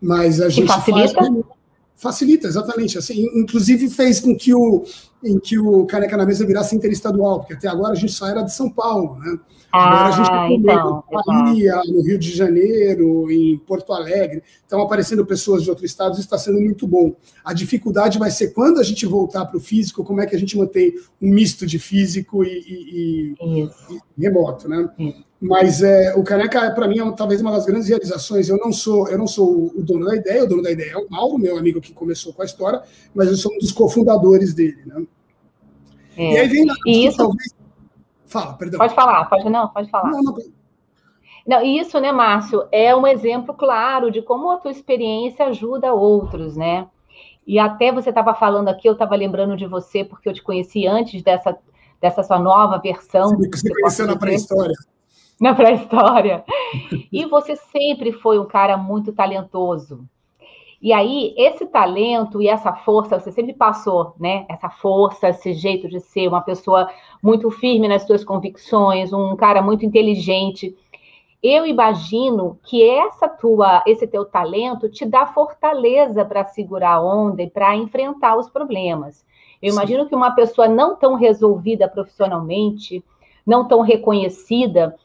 Mas 0.00 0.40
a 0.40 0.48
gente 0.48 0.66
facilita? 0.66 1.14
faz. 1.14 1.61
Facilita, 2.02 2.48
exatamente. 2.48 2.98
Assim, 2.98 3.28
inclusive 3.32 3.88
fez 3.88 4.18
com 4.18 4.36
que 4.36 4.52
o, 4.52 4.84
em 5.24 5.38
que 5.38 5.58
o 5.58 5.86
Caneca 5.86 6.16
na 6.16 6.26
Mesa 6.26 6.46
virasse 6.46 6.74
interestadual, 6.74 7.40
porque 7.40 7.54
até 7.54 7.68
agora 7.68 7.92
a 7.92 7.96
gente 7.96 8.12
só 8.12 8.26
era 8.26 8.42
de 8.42 8.52
São 8.52 8.70
Paulo, 8.70 9.18
né? 9.18 9.38
Agora 9.72 10.00
ah, 10.00 10.06
a 10.06 10.10
gente 10.10 10.24
está 10.24 10.50
então, 10.50 11.04
Bahia, 11.26 11.80
no 11.86 12.02
Rio 12.02 12.18
de 12.18 12.30
Janeiro, 12.30 13.30
em 13.30 13.56
Porto 13.58 13.92
Alegre, 13.92 14.42
estão 14.60 14.82
aparecendo 14.82 15.24
pessoas 15.24 15.62
de 15.62 15.70
outros 15.70 15.90
estados, 15.90 16.18
está 16.18 16.36
sendo 16.36 16.60
muito 16.60 16.86
bom. 16.86 17.14
A 17.42 17.54
dificuldade 17.54 18.18
vai 18.18 18.30
ser 18.30 18.52
quando 18.52 18.80
a 18.80 18.82
gente 18.82 19.06
voltar 19.06 19.46
para 19.46 19.56
o 19.56 19.60
físico, 19.60 20.04
como 20.04 20.20
é 20.20 20.26
que 20.26 20.36
a 20.36 20.38
gente 20.38 20.58
mantém 20.58 20.92
um 21.20 21.30
misto 21.30 21.64
de 21.64 21.78
físico 21.78 22.44
e, 22.44 22.48
e, 22.48 23.34
e, 23.40 23.70
e 24.18 24.22
remoto, 24.22 24.68
né? 24.68 24.90
Isso. 24.98 25.32
Mas 25.42 25.82
é, 25.82 26.14
o 26.14 26.22
Caneca, 26.22 26.70
para 26.70 26.86
mim, 26.86 27.00
é 27.00 27.12
talvez 27.16 27.40
uma 27.40 27.50
das 27.50 27.66
grandes 27.66 27.88
realizações. 27.88 28.48
Eu 28.48 28.58
não 28.58 28.72
sou 28.72 29.08
eu 29.08 29.18
não 29.18 29.26
sou 29.26 29.72
o 29.74 29.82
dono 29.82 30.06
da 30.06 30.14
ideia, 30.14 30.44
o 30.44 30.46
dono 30.46 30.62
da 30.62 30.70
ideia 30.70 30.92
é 30.92 30.96
o 30.96 31.10
Mauro, 31.10 31.36
meu 31.36 31.58
amigo 31.58 31.80
que 31.80 31.92
começou 31.92 32.32
com 32.32 32.42
a 32.42 32.44
história, 32.44 32.80
mas 33.12 33.28
eu 33.28 33.36
sou 33.36 33.52
um 33.52 33.58
dos 33.58 33.72
cofundadores 33.72 34.54
dele. 34.54 34.82
Né? 34.86 35.04
É. 36.16 36.32
E 36.32 36.38
aí 36.38 36.48
vem 36.48 36.66
e 36.86 37.06
isso... 37.06 37.18
talvez. 37.18 37.54
Fala, 38.26 38.54
perdão. 38.54 38.78
Pode 38.78 38.94
falar, 38.94 39.24
pode 39.26 39.50
não, 39.50 39.68
pode 39.68 39.90
falar. 39.90 40.10
Não, 40.10 40.22
não... 40.22 40.36
não, 41.46 41.62
isso, 41.62 42.00
né, 42.00 42.10
Márcio, 42.12 42.66
é 42.72 42.94
um 42.96 43.06
exemplo 43.06 43.54
claro 43.54 44.10
de 44.10 44.22
como 44.22 44.50
a 44.50 44.56
tua 44.56 44.70
experiência 44.70 45.46
ajuda 45.46 45.92
outros, 45.92 46.56
né? 46.56 46.88
E 47.46 47.58
até 47.58 47.92
você 47.92 48.08
estava 48.08 48.34
falando 48.34 48.68
aqui, 48.68 48.88
eu 48.88 48.92
estava 48.92 49.16
lembrando 49.16 49.56
de 49.56 49.66
você, 49.66 50.04
porque 50.04 50.28
eu 50.28 50.32
te 50.32 50.42
conheci 50.42 50.86
antes 50.86 51.22
dessa, 51.22 51.58
dessa 52.00 52.22
sua 52.22 52.38
nova 52.38 52.78
versão. 52.78 53.36
Você, 53.36 53.48
você 53.48 53.74
conheceu 53.74 54.06
na 54.06 54.16
pré-história 54.16 54.76
na 55.42 55.52
pré-história. 55.54 56.44
E 57.12 57.26
você 57.26 57.56
sempre 57.56 58.12
foi 58.12 58.38
um 58.38 58.46
cara 58.46 58.76
muito 58.76 59.12
talentoso. 59.12 60.08
E 60.82 60.92
aí, 60.92 61.32
esse 61.38 61.64
talento 61.64 62.42
e 62.42 62.48
essa 62.48 62.72
força, 62.72 63.20
você 63.20 63.30
sempre 63.30 63.52
passou, 63.52 64.16
né? 64.18 64.44
Essa 64.48 64.68
força, 64.68 65.28
esse 65.28 65.52
jeito 65.52 65.88
de 65.88 66.00
ser 66.00 66.26
uma 66.26 66.40
pessoa 66.40 66.90
muito 67.22 67.48
firme 67.52 67.86
nas 67.86 68.02
suas 68.02 68.24
convicções, 68.24 69.12
um 69.12 69.36
cara 69.36 69.62
muito 69.62 69.86
inteligente. 69.86 70.76
Eu 71.40 71.64
imagino 71.64 72.58
que 72.64 72.82
essa 72.82 73.28
tua, 73.28 73.84
esse 73.86 74.08
teu 74.08 74.24
talento 74.24 74.88
te 74.88 75.06
dá 75.06 75.24
fortaleza 75.24 76.24
para 76.24 76.44
segurar 76.46 76.94
a 76.94 77.02
onda 77.02 77.42
e 77.42 77.50
para 77.50 77.76
enfrentar 77.76 78.36
os 78.36 78.50
problemas. 78.50 79.24
Eu 79.62 79.72
imagino 79.72 80.08
que 80.08 80.16
uma 80.16 80.32
pessoa 80.32 80.66
não 80.66 80.96
tão 80.96 81.14
resolvida 81.14 81.88
profissionalmente, 81.88 83.04
não 83.46 83.68
tão 83.68 83.82
reconhecida, 83.82 84.96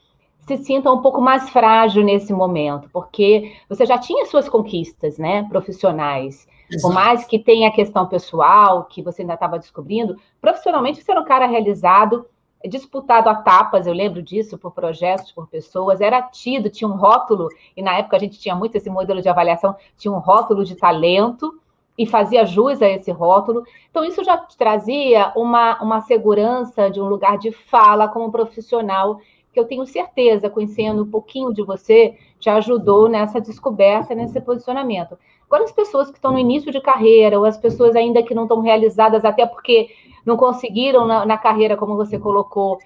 se 0.48 0.64
sinta 0.64 0.90
um 0.90 1.02
pouco 1.02 1.20
mais 1.20 1.50
frágil 1.50 2.02
nesse 2.02 2.32
momento, 2.32 2.88
porque 2.90 3.52
você 3.68 3.84
já 3.84 3.98
tinha 3.98 4.24
suas 4.26 4.48
conquistas, 4.48 5.18
né, 5.18 5.44
profissionais. 5.48 6.48
Exato. 6.70 6.82
Por 6.82 6.92
mais 6.92 7.24
que 7.26 7.38
tenha 7.38 7.68
a 7.68 7.72
questão 7.72 8.06
pessoal, 8.06 8.84
que 8.84 9.02
você 9.02 9.22
ainda 9.22 9.34
estava 9.34 9.58
descobrindo, 9.58 10.16
profissionalmente 10.40 11.02
você 11.02 11.12
era 11.12 11.20
um 11.20 11.24
cara 11.24 11.46
realizado, 11.46 12.26
disputado 12.66 13.28
a 13.28 13.34
tapas, 13.34 13.86
eu 13.86 13.92
lembro 13.92 14.22
disso, 14.22 14.58
por 14.58 14.72
projetos, 14.72 15.30
por 15.30 15.46
pessoas, 15.46 16.00
era 16.00 16.22
tido, 16.22 16.70
tinha 16.70 16.88
um 16.88 16.96
rótulo, 16.96 17.48
e 17.76 17.82
na 17.82 17.98
época 17.98 18.16
a 18.16 18.20
gente 18.20 18.38
tinha 18.38 18.54
muito 18.54 18.74
esse 18.74 18.90
modelo 18.90 19.22
de 19.22 19.28
avaliação, 19.28 19.76
tinha 19.96 20.12
um 20.12 20.18
rótulo 20.18 20.64
de 20.64 20.74
talento, 20.74 21.60
e 21.98 22.06
fazia 22.06 22.46
jus 22.46 22.80
a 22.80 22.88
esse 22.88 23.10
rótulo. 23.10 23.64
Então, 23.90 24.04
isso 24.04 24.22
já 24.22 24.36
trazia 24.36 25.32
uma, 25.34 25.82
uma 25.82 26.00
segurança 26.02 26.88
de 26.88 27.00
um 27.00 27.08
lugar 27.08 27.36
de 27.38 27.50
fala 27.50 28.06
como 28.06 28.30
profissional 28.30 29.18
que 29.52 29.58
eu 29.58 29.64
tenho 29.64 29.86
certeza, 29.86 30.50
conhecendo 30.50 31.02
um 31.02 31.10
pouquinho 31.10 31.52
de 31.52 31.62
você, 31.62 32.16
te 32.38 32.48
ajudou 32.50 33.08
nessa 33.08 33.40
descoberta, 33.40 34.14
nesse 34.14 34.40
posicionamento. 34.40 35.18
Agora, 35.46 35.64
as 35.64 35.72
pessoas 35.72 36.10
que 36.10 36.16
estão 36.16 36.32
no 36.32 36.38
início 36.38 36.70
de 36.70 36.80
carreira, 36.80 37.38
ou 37.38 37.44
as 37.44 37.56
pessoas 37.56 37.96
ainda 37.96 38.22
que 38.22 38.34
não 38.34 38.42
estão 38.42 38.60
realizadas, 38.60 39.24
até 39.24 39.46
porque 39.46 39.88
não 40.24 40.36
conseguiram 40.36 41.06
na, 41.06 41.24
na 41.24 41.38
carreira, 41.38 41.76
como 41.76 41.96
você 41.96 42.18
colocou, 42.18 42.78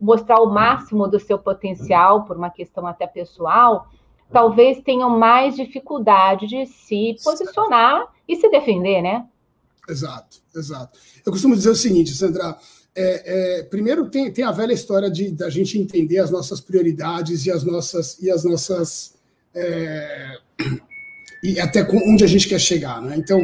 mostrar 0.00 0.40
o 0.40 0.50
máximo 0.50 1.06
do 1.06 1.20
seu 1.20 1.38
potencial, 1.38 2.24
por 2.24 2.36
uma 2.36 2.50
questão 2.50 2.86
até 2.86 3.06
pessoal, 3.06 3.86
talvez 4.32 4.80
tenham 4.82 5.10
mais 5.10 5.54
dificuldade 5.54 6.46
de 6.46 6.66
se 6.66 7.16
posicionar 7.22 8.06
e 8.26 8.36
se 8.36 8.48
defender, 8.48 9.02
né? 9.02 9.26
Exato, 9.88 10.38
exato. 10.54 10.98
Eu 11.24 11.32
costumo 11.32 11.54
dizer 11.54 11.70
o 11.70 11.74
seguinte, 11.74 12.14
Sandra, 12.14 12.56
é, 12.94 13.58
é, 13.60 13.62
primeiro 13.62 14.08
tem, 14.10 14.30
tem 14.30 14.44
a 14.44 14.52
velha 14.52 14.72
história 14.72 15.10
de 15.10 15.30
da 15.30 15.48
gente 15.48 15.78
entender 15.78 16.18
as 16.18 16.30
nossas 16.30 16.60
prioridades 16.60 17.46
e 17.46 17.50
as 17.50 17.64
nossas 17.64 18.18
e 18.20 18.30
as 18.30 18.44
nossas 18.44 19.14
é, 19.54 20.36
e 21.42 21.58
até 21.58 21.86
onde 22.06 22.22
a 22.22 22.26
gente 22.26 22.48
quer 22.48 22.60
chegar, 22.60 23.00
né? 23.02 23.16
Então, 23.16 23.40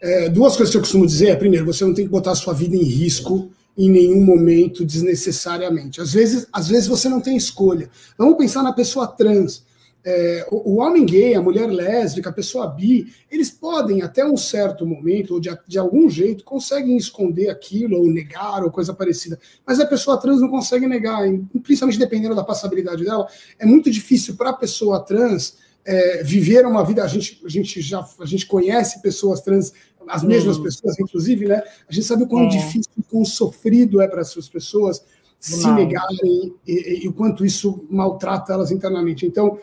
é, 0.00 0.28
duas 0.28 0.56
coisas 0.56 0.72
que 0.72 0.76
eu 0.76 0.82
costumo 0.82 1.06
dizer 1.06 1.28
é 1.28 1.36
primeiro, 1.36 1.66
você 1.66 1.84
não 1.84 1.94
tem 1.94 2.04
que 2.04 2.10
botar 2.10 2.32
a 2.32 2.36
sua 2.36 2.54
vida 2.54 2.76
em 2.76 2.84
risco 2.84 3.50
em 3.76 3.90
nenhum 3.90 4.22
momento 4.22 4.84
desnecessariamente. 4.84 6.00
Às 6.00 6.12
vezes, 6.12 6.46
às 6.52 6.68
vezes 6.68 6.86
você 6.86 7.08
não 7.08 7.20
tem 7.20 7.36
escolha. 7.36 7.88
Vamos 8.18 8.36
pensar 8.36 8.62
na 8.62 8.72
pessoa 8.72 9.06
trans 9.06 9.64
é, 10.04 10.46
o, 10.50 10.72
o, 10.72 10.76
homem 10.80 11.06
gay, 11.06 11.34
a 11.34 11.42
mulher 11.42 11.70
lésbica, 11.70 12.30
a 12.30 12.32
pessoa 12.32 12.66
bi, 12.66 13.12
eles 13.30 13.50
podem, 13.50 14.02
até 14.02 14.24
um 14.24 14.36
certo 14.36 14.84
momento, 14.84 15.34
ou 15.34 15.40
de, 15.40 15.48
de 15.66 15.78
algum 15.78 16.10
jeito, 16.10 16.44
conseguem 16.44 16.96
esconder 16.96 17.48
aquilo, 17.48 17.98
ou 17.98 18.10
negar, 18.10 18.64
ou 18.64 18.70
coisa 18.70 18.92
parecida. 18.92 19.38
Mas 19.64 19.78
a 19.78 19.86
pessoa 19.86 20.20
trans 20.20 20.40
não 20.40 20.48
consegue 20.48 20.86
negar, 20.88 21.20
principalmente 21.62 21.98
dependendo 21.98 22.34
da 22.34 22.42
passabilidade 22.42 23.04
dela. 23.04 23.28
É 23.58 23.64
muito 23.64 23.90
difícil 23.90 24.34
para 24.34 24.50
a 24.50 24.54
pessoa 24.54 25.00
trans 25.00 25.56
é, 25.84 26.22
viver 26.24 26.66
uma 26.66 26.84
vida. 26.84 27.04
A 27.04 27.08
gente, 27.08 27.40
a 27.44 27.48
gente 27.48 27.80
já 27.80 28.04
a 28.20 28.26
gente 28.26 28.46
conhece 28.46 29.00
pessoas 29.02 29.40
trans, 29.40 29.72
as 30.08 30.24
mesmas 30.24 30.58
hum. 30.58 30.64
pessoas, 30.64 30.98
inclusive, 30.98 31.46
né? 31.46 31.62
A 31.88 31.92
gente 31.92 32.06
sabe 32.06 32.24
o 32.24 32.26
quão 32.26 32.46
é. 32.46 32.48
difícil, 32.48 32.90
quão 33.08 33.24
sofrido 33.24 34.00
é 34.00 34.08
para 34.08 34.20
essas 34.20 34.48
pessoas 34.48 35.00
se 35.42 35.68
negarem 35.72 36.54
e, 36.64 36.72
e, 36.72 37.04
e 37.04 37.08
o 37.08 37.12
quanto 37.12 37.44
isso 37.44 37.84
maltrata 37.90 38.52
elas 38.52 38.70
internamente. 38.70 39.26
Então, 39.26 39.58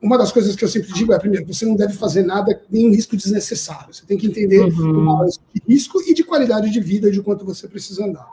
uma 0.00 0.16
das 0.16 0.30
coisas 0.30 0.54
que 0.54 0.64
eu 0.64 0.68
sempre 0.68 0.92
digo 0.92 1.12
é, 1.12 1.18
primeiro, 1.18 1.46
você 1.46 1.64
não 1.66 1.74
deve 1.74 1.94
fazer 1.94 2.22
nada, 2.22 2.62
nenhum 2.70 2.90
risco 2.90 3.16
desnecessário. 3.16 3.92
Você 3.92 4.04
tem 4.06 4.16
que 4.16 4.26
entender 4.26 4.60
uhum. 4.60 5.02
o 5.02 5.04
balanço 5.04 5.40
de 5.52 5.62
risco 5.66 6.00
e 6.06 6.14
de 6.14 6.22
qualidade 6.22 6.70
de 6.70 6.80
vida, 6.80 7.10
de 7.10 7.20
quanto 7.22 7.44
você 7.44 7.66
precisa 7.66 8.04
andar. 8.04 8.28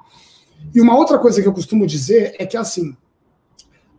E 0.73 0.81
uma 0.81 0.95
outra 0.95 1.17
coisa 1.17 1.41
que 1.41 1.47
eu 1.47 1.53
costumo 1.53 1.87
dizer 1.87 2.35
é 2.37 2.45
que, 2.45 2.57
assim, 2.57 2.95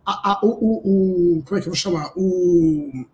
a, 0.05 0.31
a, 0.31 0.45
o, 0.45 0.49
o, 0.49 1.37
o, 1.37 1.43
como 1.43 1.57
é 1.57 1.61
que 1.61 1.67
eu 1.67 1.71
vou 1.71 1.75
chamar? 1.75 2.13
O, 2.15 3.05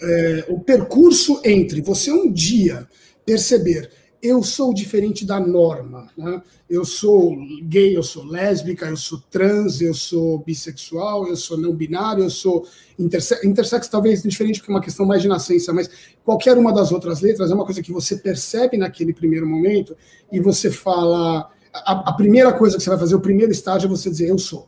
é, 0.00 0.46
o 0.48 0.60
percurso 0.60 1.40
entre 1.44 1.80
você 1.80 2.12
um 2.12 2.30
dia 2.30 2.86
perceber 3.24 3.90
eu 4.26 4.42
sou 4.42 4.74
diferente 4.74 5.24
da 5.24 5.38
norma. 5.38 6.08
Né? 6.16 6.42
Eu 6.68 6.84
sou 6.84 7.36
gay, 7.62 7.96
eu 7.96 8.02
sou 8.02 8.24
lésbica, 8.24 8.86
eu 8.86 8.96
sou 8.96 9.22
trans, 9.30 9.80
eu 9.80 9.94
sou 9.94 10.38
bissexual, 10.40 11.28
eu 11.28 11.36
sou 11.36 11.56
não 11.56 11.72
binário, 11.72 12.24
eu 12.24 12.30
sou 12.30 12.66
interse 12.98 13.46
intersexo, 13.46 13.90
talvez 13.90 14.22
diferente 14.22 14.58
porque 14.58 14.72
é 14.72 14.74
uma 14.74 14.82
questão 14.82 15.06
mais 15.06 15.22
de 15.22 15.28
nascença, 15.28 15.72
mas 15.72 15.88
qualquer 16.24 16.58
uma 16.58 16.72
das 16.72 16.92
outras 16.92 17.20
letras 17.20 17.50
é 17.50 17.54
uma 17.54 17.64
coisa 17.64 17.82
que 17.82 17.92
você 17.92 18.16
percebe 18.16 18.76
naquele 18.76 19.12
primeiro 19.12 19.46
momento 19.46 19.96
e 20.30 20.40
você 20.40 20.70
fala. 20.70 21.50
A, 21.72 22.10
a 22.10 22.12
primeira 22.14 22.52
coisa 22.54 22.76
que 22.76 22.82
você 22.82 22.88
vai 22.88 22.98
fazer, 22.98 23.14
o 23.14 23.20
primeiro 23.20 23.52
estágio 23.52 23.86
é 23.86 23.90
você 23.90 24.08
dizer 24.08 24.30
eu 24.30 24.38
sou. 24.38 24.66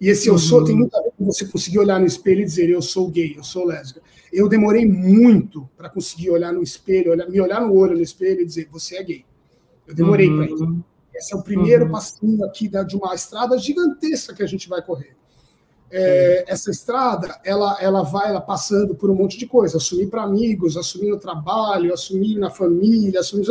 E 0.00 0.08
esse 0.08 0.28
eu 0.28 0.34
uhum. 0.34 0.38
sou 0.38 0.64
tem 0.64 0.74
muito 0.74 0.96
a 0.96 1.02
ver 1.02 1.12
com 1.16 1.24
você 1.24 1.44
conseguir 1.44 1.78
olhar 1.78 2.00
no 2.00 2.06
espelho 2.06 2.40
e 2.40 2.44
dizer 2.44 2.70
eu 2.70 2.80
sou 2.80 3.08
gay, 3.08 3.34
eu 3.36 3.44
sou 3.44 3.66
lésbica. 3.66 4.00
Eu 4.32 4.48
demorei 4.48 4.86
muito 4.86 5.68
para 5.76 5.88
conseguir 5.88 6.30
olhar 6.30 6.52
no 6.52 6.62
espelho, 6.62 7.12
olhar, 7.12 7.28
me 7.28 7.40
olhar 7.40 7.60
no 7.60 7.74
olho 7.74 7.96
no 7.96 8.02
espelho 8.02 8.42
e 8.42 8.46
dizer 8.46 8.68
você 8.70 8.96
é 8.96 9.02
gay. 9.02 9.24
Eu 9.86 9.94
demorei 9.94 10.28
uhum. 10.28 10.36
para 10.36 10.46
isso. 10.46 10.84
Esse 11.14 11.34
é 11.34 11.36
o 11.36 11.42
primeiro 11.42 11.86
uhum. 11.86 11.92
passinho 11.92 12.44
aqui 12.44 12.68
de 12.68 12.96
uma 12.96 13.14
estrada 13.14 13.58
gigantesca 13.58 14.34
que 14.34 14.42
a 14.42 14.46
gente 14.46 14.68
vai 14.68 14.82
correr. 14.82 15.16
é, 15.90 16.44
essa 16.46 16.70
estrada, 16.70 17.40
ela, 17.44 17.78
ela 17.80 18.02
vai 18.02 18.28
ela 18.28 18.40
passando 18.40 18.94
por 18.94 19.10
um 19.10 19.14
monte 19.14 19.38
de 19.38 19.46
coisa, 19.46 19.78
assumir 19.78 20.08
para 20.08 20.22
amigos, 20.22 20.76
assumir 20.76 21.10
no 21.10 21.18
trabalho, 21.18 21.92
assumir 21.92 22.36
na 22.38 22.50
família, 22.50 23.20
assumir, 23.20 23.46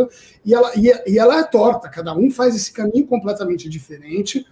e, 0.46 0.54
ela, 0.54 0.72
e, 0.76 0.92
e 1.08 1.18
ela 1.18 1.40
é 1.40 1.44
torta, 1.44 1.90
cada 1.90 2.16
um 2.16 2.30
faz 2.30 2.56
esse 2.56 2.72
caminho 2.72 3.08
completamente 3.08 3.68
diferente. 3.68 4.46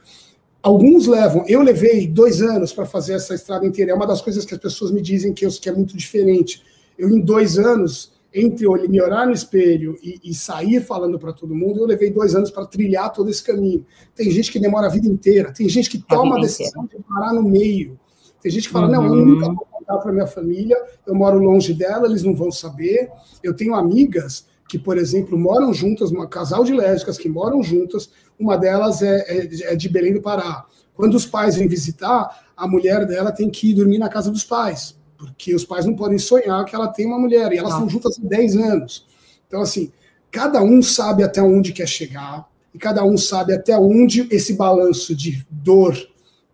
Alguns 0.65 1.05
levam, 1.05 1.45
eu 1.47 1.61
levei 1.61 2.07
dois 2.07 2.41
anos 2.41 2.73
para 2.73 2.87
fazer 2.87 3.13
essa 3.13 3.35
estrada 3.35 3.67
inteira, 3.67 3.91
é 3.91 3.93
uma 3.93 4.07
das 4.07 4.19
coisas 4.19 4.43
que 4.45 4.55
as 4.55 4.59
pessoas 4.59 4.89
me 4.89 4.99
dizem 4.99 5.31
que, 5.31 5.45
eu, 5.45 5.51
que 5.51 5.69
é 5.69 5.71
muito 5.71 5.95
diferente. 5.95 6.63
Eu, 6.97 7.07
em 7.07 7.19
dois 7.19 7.59
anos, 7.59 8.11
entre 8.33 8.67
me 8.87 8.99
olhar 8.99 9.27
no 9.27 9.31
espelho 9.31 9.95
e, 10.01 10.19
e 10.23 10.33
sair 10.33 10.81
falando 10.81 11.19
para 11.19 11.31
todo 11.31 11.53
mundo, 11.53 11.81
eu 11.81 11.85
levei 11.85 12.09
dois 12.09 12.33
anos 12.33 12.49
para 12.49 12.65
trilhar 12.65 13.13
todo 13.13 13.29
esse 13.29 13.43
caminho. 13.43 13.85
Tem 14.15 14.31
gente 14.31 14.51
que 14.51 14.57
demora 14.57 14.87
a 14.87 14.89
vida 14.89 15.07
inteira, 15.07 15.53
tem 15.53 15.69
gente 15.69 15.87
que 15.87 15.99
toma 15.99 16.39
a, 16.39 16.41
decisão 16.41 16.85
inteira. 16.85 17.03
de 17.03 17.13
parar 17.13 17.31
no 17.31 17.43
meio. 17.43 17.99
Tem 18.41 18.51
gente 18.51 18.65
que 18.65 18.73
fala: 18.73 18.87
uhum. 18.87 18.91
não, 18.91 19.05
eu 19.05 19.11
uhum. 19.11 19.25
nunca 19.25 19.45
vou 19.45 19.67
contar 19.71 19.97
para 19.99 20.11
minha 20.11 20.25
família, 20.25 20.75
eu 21.05 21.13
moro 21.13 21.37
longe 21.37 21.75
dela, 21.75 22.07
eles 22.07 22.23
não 22.23 22.33
vão 22.33 22.51
saber. 22.51 23.11
Eu 23.43 23.55
tenho 23.55 23.75
amigas 23.75 24.47
que, 24.67 24.79
por 24.79 24.97
exemplo, 24.97 25.37
moram 25.37 25.71
juntas, 25.73 26.11
um 26.11 26.25
casal 26.27 26.63
de 26.63 26.73
lésbicas 26.73 27.19
que 27.19 27.29
moram 27.29 27.61
juntas, 27.61 28.09
uma 28.39 28.57
delas 28.57 29.01
é, 29.01 29.19
é, 29.27 29.73
é 29.73 29.75
de 29.75 29.89
Belém 29.89 30.13
do 30.13 30.21
Pará. 30.21 30.65
Quando 30.93 31.15
os 31.15 31.25
pais 31.25 31.55
vêm 31.55 31.67
visitar, 31.67 32.45
a 32.55 32.67
mulher 32.67 33.05
dela 33.05 33.31
tem 33.31 33.49
que 33.49 33.71
ir 33.71 33.73
dormir 33.73 33.97
na 33.97 34.09
casa 34.09 34.31
dos 34.31 34.43
pais 34.43 34.95
porque 35.17 35.55
os 35.55 35.65
pais 35.65 35.85
não 35.85 35.95
podem 35.95 36.17
sonhar 36.17 36.63
que 36.65 36.75
ela 36.75 36.87
tem 36.87 37.05
uma 37.05 37.19
mulher, 37.19 37.51
e 37.51 37.57
elas 37.57 37.73
estão 37.73 37.89
juntas 37.89 38.17
há 38.17 38.27
10 38.27 38.57
anos. 38.57 39.05
Então, 39.47 39.61
assim, 39.61 39.91
cada 40.31 40.61
um 40.61 40.81
sabe 40.81 41.23
até 41.23 41.41
onde 41.41 41.73
quer 41.73 41.87
chegar, 41.87 42.47
e 42.73 42.77
cada 42.77 43.03
um 43.03 43.17
sabe 43.17 43.53
até 43.53 43.77
onde 43.77 44.27
esse 44.31 44.53
balanço 44.53 45.15
de 45.15 45.45
dor 45.49 45.95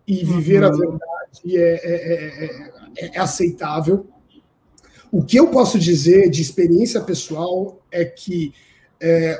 e 0.06 0.24
viver 0.24 0.62
uhum. 0.62 0.68
a 0.68 0.70
verdade 0.70 1.56
é, 1.56 1.60
é, 1.60 3.04
é, 3.04 3.10
é, 3.16 3.18
aceitável. 3.18 4.06
O 5.10 5.22
que 5.22 5.38
eu 5.38 5.48
posso 5.48 5.78
dizer 5.78 6.30
de 6.30 6.40
experiência 6.40 7.00
pessoal 7.00 7.80
é 7.90 8.04
que, 8.04 8.54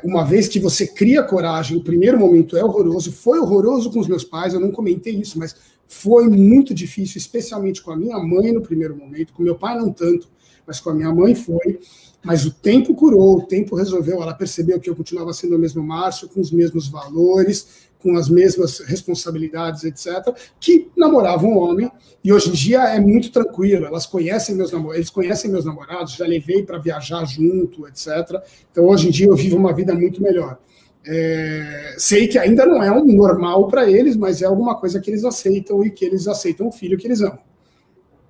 uma 0.02 0.24
vez 0.24 0.48
que 0.48 0.58
você 0.58 0.86
cria 0.86 1.22
coragem, 1.22 1.76
o 1.76 1.84
primeiro 1.84 2.18
momento 2.18 2.56
é 2.56 2.64
horroroso, 2.64 3.12
foi 3.12 3.38
horroroso 3.38 3.90
com 3.90 4.00
os 4.00 4.08
meus 4.08 4.24
pais, 4.24 4.54
eu 4.54 4.60
não 4.60 4.72
comentei 4.72 5.14
isso, 5.14 5.38
mas 5.38 5.54
foi 5.86 6.28
muito 6.28 6.74
difícil, 6.74 7.18
especialmente 7.18 7.82
com 7.82 7.92
a 7.92 7.96
minha 7.96 8.18
mãe 8.18 8.50
no 8.50 8.62
primeiro 8.62 8.96
momento, 8.96 9.32
com 9.32 9.42
meu 9.42 9.54
pai 9.54 9.78
não 9.78 9.92
tanto, 9.92 10.28
mas 10.66 10.80
com 10.80 10.90
a 10.90 10.94
minha 10.94 11.12
mãe 11.12 11.34
foi. 11.34 11.80
Mas 12.24 12.44
o 12.46 12.52
tempo 12.52 12.94
curou, 12.94 13.38
o 13.38 13.42
tempo 13.42 13.74
resolveu. 13.74 14.22
Ela 14.22 14.32
percebeu 14.32 14.78
que 14.78 14.88
eu 14.88 14.94
continuava 14.94 15.32
sendo 15.32 15.56
o 15.56 15.58
mesmo 15.58 15.82
Márcio, 15.82 16.28
com 16.28 16.40
os 16.40 16.52
mesmos 16.52 16.86
valores, 16.88 17.88
com 18.02 18.16
as 18.16 18.28
mesmas 18.28 18.80
responsabilidades, 18.80 19.84
etc., 19.84 20.34
que 20.58 20.90
namoravam 20.96 21.52
um 21.52 21.58
homem. 21.58 21.90
E 22.24 22.32
hoje 22.32 22.50
em 22.50 22.52
dia 22.52 22.80
é 22.88 22.98
muito 22.98 23.30
tranquilo. 23.30 23.86
Elas 23.86 24.06
conhecem 24.06 24.56
meus 24.56 24.72
namorados, 24.72 24.96
eles 24.96 25.10
conhecem 25.10 25.50
meus 25.50 25.64
namorados, 25.64 26.14
já 26.14 26.26
levei 26.26 26.62
para 26.64 26.78
viajar 26.78 27.24
junto, 27.24 27.86
etc. 27.86 28.42
Então 28.70 28.86
hoje 28.86 29.08
em 29.08 29.10
dia 29.10 29.26
eu 29.26 29.36
vivo 29.36 29.56
uma 29.56 29.72
vida 29.72 29.94
muito 29.94 30.20
melhor. 30.20 30.58
É, 31.04 31.96
sei 31.98 32.28
que 32.28 32.38
ainda 32.38 32.64
não 32.64 32.82
é 32.82 32.90
um 32.92 33.04
normal 33.04 33.66
para 33.68 33.90
eles, 33.90 34.16
mas 34.16 34.42
é 34.42 34.46
alguma 34.46 34.76
coisa 34.76 35.00
que 35.00 35.10
eles 35.10 35.24
aceitam 35.24 35.84
e 35.84 35.90
que 35.90 36.04
eles 36.04 36.28
aceitam 36.28 36.68
o 36.68 36.72
filho 36.72 36.98
que 36.98 37.06
eles 37.06 37.20
amam. 37.20 37.38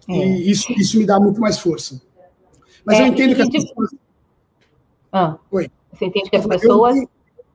É. 0.08 0.12
E 0.12 0.50
isso, 0.50 0.72
isso 0.72 0.98
me 0.98 1.06
dá 1.06 1.18
muito 1.18 1.40
mais 1.40 1.58
força. 1.58 2.00
Mas 2.84 2.98
é, 2.98 3.02
eu 3.02 3.06
entendo 3.06 3.34
que 3.34 3.42
as 3.42 3.48
pessoas. 3.48 3.90
Ah, 5.12 5.38
Oi. 5.50 5.70
Você 5.92 6.06
entende 6.06 6.30
que 6.30 6.36
as 6.36 6.46
pessoas. 6.46 6.96
Eu, 6.96 7.08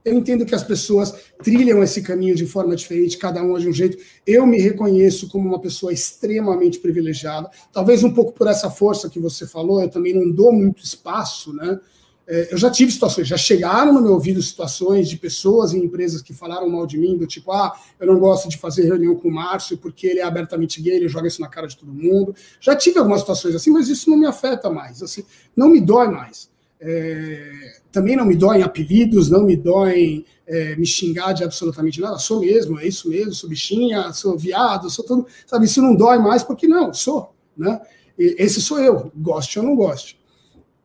eu 0.08 0.14
entendo 0.14 0.46
que 0.46 0.56
as 0.56 0.64
pessoas 0.64 1.14
trilham 1.44 1.84
esse 1.84 2.02
caminho 2.02 2.34
de 2.34 2.46
forma 2.46 2.76
diferente, 2.76 3.18
cada 3.18 3.44
um 3.44 3.58
de 3.60 3.68
um 3.68 3.74
jeito. 3.74 3.98
Eu 4.26 4.48
me 4.48 4.58
reconheço 4.58 5.28
como 5.28 5.48
uma 5.48 5.60
pessoa 5.60 5.92
extremamente 5.92 6.80
privilegiada, 6.80 7.50
talvez 7.74 8.04
um 8.06 8.14
pouco 8.14 8.32
por 8.32 8.48
essa 8.48 8.70
força 8.70 9.10
que 9.10 9.20
você 9.20 9.46
falou, 9.46 9.82
eu 9.82 9.90
também 9.90 10.14
não 10.14 10.32
dou 10.32 10.54
muito 10.54 10.82
espaço, 10.82 11.54
né? 11.54 11.78
É, 12.26 12.54
eu 12.54 12.58
já 12.58 12.70
tive 12.70 12.92
situações, 12.92 13.28
já 13.28 13.38
chegaram 13.38 13.94
no 13.94 14.02
meu 14.02 14.14
ouvido 14.14 14.42
situações 14.42 15.10
de 15.10 15.18
pessoas 15.18 15.74
em 15.74 15.84
empresas 15.84 16.22
que 16.22 16.34
falaram 16.34 16.70
mal 16.70 16.86
de 16.86 16.98
mim, 16.98 17.18
do 17.18 17.26
tipo, 17.26 17.52
ah, 17.52 17.74
eu 18.00 18.08
não 18.08 18.20
gosto 18.20 18.50
de 18.50 18.58
fazer 18.58 18.84
reunião 18.84 19.16
com 19.16 19.30
o 19.30 19.32
Márcio 19.32 19.78
porque 19.78 20.08
ele 20.08 20.20
é 20.20 20.24
abertamente 20.24 20.82
gay, 20.82 20.96
ele 20.96 21.08
joga 21.08 21.28
isso 21.28 21.42
na 21.42 21.48
cara 21.48 21.68
de 21.68 21.78
todo 21.78 21.94
mundo. 21.94 22.36
Já 22.60 22.76
tive 22.76 23.00
algumas 23.00 23.22
situações 23.22 23.56
assim, 23.56 23.72
mas 23.72 23.88
isso 23.88 24.10
não 24.10 24.18
me 24.18 24.26
afeta 24.26 24.70
mais, 24.70 25.02
assim, 25.02 25.24
não 25.56 25.70
me 25.70 25.80
dói 25.80 26.10
mais. 26.10 26.50
É, 26.80 27.80
também 27.92 28.16
não 28.16 28.26
me 28.26 28.36
dói 28.36 28.62
apelidos, 28.62 29.30
não 29.30 29.44
me 29.44 29.56
dói 29.56 30.26
é, 30.46 30.76
me 30.76 30.86
xingar 30.86 31.34
de 31.34 31.44
absolutamente 31.44 32.00
nada, 32.00 32.18
sou 32.18 32.40
mesmo, 32.40 32.80
é 32.80 32.88
isso 32.88 33.10
mesmo, 33.10 33.34
sou 33.34 33.50
bichinha, 33.50 34.12
sou 34.14 34.38
viado, 34.38 34.90
sou 34.90 35.06
tudo, 35.06 35.28
sabe, 35.46 35.66
isso 35.66 35.82
não 35.82 35.96
dói 35.96 36.18
mais 36.18 36.44
porque 36.44 36.68
não, 36.68 36.94
sou, 36.94 37.34
né? 37.56 37.80
Esse 38.18 38.62
sou 38.62 38.80
eu, 38.80 39.12
goste 39.16 39.60
ou 39.60 39.66
não 39.66 39.76
goste. 39.76 40.20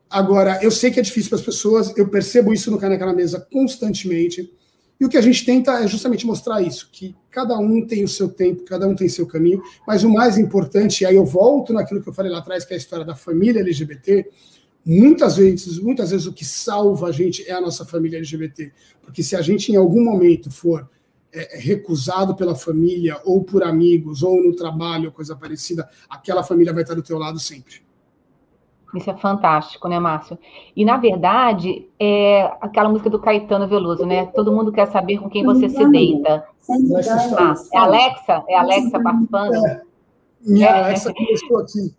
Agora, 0.09 0.59
eu 0.61 0.69
sei 0.69 0.91
que 0.91 0.99
é 0.99 1.03
difícil 1.03 1.29
para 1.29 1.39
as 1.39 1.45
pessoas, 1.45 1.91
eu 1.97 2.07
percebo 2.07 2.53
isso 2.53 2.69
no 2.69 2.77
Caneca 2.77 3.05
na 3.05 3.13
Mesa 3.13 3.39
constantemente. 3.51 4.53
E 4.99 5.05
o 5.05 5.09
que 5.09 5.17
a 5.17 5.21
gente 5.21 5.43
tenta 5.43 5.83
é 5.83 5.87
justamente 5.87 6.25
mostrar 6.25 6.61
isso, 6.61 6.89
que 6.91 7.15
cada 7.31 7.57
um 7.57 7.85
tem 7.85 8.03
o 8.03 8.07
seu 8.07 8.29
tempo, 8.29 8.63
cada 8.63 8.87
um 8.87 8.95
tem 8.95 9.09
seu 9.09 9.25
caminho, 9.25 9.61
mas 9.87 10.03
o 10.03 10.09
mais 10.09 10.37
importante, 10.37 11.01
e 11.01 11.05
aí 11.07 11.15
eu 11.15 11.25
volto 11.25 11.73
naquilo 11.73 12.01
que 12.01 12.07
eu 12.07 12.13
falei 12.13 12.31
lá 12.31 12.37
atrás, 12.37 12.63
que 12.63 12.73
é 12.73 12.75
a 12.75 12.77
história 12.77 13.03
da 13.03 13.15
família 13.15 13.61
LGBT, 13.61 14.29
muitas 14.85 15.37
vezes, 15.37 15.79
muitas 15.79 16.11
vezes 16.11 16.27
o 16.27 16.33
que 16.33 16.45
salva 16.45 17.07
a 17.07 17.11
gente 17.11 17.47
é 17.49 17.53
a 17.53 17.61
nossa 17.61 17.85
família 17.85 18.17
LGBT, 18.17 18.71
porque 19.01 19.23
se 19.23 19.35
a 19.35 19.41
gente 19.41 19.71
em 19.71 19.75
algum 19.75 20.03
momento 20.03 20.51
for 20.51 20.89
é, 21.31 21.57
recusado 21.57 22.35
pela 22.35 22.55
família, 22.55 23.19
ou 23.25 23.43
por 23.43 23.63
amigos, 23.63 24.21
ou 24.21 24.43
no 24.43 24.55
trabalho, 24.55 25.07
ou 25.07 25.11
coisa 25.11 25.35
parecida, 25.35 25.89
aquela 26.09 26.43
família 26.43 26.73
vai 26.73 26.83
estar 26.83 26.93
do 26.93 27.01
teu 27.01 27.17
lado 27.17 27.39
sempre. 27.39 27.81
Isso 28.93 29.09
é 29.09 29.17
fantástico, 29.17 29.87
né, 29.87 29.99
Márcio? 29.99 30.37
E, 30.75 30.85
na 30.85 30.97
verdade, 30.97 31.89
é 31.99 32.43
aquela 32.61 32.87
música 32.87 33.09
do 33.09 33.19
Caetano 33.19 33.67
Veloso, 33.67 34.05
né? 34.05 34.27
Todo 34.27 34.51
mundo 34.51 34.71
quer 34.71 34.85
saber 34.91 35.17
com 35.17 35.29
quem 35.29 35.43
você 35.43 35.67
se 35.67 35.83
deita. 35.89 36.45
Ah, 36.69 37.55
é 37.73 37.77
Alexa? 37.77 38.43
É 38.47 38.55
Alexa 38.55 39.01
participando? 39.01 39.65
É. 39.65 39.81
Minha 40.45 40.67
é. 40.67 40.83
Alexa 40.83 41.11
começou 41.11 41.57
aqui. 41.57 41.95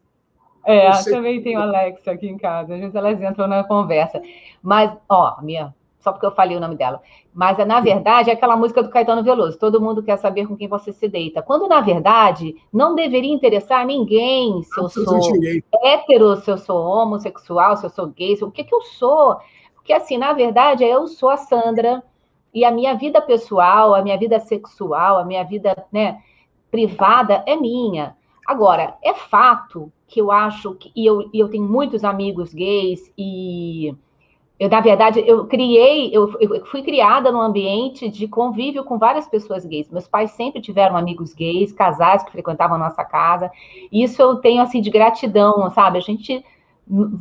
É, 0.65 0.91
também 1.05 1.43
tenho 1.43 1.61
Alexa 1.61 2.12
aqui 2.12 2.27
em 2.29 2.39
casa. 2.39 2.75
Às 2.75 2.81
vezes 2.81 2.95
elas 2.95 3.21
entram 3.21 3.47
na 3.47 3.65
conversa. 3.65 4.21
Mas, 4.62 4.91
ó, 5.09 5.41
minha 5.43 5.75
só 6.05 6.12
porque 6.12 6.27
eu 6.27 6.33
falei 6.33 6.55
o 6.55 6.61
nome 6.61 6.77
dela. 6.77 7.01
Mas, 7.33 7.57
na 7.67 7.81
verdade, 7.81 8.29
é 8.29 8.35
aquela 8.35 8.57
música 8.57 8.83
do 8.83 8.91
Caetano 8.91 9.25
Veloso. 9.25 9.59
Todo 9.59 9.81
mundo 9.81 10.03
quer 10.03 10.19
saber 10.19 10.47
com 10.47 10.55
quem 10.55 10.69
você 10.69 10.93
se 10.93 11.09
deita. 11.09 11.41
Quando, 11.41 11.67
na 11.67 11.81
verdade, 11.81 12.55
não 12.71 12.95
deveria 12.95 13.33
interessar 13.33 13.87
ninguém 13.87 14.62
se 14.62 14.79
eu 14.79 14.89
sou 14.91 15.19
hétero, 15.83 16.37
se 16.37 16.51
eu 16.51 16.59
sou 16.59 16.79
homossexual, 16.79 17.79
se 17.79 17.87
eu 17.87 17.91
sou 17.91 18.07
gay, 18.09 18.35
o 18.43 18.51
que, 18.51 18.65
que 18.65 18.75
eu 18.75 18.83
sou. 18.83 19.39
Porque, 19.75 19.95
assim, 19.95 20.19
na 20.19 20.35
verdade, 20.35 20.85
eu 20.85 21.07
sou 21.07 21.31
a 21.31 21.39
Sandra 21.39 22.03
e 22.53 22.67
a 22.67 22.71
minha 22.71 22.95
vida 22.95 23.23
pessoal, 23.23 23.95
a 23.95 24.03
minha 24.03 24.19
vida 24.19 24.39
sexual, 24.39 25.19
a 25.19 25.25
minha 25.25 25.43
vida 25.43 25.75
né, 25.91 26.21
privada 26.71 27.43
é 27.47 27.57
minha. 27.57 28.15
Agora, 28.47 28.97
é 29.03 29.14
fato 29.14 29.92
que 30.07 30.20
eu 30.20 30.30
acho 30.30 30.74
que. 30.74 30.92
E 30.95 31.07
eu, 31.07 31.30
e 31.32 31.38
eu 31.38 31.49
tenho 31.49 31.64
muitos 31.64 32.05
amigos 32.05 32.53
gays 32.53 33.12
e 33.16 33.95
eu, 34.59 34.68
na 34.68 34.80
verdade, 34.80 35.22
eu 35.26 35.47
criei, 35.47 36.11
eu, 36.12 36.32
eu, 36.40 36.64
fui 36.66 36.82
criada 36.82 37.32
num 37.32 37.40
ambiente 37.40 38.09
de 38.09 38.28
convívio 38.28 38.84
com 38.84 38.99
várias 38.99 39.26
pessoas 39.26 39.64
gays. 39.64 39.90
Meus 39.90 40.07
pais 40.07 40.30
sempre 40.30 40.61
tiveram 40.61 40.97
amigos 40.97 41.34
gays, 41.34 41.72
casais 41.72 42.22
que 42.22 42.30
frequentavam 42.30 42.76
a 42.76 42.78
nossa 42.78 43.05
casa. 43.05 43.51
Isso 43.90 44.22
eu 44.22 44.36
tenho 44.36 44.62
assim 44.62 44.80
de 44.80 44.90
gratidão, 44.90 45.68
sabe? 45.70 45.99
A 45.99 46.01
gente 46.01 46.45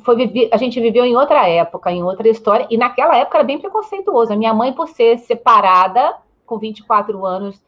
foi 0.04 0.50
a 0.52 0.58
gente 0.58 0.80
viveu 0.80 1.06
em 1.06 1.16
outra 1.16 1.48
época, 1.48 1.92
em 1.92 2.04
outra 2.04 2.28
história, 2.28 2.68
e 2.70 2.78
naquela 2.78 3.18
época 3.18 3.38
era 3.38 3.48
bem 3.48 3.58
preconceituoso. 3.58 4.32
A 4.32 4.36
minha 4.36 4.54
mãe, 4.54 4.72
por 4.72 4.88
ser 4.90 5.18
separada 5.20 6.16
com 6.46 6.60
24 6.60 7.26
anos 7.26 7.60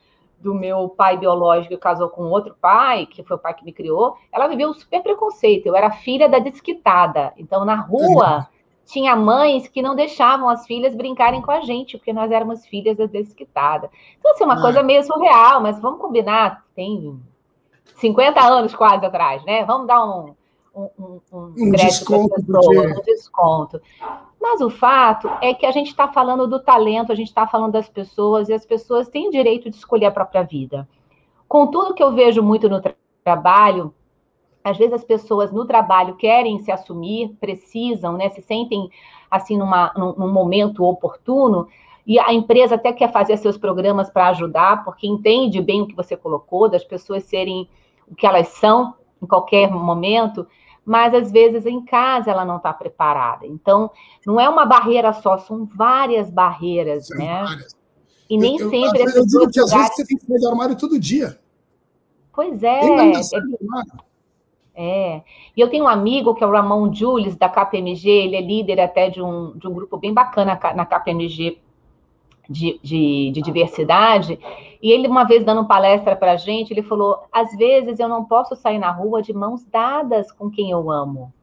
do 0.45 0.53
meu 0.53 0.87
pai 0.89 1.17
biológico 1.17 1.73
e 1.73 1.77
casou 1.77 2.07
com 2.07 2.21
outro 2.25 2.55
pai, 2.61 3.07
que 3.07 3.23
foi 3.23 3.35
o 3.35 3.39
pai 3.39 3.55
que 3.55 3.65
me 3.65 3.73
criou, 3.73 4.15
ela 4.31 4.47
viveu 4.47 4.69
um 4.69 4.73
super 4.75 5.01
preconceito. 5.01 5.65
Eu 5.65 5.75
era 5.75 5.89
filha 5.89 6.29
da 6.29 6.37
desquitada. 6.37 7.33
Então, 7.35 7.65
na 7.65 7.73
rua, 7.73 8.47
tinha 8.85 9.15
mães 9.15 9.67
que 9.67 9.81
não 9.81 9.95
deixavam 9.95 10.47
as 10.47 10.67
filhas 10.67 10.93
brincarem 10.93 11.41
com 11.41 11.49
a 11.49 11.61
gente, 11.61 11.97
porque 11.97 12.13
nós 12.13 12.31
éramos 12.31 12.63
filhas 12.67 12.95
da 12.95 13.07
desquitada. 13.07 13.89
Então, 14.19 14.33
assim, 14.33 14.43
uma 14.43 14.53
ah. 14.53 14.61
coisa 14.61 14.83
meio 14.83 15.03
surreal, 15.03 15.59
mas 15.61 15.79
vamos 15.81 15.99
combinar, 15.99 16.63
tem 16.75 17.19
50 17.95 18.39
anos 18.39 18.75
quase 18.75 19.03
atrás, 19.03 19.43
né? 19.45 19.65
Vamos 19.65 19.87
dar 19.87 20.05
um, 20.05 20.35
um, 20.75 20.89
um, 20.99 21.21
um, 21.33 21.53
um 21.57 21.71
desconto, 21.71 22.35
pessoas, 22.35 22.97
um 22.99 23.01
desconto. 23.01 23.81
Mas 24.47 24.61
o 24.61 24.69
fato 24.69 25.27
é 25.41 25.55
que 25.55 25.65
a 25.65 25.71
gente 25.71 25.87
está 25.87 26.07
falando 26.07 26.45
do 26.45 26.59
talento, 26.59 27.11
a 27.11 27.15
gente 27.15 27.29
está 27.29 27.47
falando 27.47 27.71
das 27.71 27.89
pessoas, 27.89 28.47
e 28.47 28.53
as 28.53 28.63
pessoas 28.63 29.09
têm 29.09 29.31
direito 29.31 29.71
de 29.71 29.75
escolher 29.75 30.05
a 30.05 30.11
própria 30.11 30.43
vida. 30.43 30.87
Com 31.47 31.65
tudo 31.65 31.95
que 31.95 32.03
eu 32.03 32.13
vejo 32.13 32.43
muito 32.43 32.69
no 32.69 32.79
tra 32.79 32.93
trabalho, 33.23 33.91
às 34.63 34.77
vezes 34.77 34.93
as 34.93 35.03
pessoas 35.03 35.51
no 35.51 35.65
trabalho 35.65 36.15
querem 36.15 36.59
se 36.59 36.71
assumir, 36.71 37.35
precisam, 37.39 38.13
né, 38.13 38.29
se 38.29 38.39
sentem 38.43 38.87
assim 39.31 39.57
numa, 39.57 39.91
num, 39.97 40.13
num 40.13 40.31
momento 40.31 40.83
oportuno, 40.83 41.67
e 42.05 42.19
a 42.19 42.31
empresa 42.31 42.75
até 42.75 42.93
quer 42.93 43.11
fazer 43.11 43.37
seus 43.37 43.57
programas 43.57 44.11
para 44.11 44.27
ajudar, 44.27 44.83
porque 44.85 45.07
entende 45.07 45.59
bem 45.59 45.81
o 45.81 45.87
que 45.87 45.95
você 45.95 46.15
colocou, 46.15 46.69
das 46.69 46.83
pessoas 46.83 47.23
serem 47.23 47.67
o 48.07 48.13
que 48.13 48.27
elas 48.27 48.49
são 48.49 48.93
em 49.19 49.25
qualquer 49.25 49.71
momento, 49.71 50.45
mas 50.85 51.13
às 51.13 51.31
vezes 51.31 51.65
em 51.65 51.83
casa 51.83 52.29
ela 52.29 52.45
não 52.45 52.57
está 52.57 52.71
preparada. 52.71 53.45
Então, 53.45 53.89
não 54.25 54.39
é 54.39 54.47
uma 54.47 54.65
barreira 54.65 55.11
só, 55.13 55.37
são 55.39 55.65
várias 55.65 56.29
barreiras, 56.29 57.07
são 57.07 57.17
né? 57.17 57.43
Várias. 57.43 57.75
E 58.29 58.37
nem 58.37 58.57
eu, 58.57 58.69
sempre. 58.69 59.01
Eu, 59.01 59.09
eu 59.09 59.25
digo 59.25 59.49
que 59.49 59.59
às 59.59 59.71
vezes 59.71 59.95
você 59.95 60.05
tem 60.05 60.17
que 60.17 60.25
sair 60.25 60.39
do 60.39 60.49
armário 60.49 60.77
todo 60.77 60.99
dia. 60.99 61.39
Pois 62.33 62.61
é. 62.63 62.79
É, 64.75 65.15
é. 65.17 65.23
E 65.55 65.61
eu 65.61 65.69
tenho 65.69 65.85
um 65.85 65.87
amigo 65.87 66.35
que 66.35 66.43
é 66.43 66.47
o 66.47 66.51
Ramon 66.51 66.93
Jules, 66.93 67.35
da 67.35 67.47
KPMG, 67.47 68.09
ele 68.09 68.35
é 68.35 68.41
líder 68.41 68.79
até 68.79 69.09
de 69.09 69.21
um, 69.21 69.57
de 69.57 69.67
um 69.67 69.73
grupo 69.73 69.97
bem 69.97 70.13
bacana 70.13 70.59
na 70.75 70.85
KPMG 70.85 71.59
de, 72.49 72.79
de, 72.81 73.31
de 73.31 73.41
diversidade, 73.41 74.39
e 74.81 74.91
ele, 74.91 75.07
uma 75.07 75.23
vez 75.23 75.43
dando 75.43 75.65
palestra 75.65 76.15
para 76.15 76.33
a 76.33 76.37
gente, 76.37 76.71
ele 76.71 76.83
falou: 76.83 77.23
às 77.31 77.55
vezes 77.55 77.99
eu 77.99 78.07
não 78.07 78.25
posso 78.25 78.55
sair 78.55 78.77
na 78.77 78.91
rua 78.91 79.21
de 79.21 79.33
mãos 79.33 79.65
dadas 79.65 80.31
com 80.31 80.49
quem 80.49 80.71
eu 80.71 80.91
amo. 80.91 81.33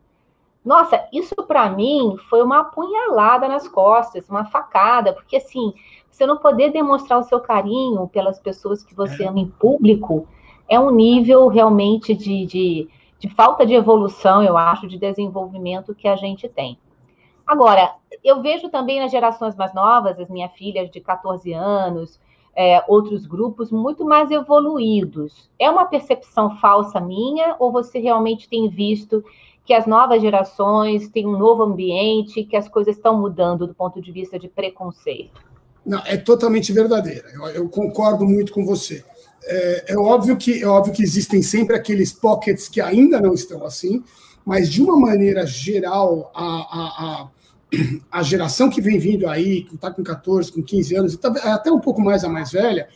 Nossa, 0.65 1.05
isso 1.13 1.35
para 1.47 1.69
mim 1.71 2.17
foi 2.31 2.41
uma 2.43 2.61
apunhalada 2.61 3.49
nas 3.49 3.67
costas, 3.67 4.29
uma 4.29 4.45
facada, 4.45 5.13
porque 5.13 5.37
assim, 5.37 5.73
você 6.09 6.25
não 6.25 6.39
poder 6.39 6.71
demonstrar 6.71 7.19
o 7.19 7.25
seu 7.25 7.41
carinho 7.41 8.07
pelas 8.09 8.39
pessoas 8.39 8.83
que 8.83 8.95
você 8.95 9.25
é. 9.25 9.27
ama 9.27 9.41
em 9.41 9.49
público 9.49 10.27
é 10.69 10.79
um 10.79 10.93
nível 10.93 11.49
realmente 11.49 12.15
de, 12.15 12.47
de 12.47 12.89
de 13.23 13.29
falta 13.29 13.65
de 13.65 13.73
evolução, 13.73 14.43
eu 14.43 14.57
acho, 14.57 14.89
de 14.89 14.99
desenvolvimento 14.99 15.95
que 15.95 16.09
a 16.09 16.17
gente 16.17 16.49
tem. 16.49 16.77
Agora, 17.47 17.95
eu 18.23 18.43
vejo 18.43 18.69
também 18.69 19.01
nas 19.01 19.11
gerações 19.11 19.55
mais 19.57 19.75
novas, 19.75 20.19
as 20.19 20.29
minhas 20.29 20.53
filhas 20.53 20.91
de 20.91 21.01
14 21.01 21.53
anos, 21.53 22.21
é, 22.55 22.83
outros 22.87 23.27
grupos 23.27 23.71
muito 23.71 24.05
mais 24.05 24.31
evoluídos. 24.31 25.51
É 25.59 25.71
uma 25.71 25.87
percepção 25.87 26.57
falsa 26.59 27.01
minha 27.01 27.57
ou 27.59 27.73
você 27.73 27.99
realmente 27.99 28.49
tem 28.49 28.69
visto 28.69 29.25
que 29.65 29.73
as 29.73 29.87
novas 29.87 30.21
gerações 30.21 31.09
têm 31.09 31.27
um 31.27 31.39
novo 31.39 31.63
ambiente, 31.63 32.45
que 32.45 32.57
as 32.57 32.69
coisas 32.69 32.97
estão 32.97 33.19
mudando 33.19 33.67
do 33.67 33.75
ponto 33.75 34.01
de 34.01 34.11
vista 34.11 34.39
de 34.39 34.49
preconceito? 34.49 35.41
Não, 35.85 36.01
é 36.05 36.17
totalmente 36.17 36.73
verdadeira. 36.73 37.29
Eu, 37.35 37.47
eu 37.49 37.69
concordo 37.69 38.25
muito 38.25 38.53
com 38.53 38.65
você 38.65 39.05
é, 39.45 39.93
é, 39.93 39.99
óbvio 39.99 40.37
que, 40.37 40.63
é 40.63 40.67
óbvio 40.67 40.93
que 40.93 41.03
existem 41.03 41.43
sempre 41.43 41.77
aqueles 41.77 42.13
pockets 42.13 42.69
que 42.69 42.81
ainda 42.81 43.21
não 43.21 43.35
estão 43.35 43.65
assim, 43.65 44.03
mas 44.45 44.71
de 44.71 44.83
uma 44.83 44.97
maneira 44.97 45.47
geral, 45.47 46.31
a, 46.35 46.45
a, 46.45 47.23
a, 47.23 47.29
a 48.11 48.23
geração 48.23 48.69
que 48.69 48.81
vem 48.81 48.99
vindo 48.99 49.29
aí, 49.29 49.63
que 49.63 49.75
está 49.75 49.91
com 49.91 50.03
14, 50.03 50.53
com 50.53 50.63
15 50.63 50.97
anos, 50.97 51.17
tá, 51.17 51.29
até 51.55 51.71
um 51.71 51.81
pouco 51.81 52.01
mais 52.01 52.25
a 52.25 52.29
mais 52.29 52.53
velha, 52.53 52.89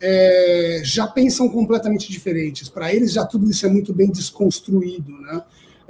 é, 0.00 0.80
já 0.84 1.06
pensam 1.06 1.48
completamente 1.48 2.10
diferentes. 2.10 2.68
Para 2.68 2.94
eles, 2.94 3.12
já 3.12 3.24
tudo 3.24 3.50
isso 3.50 3.66
é 3.66 3.68
muito 3.68 3.92
bem 3.92 4.10
desconstruído, 4.10 5.12
né? 5.20 5.42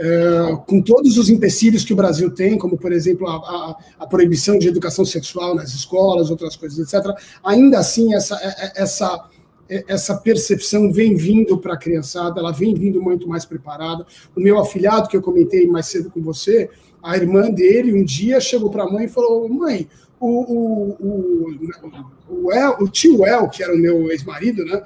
É, 0.03 0.57
com 0.67 0.81
todos 0.81 1.19
os 1.19 1.29
empecilhos 1.29 1.85
que 1.85 1.93
o 1.93 1.97
Brasil 1.97 2.31
tem, 2.31 2.57
como, 2.57 2.79
por 2.79 2.91
exemplo, 2.91 3.29
a, 3.29 3.35
a, 3.37 3.77
a, 3.99 4.07
proibição 4.07 4.59
de 4.59 4.67
educação 4.67 5.05
sexual 5.05 5.55
nas 5.55 5.75
escolas, 5.75 6.31
outras 6.31 6.57
coisas, 6.57 6.79
etc., 6.79 7.15
ainda 7.45 7.79
assim, 7.79 8.15
essa, 8.15 8.35
é, 8.37 8.49
é, 8.49 8.83
essa 8.83 9.29
é, 9.71 9.85
essa 9.87 10.17
percepção 10.17 10.93
vem 10.93 11.15
vindo 11.15 11.57
para 11.57 11.75
a 11.75 11.77
criançada, 11.77 12.41
ela 12.41 12.51
vem 12.51 12.75
vindo 12.75 13.01
muito 13.01 13.29
mais 13.29 13.45
preparada. 13.45 14.05
O 14.35 14.41
meu 14.41 14.59
afilhado, 14.59 15.09
que 15.09 15.17
eu 15.17 15.23
comentei 15.23 15.67
mais 15.69 15.87
cedo 15.87 16.11
com 16.11 16.21
você, 16.21 16.69
a 17.03 17.17
irmã 17.17 17.51
dele, 17.51 17.99
um 17.99 18.05
dia 18.05 18.41
chegou 18.41 18.71
para 18.71 18.85
a 18.85 18.91
mãe 18.91 19.07
e 19.07 19.09
falou: 19.09 19.49
Mãe, 19.49 19.89
o, 20.19 20.29
o, 20.29 20.97
o, 21.01 22.45
o, 22.45 22.53
El, 22.53 22.77
o 22.81 22.89
tio 22.89 23.25
El, 23.25 23.49
que 23.49 23.63
era 23.63 23.75
o 23.75 23.79
meu 23.79 24.11
ex-marido, 24.11 24.65
né? 24.65 24.83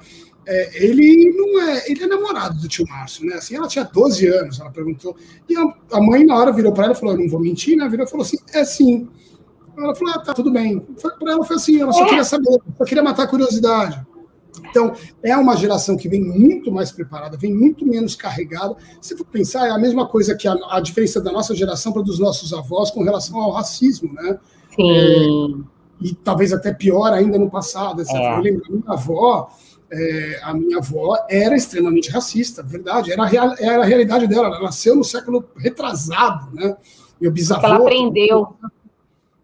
É, 0.47 0.85
ele 0.85 1.33
não 1.35 1.61
é, 1.61 1.89
ele 1.89 2.03
é 2.03 2.07
namorado 2.07 2.59
do 2.61 2.67
tio 2.67 2.85
Márcio, 2.87 3.25
né? 3.25 3.35
Assim, 3.35 3.55
ela 3.55 3.67
tinha 3.67 3.83
12 3.83 4.27
anos, 4.27 4.59
ela 4.59 4.69
perguntou. 4.69 5.15
E 5.49 5.55
a, 5.57 5.63
a 5.93 6.01
mãe, 6.01 6.23
na 6.23 6.37
hora, 6.37 6.51
virou 6.51 6.71
para 6.71 6.85
ela 6.85 6.93
e 6.93 6.97
falou: 6.97 7.15
Eu 7.15 7.21
não 7.21 7.29
vou 7.29 7.39
mentir, 7.39 7.75
né? 7.75 7.87
Virou 7.89 8.05
e 8.05 8.09
falou 8.09 8.25
assim: 8.25 8.37
É 8.53 8.63
sim. 8.63 9.09
Ela 9.77 9.95
falou: 9.95 10.13
Ah, 10.13 10.19
tá, 10.19 10.33
tudo 10.33 10.51
bem. 10.51 10.79
Para 11.19 11.33
ela 11.33 11.43
foi 11.43 11.55
assim: 11.55 11.81
ela 11.81 11.91
só 11.91 12.05
queria 12.05 12.23
saber, 12.23 12.59
só 12.77 12.85
queria 12.85 13.03
matar 13.03 13.23
a 13.23 13.27
curiosidade. 13.27 14.05
Então, 14.69 14.93
é 15.23 15.35
uma 15.35 15.55
geração 15.55 15.97
que 15.97 16.07
vem 16.07 16.21
muito 16.21 16.71
mais 16.71 16.91
preparada, 16.91 17.37
vem 17.37 17.53
muito 17.53 17.85
menos 17.85 18.15
carregada. 18.15 18.75
Se 19.01 19.17
for 19.17 19.25
pensar, 19.25 19.67
é 19.67 19.71
a 19.71 19.77
mesma 19.77 20.07
coisa 20.07 20.35
que 20.35 20.47
a, 20.47 20.55
a 20.69 20.79
diferença 20.79 21.21
da 21.21 21.31
nossa 21.31 21.55
geração 21.55 21.91
para 21.91 22.01
dos 22.01 22.19
nossos 22.19 22.53
avós 22.53 22.91
com 22.91 23.03
relação 23.03 23.39
ao 23.39 23.51
racismo, 23.51 24.13
né? 24.13 24.39
Sim. 24.75 24.91
É, 24.91 25.75
e 26.01 26.13
talvez 26.13 26.51
até 26.51 26.73
pior 26.73 27.11
ainda 27.13 27.37
no 27.37 27.49
passado. 27.49 28.01
É. 28.01 28.37
Eu 28.37 28.41
lembro, 28.41 28.63
a 28.67 28.71
minha 28.71 28.91
avó, 28.91 29.49
é, 29.91 30.39
a 30.43 30.53
minha 30.53 30.77
avó 30.77 31.17
era 31.29 31.55
extremamente 31.55 32.09
racista, 32.09 32.61
verdade, 32.61 33.11
era 33.11 33.23
a, 33.23 33.25
real, 33.25 33.55
era 33.59 33.83
a 33.83 33.85
realidade 33.85 34.27
dela, 34.27 34.47
ela 34.47 34.61
nasceu 34.61 34.95
no 34.95 35.03
século 35.03 35.45
retrasado, 35.55 36.53
né? 36.53 36.75
Meu 37.19 37.31
bisavô... 37.31 37.65
Ela 37.65 37.77
aprendeu. 37.77 38.55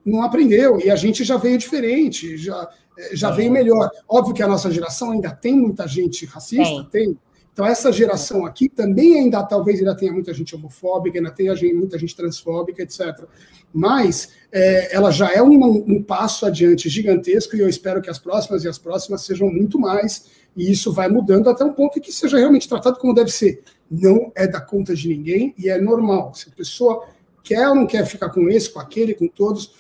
Não 0.04 0.24
aprendeu, 0.24 0.80
e 0.84 0.90
a 0.90 0.96
gente 0.96 1.24
já 1.24 1.38
veio 1.38 1.60
diferente, 1.60 2.36
já 2.36 2.68
já 3.14 3.30
é. 3.30 3.34
veio 3.34 3.52
melhor. 3.52 3.90
Óbvio 4.08 4.34
que 4.34 4.44
a 4.44 4.48
nossa 4.48 4.72
geração 4.72 5.12
ainda 5.12 5.32
tem 5.32 5.56
muita 5.56 5.88
gente 5.88 6.26
racista, 6.26 6.88
tem. 6.92 7.06
tem. 7.06 7.20
Então, 7.54 7.66
essa 7.66 7.92
geração 7.92 8.46
aqui 8.46 8.70
também 8.70 9.20
ainda, 9.20 9.44
talvez, 9.44 9.80
ainda 9.80 9.96
tenha 9.96 10.14
muita 10.14 10.34
gente 10.34 10.56
homofóbica, 10.56 11.18
ainda 11.18 11.32
tenha 11.32 11.54
muita 11.74 12.00
gente 12.00 12.16
transfóbica, 12.16 12.82
etc. 12.82 13.26
Mas 13.74 14.30
é, 14.52 14.96
ela 14.96 15.12
já 15.12 15.32
é 15.34 15.44
um, 15.44 15.62
um, 15.66 16.02
passo 16.02 16.46
adiante 16.46 16.88
gigantesco 16.88 17.56
e 17.56 17.60
eu 17.60 17.68
espero 17.68 18.02
que 18.02 18.10
as 18.10 18.18
próximas 18.18 18.64
e 18.64 18.70
as 18.70 18.78
próximas 18.78 19.24
sejam 19.24 19.52
muito 19.52 19.78
mais. 19.78 20.28
E 20.56 20.72
isso 20.72 20.94
vai 20.94 21.10
mudando 21.10 21.50
até 21.50 21.64
um 21.64 21.74
ponto 21.74 22.00
que 22.00 22.12
seja 22.12 22.38
realmente 22.38 22.70
tratado 22.70 22.98
como 22.98 23.14
deve 23.14 23.32
ser. 23.32 23.62
Não 23.90 24.32
é 24.34 24.48
da 24.48 24.62
conta 24.62 24.96
de 24.96 25.10
ninguém 25.10 25.54
e 25.58 25.70
é 25.70 25.80
normal. 25.80 26.34
Se 26.34 26.48
a 26.48 26.52
pessoa 26.54 27.06
quer 27.44 27.68
ou 27.68 27.76
não 27.76 27.86
quer 27.86 28.06
ficar 28.06 28.30
com 28.30 28.50
esse, 28.50 28.70
com 28.70 28.80
aquele, 28.80 29.14
com 29.14 29.28
todos. 29.28 29.74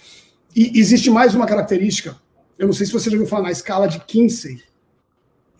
E 0.54 0.78
existe 0.78 1.10
mais 1.10 1.34
uma 1.34 1.46
característica 1.46 2.18
eu 2.62 2.68
não 2.68 2.74
sei 2.74 2.86
se 2.86 2.94
você 2.94 3.10
já 3.10 3.16
ouviu 3.16 3.28
falar 3.28 3.46
na 3.46 3.52
escala 3.52 3.88
de 3.88 4.00
Kinsey. 4.02 4.62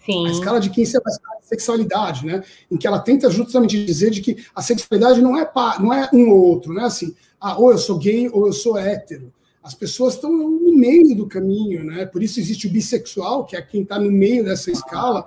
Sim. 0.06 0.28
A 0.28 0.32
escala 0.32 0.60
de 0.60 0.70
Kinsey 0.70 1.00
é 1.00 1.02
a 1.04 1.10
escala 1.10 1.40
de 1.42 1.48
sexualidade, 1.48 2.24
né? 2.24 2.44
Em 2.70 2.78
que 2.78 2.86
ela 2.86 3.00
tenta 3.00 3.28
justamente 3.32 3.84
dizer 3.84 4.12
de 4.12 4.22
que 4.22 4.46
a 4.54 4.62
sexualidade 4.62 5.20
não 5.20 5.36
é, 5.36 5.52
não 5.80 5.92
é 5.92 6.08
um 6.14 6.30
ou 6.30 6.40
outro, 6.44 6.72
não 6.72 6.84
é 6.84 6.86
assim, 6.86 7.16
ah, 7.40 7.58
ou 7.58 7.72
eu 7.72 7.80
sou 7.80 7.98
gay 7.98 8.30
ou 8.32 8.46
eu 8.46 8.54
sou 8.54 8.78
hétero. 8.78 9.34
As 9.64 9.74
pessoas 9.74 10.14
estão 10.14 10.32
no 10.32 10.76
meio 10.76 11.16
do 11.16 11.26
caminho, 11.26 11.84
né? 11.84 12.06
Por 12.06 12.22
isso 12.22 12.40
existe 12.40 12.68
o 12.68 12.72
bissexual, 12.72 13.46
que 13.46 13.56
é 13.56 13.62
quem 13.64 13.82
está 13.82 14.00
no 14.00 14.12
meio 14.12 14.46
dessa 14.46 14.70
escala, 14.70 15.26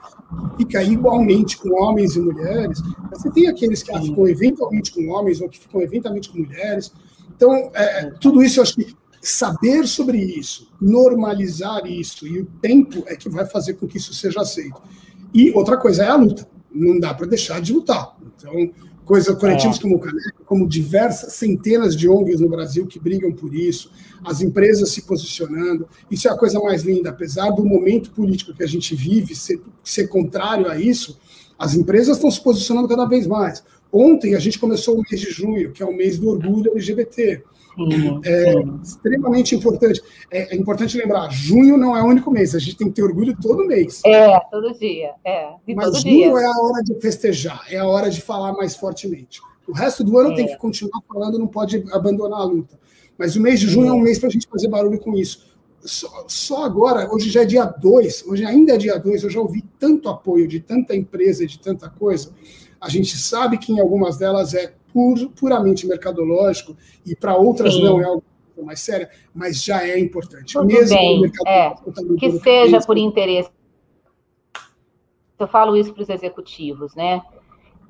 fica 0.57 0.81
igualmente 0.81 1.57
com 1.57 1.70
homens 1.83 2.14
e 2.14 2.20
mulheres. 2.20 2.81
Mas 3.11 3.20
você 3.20 3.33
tem 3.33 3.49
aqueles 3.49 3.83
que 3.83 3.93
ficam 4.01 4.29
eventualmente 4.29 4.93
com 4.93 5.09
homens 5.09 5.41
ou 5.41 5.49
que 5.49 5.59
ficam 5.59 5.83
eventualmente 5.83 6.29
com 6.29 6.39
mulheres. 6.39 6.93
Então, 7.37 7.53
é, 7.75 8.12
tudo 8.20 8.45
isso 8.45 8.61
eu 8.61 8.62
acho 8.62 8.77
que 8.77 8.95
saber 9.25 9.87
sobre 9.87 10.18
isso, 10.18 10.68
normalizar 10.81 11.87
isso, 11.87 12.27
e 12.27 12.41
o 12.41 12.47
tempo 12.61 13.03
é 13.07 13.16
que 13.16 13.29
vai 13.29 13.47
fazer 13.47 13.75
com 13.75 13.87
que 13.87 13.97
isso 13.97 14.12
seja 14.12 14.41
aceito. 14.41 14.81
E 15.33 15.51
outra 15.53 15.77
coisa 15.77 16.05
é 16.05 16.09
a 16.09 16.16
luta. 16.16 16.47
Não 16.72 17.01
dá 17.01 17.14
para 17.14 17.27
deixar 17.27 17.61
de 17.61 17.72
lutar. 17.72 18.16
Então, 18.37 18.70
coisa, 19.05 19.35
coletivos 19.35 19.79
é. 19.79 19.81
como 19.83 19.97
o 19.97 19.99
Caneca, 19.99 20.35
como 20.45 20.68
diversas 20.68 21.35
centenas 21.35 21.97
de 21.97 22.09
ONGs 22.09 22.41
no 22.41 22.49
Brasil 22.49 22.87
que 22.87 22.99
brigam 22.99 23.33
por 23.33 23.55
isso, 23.55 23.91
as 24.25 24.41
empresas 24.41 24.91
se 24.91 25.03
posicionando. 25.03 25.89
Isso 26.11 26.29
é 26.29 26.31
a 26.31 26.37
coisa 26.37 26.61
mais 26.61 26.83
linda. 26.83 27.11
Apesar 27.11 27.51
do 27.51 27.64
momento 27.64 28.11
político 28.11 28.55
que 28.55 28.62
a 28.62 28.68
gente 28.68 28.95
vive 28.95 29.35
ser, 29.35 29.61
ser 29.83 30.09
contrário 30.09 30.68
a 30.68 30.79
isso, 30.79 31.18
as 31.59 31.75
empresas 31.75 32.16
estão 32.16 32.31
se 32.31 32.43
posicionando 32.43 32.89
cada 32.89 33.07
vez 33.07 33.27
mais. 33.27 33.62
Ontem 33.93 34.35
a 34.35 34.41
gente 34.41 34.59
começou 34.59 34.99
o 34.99 35.03
mês 35.09 35.20
de 35.20 35.31
junho, 35.31 35.72
que 35.72 35.83
é 35.83 35.87
o 35.87 35.97
mês 35.97 36.18
do 36.18 36.29
orgulho 36.29 36.72
LGBT. 36.72 37.43
Sim, 37.77 38.20
é 38.25 38.53
sim. 38.53 38.81
extremamente 38.83 39.55
importante. 39.55 40.01
É, 40.31 40.55
é, 40.55 40.57
importante 40.57 40.97
lembrar, 40.97 41.31
junho 41.31 41.77
não 41.77 41.97
é 41.97 42.03
o 42.03 42.07
único 42.07 42.31
mês, 42.31 42.55
a 42.55 42.59
gente 42.59 42.77
tem 42.77 42.89
que 42.89 42.95
ter 42.95 43.03
orgulho 43.03 43.37
todo 43.41 43.66
mês. 43.66 44.01
É, 44.07 44.39
todo 44.51 44.72
dia. 44.79 45.12
É, 45.25 45.51
Mas 45.75 45.87
todo 45.87 46.03
junho 46.03 46.35
dia. 46.35 46.41
é 46.41 46.47
a 46.47 46.59
hora 46.59 46.83
de 46.83 46.95
festejar, 47.01 47.64
é 47.68 47.79
a 47.79 47.87
hora 47.87 48.11
de 48.11 48.20
falar 48.20 48.53
mais 48.53 48.77
fortemente. 48.77 49.41
O 49.66 49.72
resto 49.72 50.05
do 50.05 50.16
ano 50.18 50.33
é. 50.33 50.37
tem 50.37 50.47
que 50.47 50.57
continuar 50.57 51.01
falando, 51.09 51.39
não 51.39 51.47
pode 51.47 51.85
abandonar 51.91 52.41
a 52.41 52.45
luta. 52.45 52.79
Mas 53.18 53.37
o 53.37 53.41
mês 53.41 53.61
de 53.61 53.68
junho 53.68 53.87
é, 53.87 53.91
é 53.91 53.93
um 53.93 54.01
mês 54.01 54.18
para 54.18 54.29
a 54.29 54.33
gente 54.33 54.47
fazer 54.47 54.68
barulho 54.68 54.99
com 54.99 55.14
isso. 55.14 55.55
Só, 55.81 56.25
só, 56.27 56.64
agora, 56.64 57.12
hoje 57.12 57.29
já 57.29 57.43
é 57.43 57.45
dia 57.45 57.64
2, 57.64 58.25
hoje 58.27 58.45
ainda 58.45 58.75
é 58.75 58.79
dia 58.79 58.99
2, 58.99 59.25
eu 59.25 59.31
já 59.31 59.41
ouvi 59.41 59.62
tanto 59.79 60.09
apoio 60.09 60.49
de 60.49 60.59
tanta 60.61 60.97
empresa, 60.97 61.47
de 61.47 61.59
tanta 61.59 61.91
coisa. 61.91 62.31
A 62.81 62.89
gente 62.89 63.16
sabe 63.18 63.59
que 63.59 63.72
em 63.72 63.81
algumas 63.81 64.16
delas 64.16 64.55
é 64.55 64.75
pur, 64.95 65.29
puramente 65.31 65.87
mercadológico 65.89 66.77
e 67.05 67.17
para 67.17 67.37
outras 67.37 67.75
Sim. 67.75 67.83
não 67.83 68.01
é 68.01 68.05
algo 68.05 68.23
mais 68.63 68.79
séria, 68.81 69.11
mas 69.35 69.63
já 69.63 69.85
é 69.85 69.99
importante. 69.99 70.55
Tudo 70.55 70.67
Mesmo 70.67 70.97
bem, 70.97 71.33
é, 71.45 71.75
que 72.19 72.31
seja 72.39 72.81
por 72.81 72.97
interesse. 72.97 73.51
Eu 75.37 75.49
falo 75.49 75.77
isso 75.77 75.93
para 75.93 76.05
os 76.05 76.09
executivos, 76.09 76.95
né? 76.95 77.21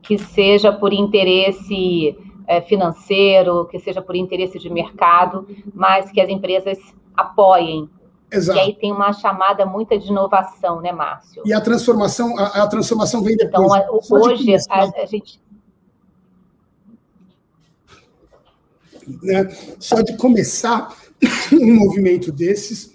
Que 0.03 0.17
seja 0.17 0.73
por 0.73 0.95
interesse 0.95 2.17
é, 2.47 2.63
financeiro, 2.63 3.67
que 3.67 3.79
seja 3.79 4.01
por 4.01 4.17
interesse 4.17 4.59
de 4.59 4.71
mercado, 4.71 5.47
mas 5.75 6.11
que 6.11 6.21
as 6.21 6.31
empresas 6.31 6.79
apoiem 7.15 7.89
Exato. 8.35 8.59
E 8.59 8.63
aí 8.63 8.75
tem 8.75 8.91
uma 8.91 9.13
chamada 9.13 9.65
muita 9.65 9.99
de 9.99 10.09
inovação, 10.09 10.81
né, 10.81 10.91
Márcio? 10.91 11.43
E 11.47 11.53
a 11.53 11.61
transformação, 11.61 12.37
a, 12.37 12.65
a 12.65 12.67
transformação 12.67 13.23
vem 13.23 13.37
depois. 13.37 13.73
Então, 13.77 14.19
hoje, 14.19 14.57
a, 14.69 15.03
a 15.03 15.07
gente 15.07 15.41
né? 19.23 19.49
Só 19.79 20.01
de 20.01 20.17
começar 20.17 20.95
um 21.53 21.75
movimento 21.75 22.33
desses, 22.33 22.95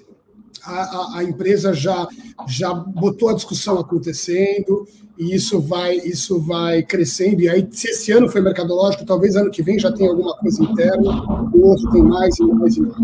a, 0.63 0.71
a, 0.71 1.17
a, 1.19 1.23
empresa 1.23 1.73
já, 1.73 2.07
já 2.47 2.73
botou 2.73 3.29
a 3.29 3.33
discussão 3.33 3.79
acontecendo 3.79 4.85
e 5.17 5.35
isso 5.35 5.59
vai, 5.59 5.95
isso 5.95 6.39
vai 6.41 6.83
crescendo. 6.83 7.41
E 7.41 7.49
aí, 7.49 7.67
se 7.71 7.89
esse 7.89 8.11
ano 8.11 8.29
foi 8.29 8.41
mercadológico, 8.41 9.05
talvez 9.05 9.35
ano 9.35 9.51
que 9.51 9.61
vem 9.61 9.79
já 9.79 9.91
tenha 9.91 10.09
alguma 10.09 10.35
coisa 10.37 10.63
interna, 10.63 11.23
o 11.53 11.67
outro 11.67 11.89
tem 11.91 12.03
mais 12.03 12.37
e 12.39 12.43
mais 12.45 12.77
e 12.77 12.81
mais. 12.81 12.95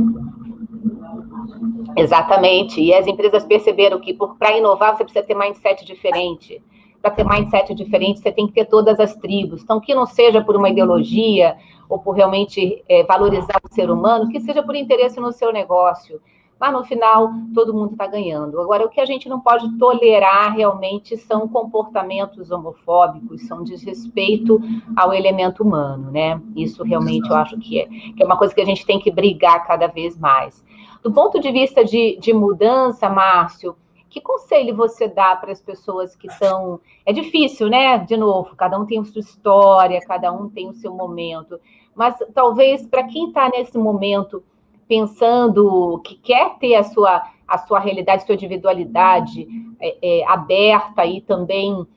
Exatamente. 1.98 2.82
E 2.82 2.94
as 2.94 3.08
empresas 3.08 3.44
perceberam 3.46 4.00
que 4.00 4.14
para 4.38 4.58
inovar 4.58 4.96
você 4.96 5.04
precisa 5.04 5.26
ter 5.26 5.36
mindset 5.36 5.86
diferente. 5.86 6.62
Para 7.02 7.12
ter 7.12 7.26
mindset 7.26 7.74
diferente, 7.74 8.20
você 8.20 8.32
tem 8.32 8.48
que 8.48 8.54
ter 8.54 8.66
todas 8.66 9.00
as 9.00 9.16
tribos. 9.16 9.62
Então, 9.62 9.80
que 9.80 9.94
não 9.96 10.06
seja 10.06 10.42
por 10.42 10.56
uma 10.56 10.70
ideologia, 10.70 11.56
ou 11.90 12.00
por 12.00 12.16
realmente 12.16 12.84
é, 12.88 13.04
valorizar 13.04 13.60
o 13.64 13.74
ser 13.74 13.90
humano, 13.90 14.30
que 14.30 14.40
seja 14.40 14.64
por 14.64 14.76
interesse 14.76 15.20
no 15.20 15.32
seu 15.32 15.52
negócio. 15.52 16.22
Mas 16.60 16.72
no 16.72 16.86
final, 16.86 17.34
todo 17.54 17.74
mundo 17.74 17.92
está 17.92 18.08
ganhando. 18.08 18.62
Agora, 18.62 18.86
o 18.86 18.90
que 18.90 19.02
a 19.02 19.06
gente 19.06 19.28
não 19.28 19.42
pode 19.42 19.78
tolerar 19.78 20.56
realmente 20.56 21.18
são 21.18 21.50
comportamentos 21.50 22.50
homofóbicos, 22.50 23.46
são 23.46 23.62
desrespeito 23.62 24.62
ao 24.96 25.14
elemento 25.14 25.64
humano, 25.64 26.10
né? 26.12 26.42
Isso 26.56 26.82
realmente 26.84 27.30
eu 27.30 27.36
acho 27.36 27.58
que 27.58 27.82
é, 27.82 27.86
que 27.88 28.24
é 28.24 28.26
uma 28.26 28.38
coisa 28.38 28.56
que 28.56 28.62
a 28.62 28.66
gente 28.66 28.86
tem 28.86 29.00
que 29.00 29.12
brigar 29.12 29.68
cada 29.68 29.88
vez 29.88 30.18
mais. 30.18 30.64
Do 31.04 31.12
ponto 31.12 31.42
de 31.42 31.52
vista 31.52 31.84
de, 31.84 32.18
de 32.22 32.34
mudança, 32.34 33.10
Márcio, 33.10 33.76
que 34.16 34.22
conselho 34.22 34.74
você 34.74 35.10
dá 35.10 35.36
para 35.36 35.52
as 35.52 35.62
pessoas 35.62 36.16
que 36.16 36.28
estão. 36.28 36.80
É 37.06 37.12
difícil, 37.12 37.68
né? 37.68 37.98
De 37.98 38.16
novo, 38.16 38.56
cada 38.56 38.80
um 38.80 38.86
tem 38.86 38.98
a 38.98 39.04
sua 39.04 39.20
história, 39.20 40.00
cada 40.08 40.32
um 40.32 40.48
tem 40.48 40.70
o 40.70 40.74
seu 40.74 40.94
momento. 40.94 41.60
Mas 41.94 42.16
talvez 42.34 42.88
para 42.88 43.04
quem 43.04 43.28
está 43.28 43.50
nesse 43.50 43.78
momento 43.78 44.42
pensando 44.88 46.00
que 46.06 46.16
quer 46.16 46.58
ter 46.60 46.76
a 46.76 46.84
sua, 46.84 47.30
a 47.46 47.58
sua 47.58 47.78
realidade, 47.78 48.26
sua 48.26 48.36
individualidade 48.36 49.50
é, 49.82 50.22
é, 50.22 50.26
aberta 50.28 51.06
e 51.06 51.20
também 51.20 51.74
uh, 51.74 51.88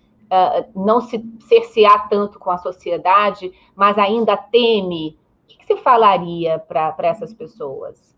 não 0.75 1.01
se 1.01 1.25
cercear 1.47 2.09
tanto 2.09 2.41
com 2.41 2.51
a 2.51 2.59
sociedade, 2.59 3.53
mas 3.77 3.97
ainda 3.97 4.37
teme, 4.37 5.17
o 5.45 5.47
que, 5.47 5.59
que 5.59 5.67
você 5.67 5.77
falaria 5.77 6.59
para 6.59 6.97
essas 6.99 7.33
pessoas? 7.33 8.13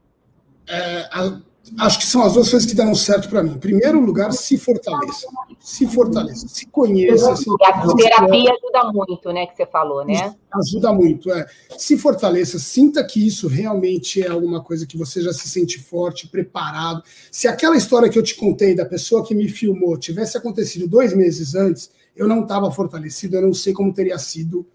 É, 0.67 1.03
a 1.13 1.50
acho 1.79 1.99
que 1.99 2.07
são 2.07 2.23
as 2.23 2.33
duas 2.33 2.51
coisas 2.51 2.69
que 2.69 2.75
deram 2.75 2.95
certo 2.95 3.29
para 3.29 3.43
mim. 3.43 3.53
Em 3.53 3.59
primeiro 3.59 4.01
lugar, 4.01 4.33
se 4.33 4.59
fortaleça. 4.59 5.27
Se 5.59 5.87
fortaleça, 5.87 6.49
se 6.49 6.67
conheça. 6.67 7.37
Se 7.37 7.51
a 7.65 7.95
terapia 7.95 8.53
ajuda 8.53 8.93
muito, 8.93 9.33
né? 9.33 9.47
Que 9.47 9.57
você 9.57 9.67
falou, 9.67 10.05
né? 10.05 10.35
Ajuda 10.53 10.93
muito, 10.93 11.31
é. 11.33 11.47
Se 11.77 11.97
fortaleça, 11.97 12.59
sinta 12.59 13.05
que 13.05 13.25
isso 13.25 13.47
realmente 13.47 14.23
é 14.23 14.29
alguma 14.29 14.63
coisa 14.63 14.87
que 14.87 14.97
você 14.97 15.23
já 15.23 15.33
se 15.33 15.49
sente 15.49 15.79
forte, 15.79 16.29
preparado. 16.29 17.03
Se 17.31 17.47
aquela 17.47 17.77
história 17.77 18.09
que 18.09 18.19
eu 18.19 18.23
te 18.23 18.35
contei 18.35 18.75
da 18.75 18.85
pessoa 18.85 19.25
que 19.25 19.35
me 19.35 19.49
filmou 19.49 19.99
tivesse 19.99 20.37
acontecido 20.37 20.89
dois 20.89 21.15
meses 21.15 21.55
antes, 21.55 21.91
eu 22.17 22.27
não 22.27 22.43
estava 22.43 22.71
fortalecido, 22.71 23.37
eu 23.37 23.43
não 23.43 23.55
sei 23.55 23.73
como 23.73 23.93
teria 23.93 24.19
sido 24.19 24.67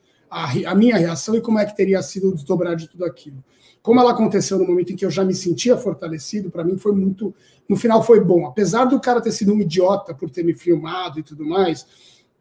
a, 0.43 0.71
a 0.71 0.75
minha 0.75 0.97
reação 0.97 1.35
e 1.35 1.41
como 1.41 1.59
é 1.59 1.65
que 1.65 1.75
teria 1.75 2.01
sido 2.01 2.29
o 2.29 2.33
desdobrar 2.33 2.75
de 2.75 2.87
tudo 2.87 3.05
aquilo 3.05 3.43
como 3.85 3.99
ela 3.99 4.13
aconteceu 4.13 4.57
no 4.57 4.65
momento 4.65 4.91
em 4.91 4.95
que 4.95 5.05
eu 5.05 5.11
já 5.11 5.23
me 5.23 5.35
sentia 5.35 5.77
fortalecido, 5.77 6.49
para 6.49 6.63
mim 6.63 6.75
foi 6.75 6.91
muito. 6.91 7.31
No 7.69 7.77
final 7.77 8.01
foi 8.01 8.19
bom. 8.19 8.47
Apesar 8.47 8.85
do 8.85 8.99
cara 8.99 9.21
ter 9.21 9.31
sido 9.31 9.53
um 9.53 9.61
idiota 9.61 10.11
por 10.11 10.27
ter 10.27 10.43
me 10.43 10.55
filmado 10.55 11.19
e 11.19 11.23
tudo 11.23 11.45
mais, 11.45 11.85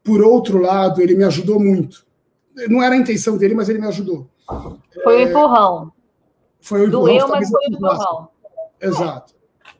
por 0.02 0.22
outro 0.22 0.58
lado, 0.58 1.02
ele 1.02 1.14
me 1.14 1.22
ajudou 1.22 1.60
muito. 1.60 2.06
Não 2.66 2.82
era 2.82 2.94
a 2.94 2.98
intenção 2.98 3.36
dele, 3.36 3.54
mas 3.54 3.68
ele 3.68 3.78
me 3.78 3.86
ajudou. 3.86 4.26
Foi 5.02 5.16
o 5.16 5.18
é, 5.18 5.22
empurrão. 5.24 5.92
Foi 6.62 6.80
o 6.80 6.88
empurrão. 6.88 7.04
Doeu, 7.04 7.28
mas 7.28 7.50
foi 7.50 7.60
o 7.60 7.74
empurrão. 7.74 8.28
Exato. 8.80 9.34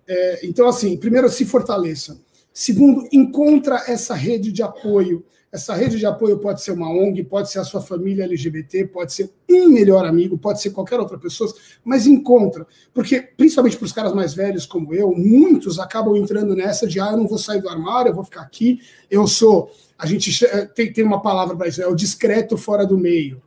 É, 0.07 0.47
então, 0.47 0.69
assim, 0.69 0.99
primeiro, 0.99 1.31
se 1.31 1.47
fortaleça. 1.47 2.21
Segundo, 2.53 3.09
encontra 3.11 3.85
essa 3.87 4.15
rede 4.15 4.53
de 4.53 4.62
apoio 4.62 5.25
essa 5.55 5.73
rede 5.73 5.99
de 5.99 6.05
apoio 6.05 6.37
pode 6.41 6.61
ser 6.61 6.73
uma 6.73 6.91
ONG, 6.91 7.23
pode 7.23 7.49
ser 7.49 7.61
a 7.61 7.65
sua 7.65 7.81
família 7.81 8.25
LGBT, 8.25 8.87
pode 8.87 9.13
ser 9.13 9.31
um 9.49 9.69
melhor 9.69 10.05
amigo, 10.05 10.37
pode 10.37 10.61
ser 10.61 10.71
qualquer 10.71 10.99
outra 10.99 11.17
pessoa, 11.17 11.49
mas 11.85 12.09
encontra. 12.09 12.67
Porque, 12.93 13.21
principalmente 13.21 13.77
para 13.77 13.85
os 13.85 13.93
caras 13.93 14.13
mais 14.13 14.35
velhos 14.35 14.67
como 14.67 14.93
eu, 14.93 15.13
muitos 15.13 15.79
acabam 15.79 16.17
entrando 16.17 16.57
nessa 16.57 16.89
de, 16.89 16.99
ah, 16.99 17.13
eu 17.13 17.19
não 17.19 17.29
vou 17.29 17.39
sair 17.39 17.63
do 17.63 17.69
armário, 17.69 18.11
eu 18.11 18.15
vou 18.15 18.25
ficar 18.25 18.41
aqui, 18.41 18.81
eu 19.09 19.29
sou. 19.29 19.71
A 19.97 20.07
gente 20.07 20.45
tem, 20.75 20.93
tem 20.93 21.05
uma 21.05 21.23
palavra 21.23 21.55
para 21.55 21.69
isso, 21.69 21.81
é 21.81 21.87
o 21.87 21.95
discreto 21.95 22.57
fora 22.57 22.85
do 22.85 22.99
meio 22.99 23.41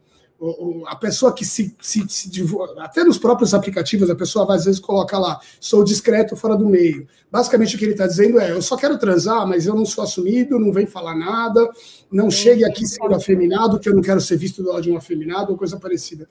a 0.87 0.95
pessoa 0.95 1.33
que 1.33 1.43
se, 1.43 1.75
se, 1.81 2.07
se, 2.07 2.29
até 2.77 3.03
nos 3.03 3.17
próprios 3.17 3.53
aplicativos 3.53 4.09
a 4.09 4.15
pessoa 4.15 4.53
às 4.53 4.65
vezes 4.65 4.79
coloca 4.79 5.17
lá 5.17 5.39
sou 5.59 5.83
discreto 5.83 6.35
fora 6.35 6.55
do 6.55 6.67
meio. 6.67 7.07
Basicamente 7.31 7.75
o 7.75 7.79
que 7.79 7.85
ele 7.85 7.93
está 7.93 8.05
dizendo 8.05 8.39
é 8.39 8.51
eu 8.51 8.61
só 8.61 8.77
quero 8.77 8.99
transar 8.99 9.47
mas 9.47 9.65
eu 9.65 9.75
não 9.75 9.85
sou 9.85 10.03
assumido 10.03 10.59
não 10.59 10.71
vem 10.71 10.85
falar 10.85 11.15
nada 11.15 11.67
não 12.11 12.29
chegue 12.29 12.63
aqui 12.63 12.85
sendo 12.85 13.15
afeminado 13.15 13.79
que 13.79 13.89
eu 13.89 13.95
não 13.95 14.01
quero 14.01 14.21
ser 14.21 14.37
visto 14.37 14.61
do 14.61 14.69
lado 14.69 14.83
de 14.83 14.91
um 14.91 14.97
afeminado 14.97 15.51
ou 15.51 15.57
coisa 15.57 15.77
parecida. 15.79 16.29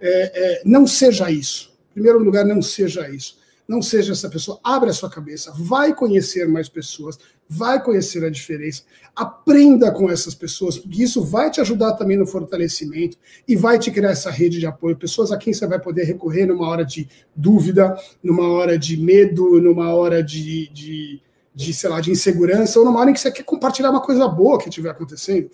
É, 0.00 0.32
é, 0.34 0.62
não 0.64 0.86
seja 0.86 1.30
isso. 1.30 1.72
Em 1.90 1.94
primeiro 1.94 2.18
lugar 2.18 2.44
não 2.44 2.60
seja 2.62 3.08
isso 3.08 3.38
não 3.68 3.82
seja 3.82 4.12
essa 4.12 4.30
pessoa, 4.30 4.58
abre 4.64 4.88
a 4.88 4.94
sua 4.94 5.10
cabeça, 5.10 5.52
vai 5.54 5.94
conhecer 5.94 6.48
mais 6.48 6.70
pessoas, 6.70 7.18
vai 7.46 7.82
conhecer 7.82 8.24
a 8.24 8.30
diferença, 8.30 8.82
aprenda 9.14 9.92
com 9.92 10.10
essas 10.10 10.34
pessoas, 10.34 10.78
porque 10.78 11.02
isso 11.02 11.22
vai 11.22 11.50
te 11.50 11.60
ajudar 11.60 11.92
também 11.92 12.16
no 12.16 12.26
fortalecimento 12.26 13.18
e 13.46 13.54
vai 13.54 13.78
te 13.78 13.90
criar 13.90 14.12
essa 14.12 14.30
rede 14.30 14.58
de 14.58 14.66
apoio, 14.66 14.96
pessoas 14.96 15.30
a 15.30 15.36
quem 15.36 15.52
você 15.52 15.66
vai 15.66 15.78
poder 15.78 16.04
recorrer 16.04 16.46
numa 16.46 16.66
hora 16.66 16.82
de 16.82 17.06
dúvida, 17.36 17.94
numa 18.22 18.48
hora 18.48 18.78
de 18.78 18.96
medo, 18.96 19.60
numa 19.60 19.94
hora 19.94 20.22
de, 20.22 20.70
de, 20.70 21.20
de 21.54 21.74
sei 21.74 21.90
lá, 21.90 22.00
de 22.00 22.10
insegurança, 22.10 22.78
ou 22.78 22.86
numa 22.86 22.98
hora 23.00 23.10
em 23.10 23.12
que 23.12 23.20
você 23.20 23.30
quer 23.30 23.42
compartilhar 23.42 23.90
uma 23.90 24.00
coisa 24.00 24.26
boa 24.26 24.58
que 24.58 24.70
estiver 24.70 24.90
acontecendo. 24.90 25.50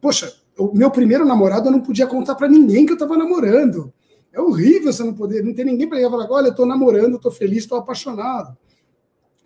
Poxa, 0.00 0.32
o 0.56 0.72
meu 0.74 0.90
primeiro 0.90 1.26
namorado 1.26 1.68
eu 1.68 1.72
não 1.72 1.82
podia 1.82 2.06
contar 2.06 2.34
para 2.34 2.48
ninguém 2.48 2.86
que 2.86 2.92
eu 2.92 2.96
estava 2.96 3.14
namorando. 3.14 3.92
É 4.38 4.40
horrível 4.40 4.92
você 4.92 5.02
não 5.02 5.12
poder, 5.12 5.42
não 5.42 5.52
ter 5.52 5.64
ninguém 5.64 5.88
para 5.88 5.98
falar, 6.08 6.30
olha, 6.30 6.46
eu 6.46 6.50
estou 6.52 6.64
namorando, 6.64 7.16
estou 7.16 7.32
feliz, 7.32 7.64
estou 7.64 7.76
apaixonado. 7.76 8.56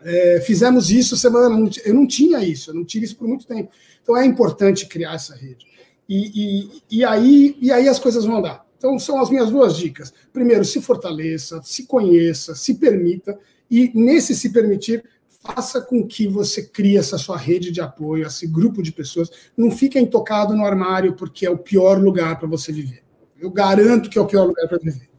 É, 0.05 0.43
fizemos 0.45 0.90
isso 0.90 1.16
semana, 1.16 1.70
eu 1.82 1.95
não 1.95 2.07
tinha 2.07 2.45
isso, 2.45 2.70
eu 2.70 2.74
não 2.74 2.84
tive 2.84 3.07
isso 3.07 3.16
por 3.16 3.26
muito 3.26 3.47
tempo. 3.47 3.70
Então 4.03 4.14
é 4.14 4.26
importante 4.26 4.86
criar 4.86 5.14
essa 5.14 5.34
rede. 5.34 5.64
E, 6.07 6.30
e, 6.34 6.99
e, 6.99 7.05
aí, 7.07 7.57
e 7.59 7.72
aí 7.72 7.88
as 7.88 7.99
coisas 7.99 8.26
vão 8.26 8.36
andar. 8.36 8.66
Então 8.76 8.99
são 8.99 9.18
as 9.18 9.30
minhas 9.30 9.51
duas 9.51 9.78
dicas. 9.78 10.12
Primeiro, 10.30 10.62
se 10.62 10.82
fortaleça, 10.82 11.62
se 11.62 11.86
conheça, 11.86 12.55
se 12.55 12.74
permita, 12.74 13.38
e 13.70 13.90
nesse 13.95 14.34
se 14.34 14.53
permitir, 14.53 15.03
faça 15.40 15.80
com 15.80 16.07
que 16.07 16.28
você 16.28 16.64
crie 16.64 16.99
essa 16.99 17.16
sua 17.16 17.38
rede 17.38 17.72
de 17.72 17.80
apoio, 17.80 18.26
esse 18.26 18.47
grupo 18.47 18.82
de 18.82 18.93
pessoas. 18.93 19.30
Não 19.57 19.70
fique 19.70 19.99
intocado 19.99 20.55
no 20.55 20.66
armário, 20.66 21.14
porque 21.14 21.47
é 21.47 21.51
o 21.51 21.57
pior 21.57 21.99
lugar 21.99 22.38
para 22.38 22.47
você 22.47 22.70
viver. 22.70 23.03
Eu 23.43 23.51
garanto 23.51 24.09
que 24.09 24.16
é 24.16 24.20
o 24.20 24.26
pior 24.26 24.47
lugar 24.47 24.68
para 24.68 24.78
viver. 24.78 25.11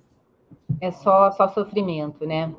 É 0.79 0.91
só, 0.91 1.29
só 1.31 1.49
sofrimento, 1.49 2.25
né? 2.25 2.53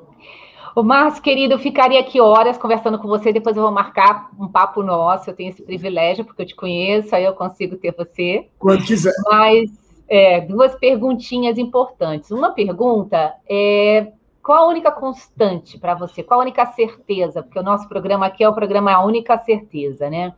O 0.77 0.83
Márcio, 0.83 1.23
querido, 1.23 1.55
eu 1.55 1.59
ficaria 1.59 1.99
aqui 1.99 2.21
horas 2.21 2.59
conversando 2.59 2.99
com 2.99 3.09
você, 3.09 3.33
depois 3.33 3.57
eu 3.57 3.63
vou 3.63 3.73
marcar 3.73 4.29
um 4.39 4.47
papo 4.47 4.83
nosso, 4.83 5.31
eu 5.31 5.35
tenho 5.35 5.49
esse 5.49 5.63
privilégio, 5.63 6.23
porque 6.23 6.43
eu 6.43 6.47
te 6.47 6.55
conheço, 6.55 7.17
aí 7.17 7.25
eu 7.25 7.33
consigo 7.33 7.77
ter 7.77 7.95
você. 7.97 8.47
Quando 8.59 8.85
quiser. 8.85 9.15
Mas 9.25 9.71
é, 10.07 10.43
duas 10.43 10.75
perguntinhas 10.75 11.57
importantes. 11.57 12.31
Uma 12.31 12.51
pergunta 12.51 13.35
é 13.49 14.13
qual 14.43 14.65
a 14.65 14.69
única 14.69 14.93
constante 14.93 15.79
para 15.79 15.95
você? 15.95 16.23
Qual 16.23 16.41
a 16.41 16.43
única 16.43 16.67
certeza? 16.67 17.43
Porque 17.43 17.59
o 17.59 17.63
nosso 17.63 17.89
programa 17.89 18.27
aqui 18.27 18.45
é 18.45 18.49
o 18.49 18.55
programa 18.55 18.93
A 18.93 19.03
Única 19.03 19.39
Certeza, 19.39 20.11
né? 20.11 20.35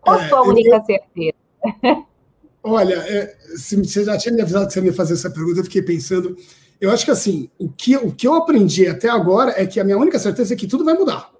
Qual 0.00 0.16
a 0.16 0.22
é, 0.22 0.28
sua 0.28 0.42
única 0.42 0.76
eu... 0.76 0.84
certeza? 0.84 1.34
Olha, 2.62 2.94
é, 2.94 3.36
se 3.56 3.76
você 3.76 4.04
já 4.04 4.18
tinha 4.18 4.34
me 4.34 4.42
avisado 4.42 4.66
que 4.66 4.72
você 4.72 4.80
ia 4.80 4.92
fazer 4.92 5.14
essa 5.14 5.30
pergunta, 5.30 5.60
eu 5.60 5.64
fiquei 5.64 5.82
pensando. 5.82 6.36
Eu 6.80 6.90
acho 6.90 7.04
que 7.04 7.10
assim, 7.10 7.50
o 7.58 7.68
que, 7.68 7.96
o 7.96 8.12
que 8.12 8.26
eu 8.26 8.34
aprendi 8.34 8.86
até 8.86 9.08
agora 9.08 9.54
é 9.56 9.66
que 9.66 9.80
a 9.80 9.84
minha 9.84 9.98
única 9.98 10.18
certeza 10.18 10.54
é 10.54 10.56
que 10.56 10.66
tudo 10.66 10.84
vai 10.84 10.94
mudar. 10.94 11.30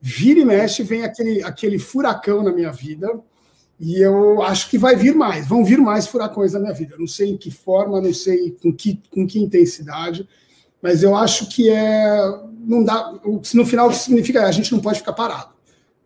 Vira 0.00 0.40
e 0.40 0.44
mexe, 0.44 0.82
vem 0.82 1.02
aquele, 1.02 1.42
aquele 1.42 1.78
furacão 1.78 2.42
na 2.42 2.52
minha 2.52 2.70
vida, 2.70 3.08
e 3.78 4.00
eu 4.00 4.42
acho 4.42 4.70
que 4.70 4.78
vai 4.78 4.96
vir 4.96 5.14
mais, 5.14 5.46
vão 5.46 5.64
vir 5.64 5.78
mais 5.78 6.06
furacões 6.06 6.52
na 6.52 6.60
minha 6.60 6.72
vida. 6.72 6.94
Eu 6.94 7.00
não 7.00 7.06
sei 7.06 7.30
em 7.30 7.36
que 7.36 7.50
forma, 7.50 8.00
não 8.00 8.12
sei 8.12 8.56
com 8.62 8.72
que, 8.72 9.00
com 9.10 9.26
que 9.26 9.38
intensidade, 9.38 10.26
mas 10.80 11.02
eu 11.02 11.14
acho 11.16 11.48
que 11.48 11.70
é. 11.70 12.40
Não 12.60 12.82
dá. 12.82 13.14
No 13.54 13.66
final, 13.66 13.88
o 13.88 13.90
que 13.90 13.96
significa 13.96 14.40
é 14.40 14.44
a 14.44 14.52
gente 14.52 14.72
não 14.72 14.80
pode 14.80 14.98
ficar 14.98 15.12
parado. 15.12 15.50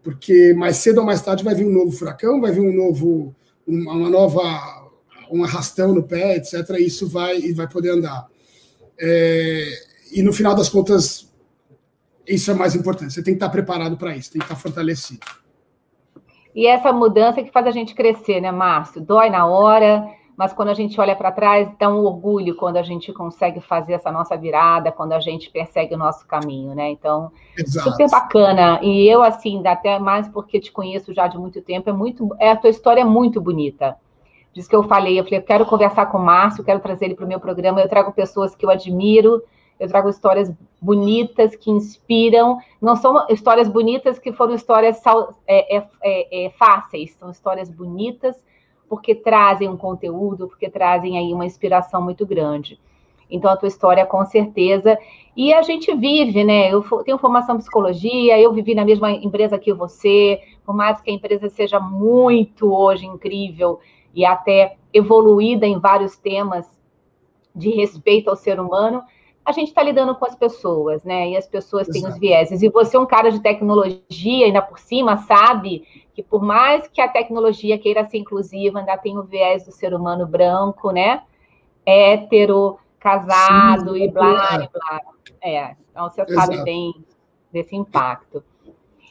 Porque 0.03 0.53
mais 0.55 0.77
cedo 0.77 0.99
ou 0.99 1.05
mais 1.05 1.23
tarde 1.23 1.45
vai 1.45 1.55
vir 1.55 1.67
um 1.67 1.73
novo 1.73 1.93
furacão, 1.93 2.41
vai 2.41 2.53
vir 2.53 2.61
um 2.61 2.73
novo 2.73 3.35
uma 3.67 4.11
nova, 4.11 4.91
um 5.31 5.45
arrastão 5.45 5.95
no 5.95 6.03
pé, 6.03 6.37
etc., 6.37 6.79
isso 6.79 7.09
vai 7.09 7.39
e 7.39 7.53
vai 7.53 7.69
poder 7.69 7.91
andar. 7.91 8.27
É, 8.99 9.65
e 10.13 10.23
no 10.23 10.33
final 10.33 10.55
das 10.55 10.69
contas, 10.69 11.31
Isso 12.27 12.51
é 12.51 12.55
mais 12.55 12.75
importante. 12.77 13.13
Você 13.13 13.23
tem 13.23 13.35
que 13.35 13.39
estar 13.39 13.49
preparado 13.49 13.97
para 13.97 14.17
isso, 14.17 14.31
tem 14.31 14.39
que 14.39 14.45
estar 14.45 14.57
fortalecido. 14.57 15.21
E 16.55 16.67
essa 16.67 16.93
mudança 16.93 17.43
que 17.43 17.51
faz 17.51 17.67
a 17.67 17.71
gente 17.71 17.95
crescer, 17.95 18.41
né, 18.41 18.53
Márcio? 18.53 19.01
Dói 19.01 19.31
na 19.31 19.47
hora, 19.47 20.07
mas 20.41 20.55
quando 20.55 20.71
a 20.71 20.75
gente 20.75 20.99
olha 20.99 21.15
para 21.15 21.31
trás, 21.31 21.69
dá 21.79 21.91
um 21.91 22.03
orgulho 22.03 22.57
quando 22.57 22.79
a 22.79 22.83
gente 22.83 23.13
consegue 23.13 23.61
fazer 23.61 23.93
essa 23.93 24.11
nossa 24.11 24.35
virada, 24.39 24.91
quando 24.91 25.13
a 25.13 25.21
gente 25.21 25.51
persegue 25.51 25.95
o 25.95 25.99
nosso 25.99 26.27
caminho, 26.27 26.75
né? 26.75 26.89
Então, 26.89 27.31
Exato. 27.59 27.91
super 27.91 28.09
bacana. 28.09 28.81
E 28.83 29.07
eu, 29.07 29.23
assim, 29.23 29.63
até 29.67 29.99
mais 29.99 30.27
porque 30.29 30.59
te 30.59 30.73
conheço 30.73 31.13
já 31.13 31.27
de 31.27 31.37
muito 31.37 31.61
tempo, 31.61 31.91
é 31.91 31.93
muito. 31.93 32.27
É, 32.39 32.53
a 32.53 32.57
tua 32.57 32.71
história 32.71 33.03
é 33.03 33.05
muito 33.05 33.39
bonita. 33.39 33.99
Diz 34.55 34.67
que 34.67 34.75
eu 34.75 34.83
falei, 34.85 35.21
eu 35.21 35.25
falei, 35.25 35.41
eu 35.41 35.45
quero 35.45 35.67
conversar 35.67 36.07
com 36.07 36.17
o 36.17 36.25
Márcio, 36.25 36.65
quero 36.65 36.81
trazer 36.81 37.05
ele 37.05 37.17
para 37.17 37.27
o 37.27 37.29
meu 37.29 37.39
programa, 37.39 37.79
eu 37.79 37.89
trago 37.91 38.11
pessoas 38.11 38.57
que 38.57 38.65
eu 38.65 38.71
admiro, 38.71 39.43
eu 39.79 39.89
trago 39.89 40.09
histórias 40.09 40.51
bonitas 40.81 41.55
que 41.55 41.71
inspiram. 41.71 42.57
Não 42.81 42.97
são 42.97 43.27
histórias 43.29 43.69
bonitas 43.69 44.19
que 44.19 44.33
foram 44.33 44.55
histórias 44.55 45.03
é, 45.47 45.77
é, 45.77 45.87
é, 46.03 46.47
é, 46.47 46.51
fáceis, 46.53 47.13
são 47.21 47.31
histórias 47.31 47.69
bonitas 47.69 48.43
porque 48.91 49.15
trazem 49.15 49.69
um 49.69 49.77
conteúdo, 49.77 50.49
porque 50.49 50.69
trazem 50.69 51.17
aí 51.17 51.33
uma 51.33 51.47
inspiração 51.47 52.03
muito 52.03 52.27
grande. 52.27 52.77
Então, 53.31 53.49
a 53.49 53.57
tua 53.57 53.69
história, 53.69 54.05
com 54.05 54.25
certeza. 54.25 54.99
E 55.37 55.55
a 55.55 55.63
gente 55.63 55.95
vive, 55.95 56.43
né? 56.43 56.75
Eu 56.75 56.83
tenho 57.05 57.17
formação 57.17 57.55
em 57.55 57.59
psicologia, 57.59 58.37
eu 58.41 58.53
vivi 58.53 58.75
na 58.75 58.85
mesma 58.85 59.13
empresa 59.13 59.57
que 59.61 59.73
você, 59.73 60.41
por 60.67 60.75
mais 60.75 61.01
que 61.01 61.09
a 61.09 61.15
empresa 61.15 61.49
seja 61.49 61.79
muito 61.79 62.75
hoje 62.75 63.07
incrível 63.07 63.79
e 64.13 64.25
até 64.25 64.77
evoluída 64.93 65.65
em 65.65 65.79
vários 65.79 66.17
temas 66.17 66.67
de 67.55 67.71
respeito 67.71 68.29
ao 68.29 68.35
ser 68.35 68.59
humano, 68.59 69.05
a 69.45 69.53
gente 69.53 69.69
está 69.69 69.83
lidando 69.83 70.15
com 70.15 70.27
as 70.27 70.35
pessoas, 70.35 71.03
né? 71.03 71.31
E 71.31 71.37
as 71.37 71.47
pessoas 71.47 71.89
Exato. 71.89 72.05
têm 72.05 72.13
os 72.13 72.19
vieses. 72.19 72.63
E 72.63 72.69
você 72.69 72.97
é 72.97 73.01
um 73.01 73.07
cara 73.07 73.31
de 73.31 73.41
tecnologia, 73.41 74.47
ainda 74.47 74.63
por 74.63 74.79
cima, 74.79 75.17
sabe 75.19 75.85
que 76.15 76.23
por 76.23 76.43
mais 76.43 76.87
que 76.89 77.01
a 77.01 77.09
tecnologia 77.09 77.79
queira 77.79 78.05
ser 78.05 78.19
inclusiva, 78.19 78.79
ainda 78.79 78.97
tem 78.97 79.17
o 79.17 79.23
viés 79.23 79.65
do 79.65 79.73
ser 79.73 79.95
humano 79.95 80.27
branco, 80.27 80.91
né? 80.91 81.23
Hétero, 81.85 82.79
casado 82.99 83.95
Sim, 83.95 84.05
e 84.05 84.09
blá, 84.11 84.61
é. 84.63 84.69
blá. 84.69 85.01
É, 85.43 85.77
então 85.91 86.09
você 86.09 86.21
Exato. 86.23 86.35
sabe 86.35 86.63
bem 86.63 86.95
desse 87.51 87.75
impacto. 87.75 88.45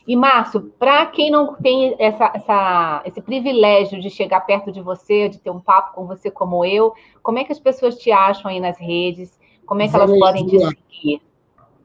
E, 0.08 0.16
Márcio, 0.16 0.74
para 0.80 1.06
quem 1.06 1.30
não 1.30 1.54
tem 1.56 1.96
essa, 2.00 2.32
essa, 2.34 3.02
esse 3.06 3.22
privilégio 3.22 4.02
de 4.02 4.10
chegar 4.10 4.42
perto 4.42 4.72
de 4.72 4.82
você, 4.82 5.30
de 5.30 5.38
ter 5.38 5.52
um 5.52 5.60
papo 5.60 5.94
com 5.94 6.08
você 6.08 6.32
como 6.32 6.66
eu, 6.66 6.94
como 7.22 7.38
é 7.38 7.44
que 7.44 7.52
as 7.52 7.60
pessoas 7.60 7.96
te 7.96 8.12
acham 8.12 8.50
aí 8.50 8.60
nas 8.60 8.80
redes? 8.80 9.39
Como 9.70 9.84
é 9.84 9.88
que 9.88 9.96
elas 9.96 10.18
podem 10.18 10.48
te 10.48 10.58
seguir? 10.58 11.22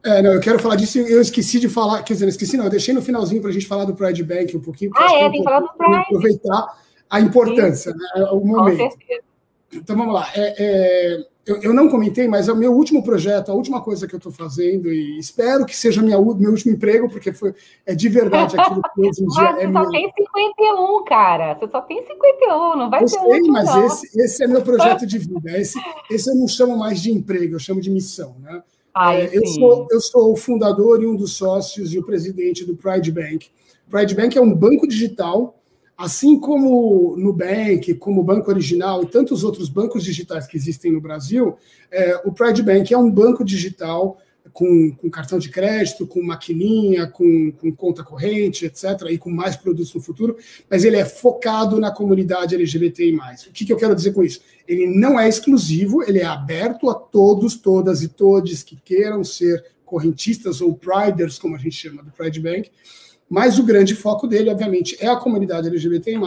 É, 0.03 0.19
não, 0.23 0.33
eu 0.33 0.39
quero 0.39 0.57
falar 0.57 0.75
disso, 0.75 0.97
eu 0.97 1.21
esqueci 1.21 1.59
de 1.59 1.69
falar, 1.69 2.01
quer 2.01 2.13
dizer, 2.13 2.25
não 2.25 2.31
esqueci 2.31 2.57
não, 2.57 2.65
eu 2.65 2.69
deixei 2.71 2.95
no 2.95 3.01
finalzinho 3.01 3.41
para 3.41 3.51
a 3.51 3.53
gente 3.53 3.67
falar 3.67 3.85
do 3.85 3.93
Pride 3.93 4.23
Bank 4.23 4.57
um 4.57 4.59
pouquinho. 4.59 4.89
Ah, 4.95 5.13
é, 5.13 5.29
tem 5.29 5.39
que 5.39 5.43
falar 5.43 5.59
do 5.59 5.69
Pride. 5.77 5.95
Aproveitar 5.95 6.79
a 7.07 7.19
importância, 7.19 7.93
né, 7.93 8.27
o 8.31 8.39
momento. 8.39 8.79
Com 8.79 8.89
certeza. 8.89 9.21
Então, 9.71 9.95
vamos 9.95 10.15
lá. 10.15 10.27
É, 10.35 10.55
é, 10.57 11.27
eu, 11.45 11.61
eu, 11.61 11.73
não 11.73 11.87
comentei, 11.87 12.27
mas 12.27 12.47
é 12.47 12.51
o 12.51 12.55
meu 12.55 12.73
último 12.73 13.03
projeto, 13.03 13.51
a 13.51 13.53
última 13.53 13.79
coisa 13.79 14.07
que 14.07 14.15
eu 14.15 14.17
estou 14.17 14.31
fazendo, 14.31 14.91
e 14.91 15.19
espero 15.19 15.65
que 15.65 15.75
seja 15.75 16.01
minha, 16.01 16.19
meu 16.19 16.49
último 16.49 16.73
emprego, 16.73 17.07
porque 17.07 17.31
foi, 17.31 17.53
é 17.85 17.93
de 17.93 18.09
verdade 18.09 18.59
aquilo 18.59 18.81
que 18.81 19.01
hoje 19.01 19.23
em 19.23 19.27
dia 19.27 19.49
é 19.59 19.67
Você 19.67 19.73
só 19.73 19.89
tem 19.91 20.11
51, 20.17 21.03
cara. 21.05 21.53
Você 21.53 21.67
só 21.67 21.81
tem 21.81 22.01
51, 22.01 22.77
não 22.77 22.89
vai 22.89 23.03
eu 23.03 23.05
ter 23.05 23.11
sei, 23.11 23.21
último, 23.21 23.53
mas 23.53 23.65
não. 23.65 23.85
Esse, 23.85 24.21
esse 24.21 24.43
é 24.43 24.47
meu 24.47 24.63
projeto 24.63 25.05
de 25.05 25.19
vida. 25.19 25.59
Esse, 25.59 25.79
esse 26.09 26.29
eu 26.31 26.35
não 26.35 26.47
chamo 26.47 26.75
mais 26.77 26.99
de 26.99 27.11
emprego, 27.11 27.55
eu 27.55 27.59
chamo 27.59 27.79
de 27.79 27.91
missão. 27.91 28.35
Né? 28.41 28.63
Ai, 28.91 29.21
é, 29.21 29.37
eu, 29.37 29.45
sou, 29.45 29.87
eu 29.91 30.01
sou 30.01 30.33
o 30.33 30.35
fundador 30.35 31.03
e 31.03 31.05
um 31.05 31.15
dos 31.15 31.37
sócios 31.37 31.93
e 31.93 31.99
o 31.99 32.03
presidente 32.03 32.65
do 32.65 32.75
Pride 32.75 33.11
Bank. 33.11 33.51
Pride 33.87 34.15
Bank 34.15 34.35
é 34.35 34.41
um 34.41 34.53
banco 34.53 34.87
digital 34.87 35.61
Assim 35.97 36.37
como 36.37 37.15
Nubank, 37.17 37.93
como 37.95 38.21
o 38.21 38.23
Banco 38.23 38.49
Original 38.49 39.03
e 39.03 39.07
tantos 39.07 39.43
outros 39.43 39.69
bancos 39.69 40.03
digitais 40.03 40.45
que 40.45 40.57
existem 40.57 40.91
no 40.91 40.99
Brasil, 40.99 41.55
é, 41.89 42.21
o 42.25 42.33
Pride 42.33 42.61
Bank 42.61 42.93
é 42.93 42.97
um 42.97 43.09
banco 43.09 43.45
digital 43.45 44.17
com, 44.51 44.91
com, 44.91 45.09
cartão 45.09 45.39
de 45.39 45.49
crédito, 45.49 46.05
com 46.05 46.21
maquininha, 46.21 47.07
com, 47.07 47.51
com, 47.51 47.71
conta 47.71 48.03
corrente, 48.03 48.65
etc., 48.65 49.07
e 49.09 49.17
com 49.17 49.29
mais 49.29 49.55
produtos 49.55 49.93
no 49.93 50.01
futuro, 50.01 50.37
mas 50.69 50.83
ele 50.83 50.97
é 50.97 51.05
focado 51.05 51.79
na 51.79 51.91
comunidade 51.91 52.55
LGBTI. 52.55 53.15
O 53.15 53.51
que, 53.51 53.65
que 53.65 53.73
eu 53.73 53.77
quero 53.77 53.95
dizer 53.95 54.13
com 54.13 54.23
isso? 54.23 54.41
Ele 54.67 54.87
não 54.87 55.19
é 55.19 55.27
exclusivo, 55.27 56.03
ele 56.03 56.19
é 56.19 56.25
aberto 56.25 56.89
a 56.89 56.93
todos, 56.93 57.55
todas 57.55 58.03
e 58.03 58.07
todes 58.07 58.63
que 58.63 58.75
queiram 58.75 59.23
ser 59.23 59.63
correntistas 59.85 60.61
ou 60.61 60.75
priders, 60.75 61.37
como 61.37 61.55
a 61.55 61.59
gente 61.59 61.75
chama 61.75 62.03
do 62.03 62.11
Pride 62.11 62.39
Bank, 62.39 62.71
mas 63.35 63.59
o 63.59 63.63
grande 63.63 63.93
foco 63.93 64.27
dele, 64.27 64.49
obviamente, 64.49 64.95
é 64.97 65.09
a 65.09 65.17
comunidade 65.17 65.67
LGBTI+. 65.67 66.17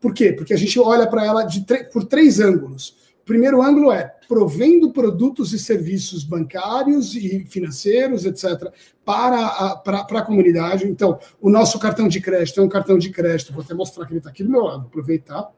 Por 0.00 0.14
quê? 0.14 0.32
Porque 0.32 0.54
a 0.54 0.56
gente 0.56 0.78
olha 0.78 1.04
para 1.04 1.26
ela 1.26 1.44
por 1.92 2.04
três 2.04 2.38
ângulos. 2.38 2.90
O 3.22 3.24
primeiro 3.24 3.60
ângulo 3.60 3.90
é 3.90 4.04
provendo 4.28 4.92
produtos 4.92 5.52
e 5.52 5.58
serviços 5.58 6.22
bancários 6.22 7.16
e 7.16 7.44
financeiros, 7.48 8.24
etc., 8.24 8.72
para 9.04 9.44
a, 9.44 9.76
para, 9.76 10.04
para 10.04 10.20
a 10.20 10.22
comunidade. 10.22 10.86
Então, 10.86 11.18
o 11.40 11.50
nosso 11.50 11.76
cartão 11.80 12.06
de 12.06 12.20
crédito 12.20 12.60
é 12.60 12.62
um 12.62 12.68
cartão 12.68 12.98
de 12.98 13.10
crédito, 13.10 13.52
vou 13.52 13.64
até 13.64 13.74
mostrar 13.74 14.06
que 14.06 14.12
ele 14.12 14.18
está 14.18 14.30
aqui 14.30 14.44
do 14.44 14.50
meu 14.50 14.62
lado, 14.62 14.86
aproveitar. 14.86 15.50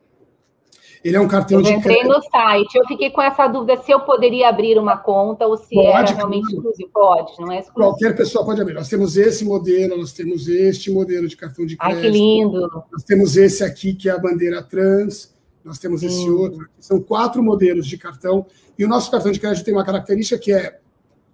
Ele 1.05 1.17
é 1.17 1.21
um 1.21 1.29
cartão 1.29 1.59
eu 1.59 1.63
de 1.63 1.73
entrei 1.73 2.01
crédito. 2.01 2.17
no 2.17 2.23
site, 2.31 2.75
eu 2.77 2.87
fiquei 2.87 3.11
com 3.11 3.23
essa 3.23 3.47
dúvida 3.47 3.77
se 3.83 3.91
eu 3.93 4.01
poderia 4.01 4.49
abrir 4.49 4.79
uma 4.79 4.97
conta 4.97 5.47
ou 5.47 5.57
se 5.57 5.75
pode, 5.75 5.89
era 5.89 6.13
realmente 6.13 6.53
exclusivo. 6.53 6.91
Pode, 6.93 7.33
não 7.39 7.53
é 7.53 7.61
exclusivo. 7.61 7.75
Qualquer 7.75 8.17
pessoa 8.17 8.45
pode 8.45 8.61
abrir. 8.61 8.75
Nós 8.75 8.89
temos 8.89 9.17
esse 9.17 9.45
modelo, 9.45 9.97
nós 9.97 10.13
temos 10.13 10.49
este 10.49 10.91
modelo 10.91 11.29
de 11.29 11.37
cartão 11.37 11.65
de 11.67 11.77
crédito. 11.77 11.97
Ai, 11.97 12.03
que 12.03 12.11
lindo! 12.11 12.85
Nós 12.93 13.03
temos 13.05 13.37
esse 13.37 13.63
aqui, 13.63 13.95
que 13.95 14.09
é 14.09 14.13
a 14.13 14.19
bandeira 14.19 14.63
trans. 14.63 15.35
Nós 15.65 15.79
temos 15.79 16.03
esse 16.03 16.31
outro. 16.31 16.69
São 16.79 17.01
quatro 17.01 17.43
modelos 17.43 17.87
de 17.87 17.99
cartão. 17.99 18.47
E 18.79 18.85
o 18.85 18.89
nosso 18.89 19.11
cartão 19.11 19.33
de 19.33 19.41
crédito 19.41 19.65
tem 19.65 19.75
uma 19.75 19.85
característica 19.85 20.41
que 20.41 20.53
é 20.53 20.79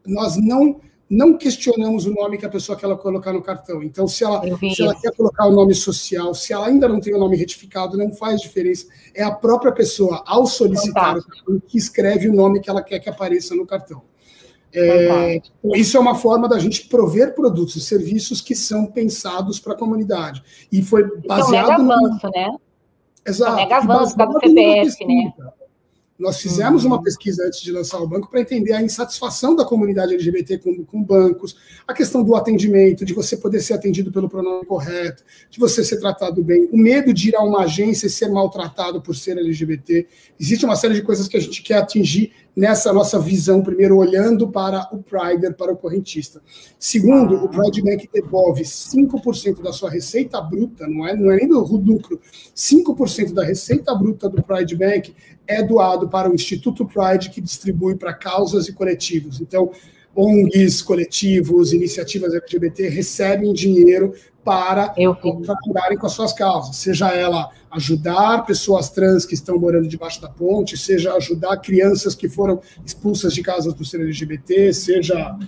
nós 0.06 0.36
não 0.36 0.80
não 1.12 1.36
questionamos 1.36 2.06
o 2.06 2.14
nome 2.14 2.38
que 2.38 2.46
a 2.46 2.48
pessoa 2.48 2.76
quer 2.76 2.88
colocar 2.96 3.34
no 3.34 3.42
cartão. 3.42 3.82
Então, 3.82 4.08
se 4.08 4.24
ela, 4.24 4.40
se 4.56 4.82
ela 4.82 4.98
quer 4.98 5.14
colocar 5.14 5.46
o 5.46 5.52
nome 5.52 5.74
social, 5.74 6.34
se 6.34 6.54
ela 6.54 6.68
ainda 6.68 6.88
não 6.88 7.00
tem 7.00 7.14
o 7.14 7.18
nome 7.18 7.36
retificado, 7.36 7.98
não 7.98 8.10
faz 8.14 8.40
diferença. 8.40 8.86
É 9.14 9.22
a 9.22 9.30
própria 9.30 9.70
pessoa, 9.72 10.24
ao 10.26 10.46
solicitar 10.46 11.18
o 11.18 11.22
cartão, 11.22 11.62
que 11.68 11.76
escreve 11.76 12.30
o 12.30 12.32
nome 12.32 12.60
que 12.60 12.70
ela 12.70 12.82
quer 12.82 12.98
que 12.98 13.10
apareça 13.10 13.54
no 13.54 13.66
cartão. 13.66 14.00
É, 14.74 15.38
isso 15.74 15.98
é 15.98 16.00
uma 16.00 16.14
forma 16.14 16.48
da 16.48 16.58
gente 16.58 16.88
prover 16.88 17.34
produtos 17.34 17.76
e 17.76 17.80
serviços 17.82 18.40
que 18.40 18.54
são 18.54 18.86
pensados 18.86 19.60
para 19.60 19.74
a 19.74 19.76
comunidade. 19.76 20.42
E 20.72 20.80
foi 20.80 21.04
baseado. 21.26 21.72
É 21.72 21.78
um 21.78 21.86
mega 21.86 21.94
avanço, 21.94 22.26
no... 22.26 22.32
né? 22.32 22.56
Exato. 23.26 23.52
Um 23.52 23.56
mega 23.56 23.76
avanço 23.76 24.16
do 24.16 24.32
CPF, 24.40 25.04
né? 25.04 25.32
Nós 26.22 26.40
fizemos 26.40 26.84
uma 26.84 26.96
uhum. 26.96 27.02
pesquisa 27.02 27.44
antes 27.44 27.60
de 27.60 27.72
lançar 27.72 27.98
o 27.98 28.06
banco 28.06 28.30
para 28.30 28.40
entender 28.40 28.72
a 28.72 28.80
insatisfação 28.80 29.56
da 29.56 29.64
comunidade 29.64 30.14
LGBT 30.14 30.58
com, 30.58 30.84
com, 30.84 31.02
bancos, 31.02 31.56
a 31.86 31.92
questão 31.92 32.22
do 32.22 32.36
atendimento, 32.36 33.04
de 33.04 33.12
você 33.12 33.36
poder 33.36 33.60
ser 33.60 33.74
atendido 33.74 34.12
pelo 34.12 34.28
pronome 34.28 34.64
correto, 34.64 35.24
de 35.50 35.58
você 35.58 35.82
ser 35.82 35.98
tratado 35.98 36.40
bem, 36.44 36.68
o 36.70 36.78
medo 36.78 37.12
de 37.12 37.30
ir 37.30 37.36
a 37.36 37.42
uma 37.42 37.64
agência 37.64 38.06
e 38.06 38.10
ser 38.10 38.28
maltratado 38.28 39.02
por 39.02 39.16
ser 39.16 39.36
LGBT. 39.36 40.06
Existe 40.38 40.64
uma 40.64 40.76
série 40.76 40.94
de 40.94 41.02
coisas 41.02 41.26
que 41.26 41.36
a 41.36 41.40
gente 41.40 41.60
quer 41.60 41.78
atingir 41.78 42.32
nessa 42.54 42.92
nossa 42.92 43.18
visão, 43.18 43.62
primeiro 43.62 43.96
olhando 43.96 44.48
para 44.48 44.88
o 44.92 45.02
Prider, 45.02 45.54
para 45.54 45.72
o 45.72 45.76
correntista. 45.76 46.42
Segundo, 46.78 47.36
o 47.36 47.48
Pride 47.48 47.82
Bank 47.82 48.08
devolve 48.12 48.62
5% 48.62 49.62
da 49.62 49.72
sua 49.72 49.90
receita 49.90 50.40
bruta, 50.40 50.86
não 50.86 51.06
é, 51.06 51.16
não 51.16 51.30
é 51.30 51.36
nem 51.36 51.48
do 51.48 51.60
lucro, 51.60 52.20
5% 52.54 53.32
da 53.32 53.44
receita 53.44 53.94
bruta 53.94 54.28
do 54.28 54.42
Pride 54.42 54.76
Bank 54.76 55.14
é 55.46 55.62
doado 55.62 56.08
para 56.08 56.30
o 56.30 56.34
Instituto 56.34 56.86
Pride, 56.86 57.30
que 57.30 57.40
distribui 57.40 57.96
para 57.96 58.12
causas 58.12 58.68
e 58.68 58.72
coletivos. 58.72 59.40
Então, 59.40 59.70
ONGs, 60.14 60.82
coletivos, 60.82 61.72
iniciativas 61.72 62.34
LGBT 62.34 62.88
recebem 62.88 63.52
dinheiro 63.52 64.14
para 64.44 64.88
trabalharem 64.88 65.96
com 65.96 66.06
as 66.06 66.12
suas 66.12 66.32
causas, 66.32 66.76
seja 66.76 67.08
ela 67.10 67.50
ajudar 67.70 68.44
pessoas 68.44 68.90
trans 68.90 69.24
que 69.24 69.34
estão 69.34 69.58
morando 69.58 69.88
debaixo 69.88 70.20
da 70.20 70.28
ponte, 70.28 70.76
seja 70.76 71.14
ajudar 71.14 71.56
crianças 71.58 72.14
que 72.14 72.28
foram 72.28 72.60
expulsas 72.84 73.34
de 73.34 73.42
casas 73.42 73.72
do 73.72 73.84
ser 73.84 74.00
LGBT, 74.00 74.72
seja 74.72 75.38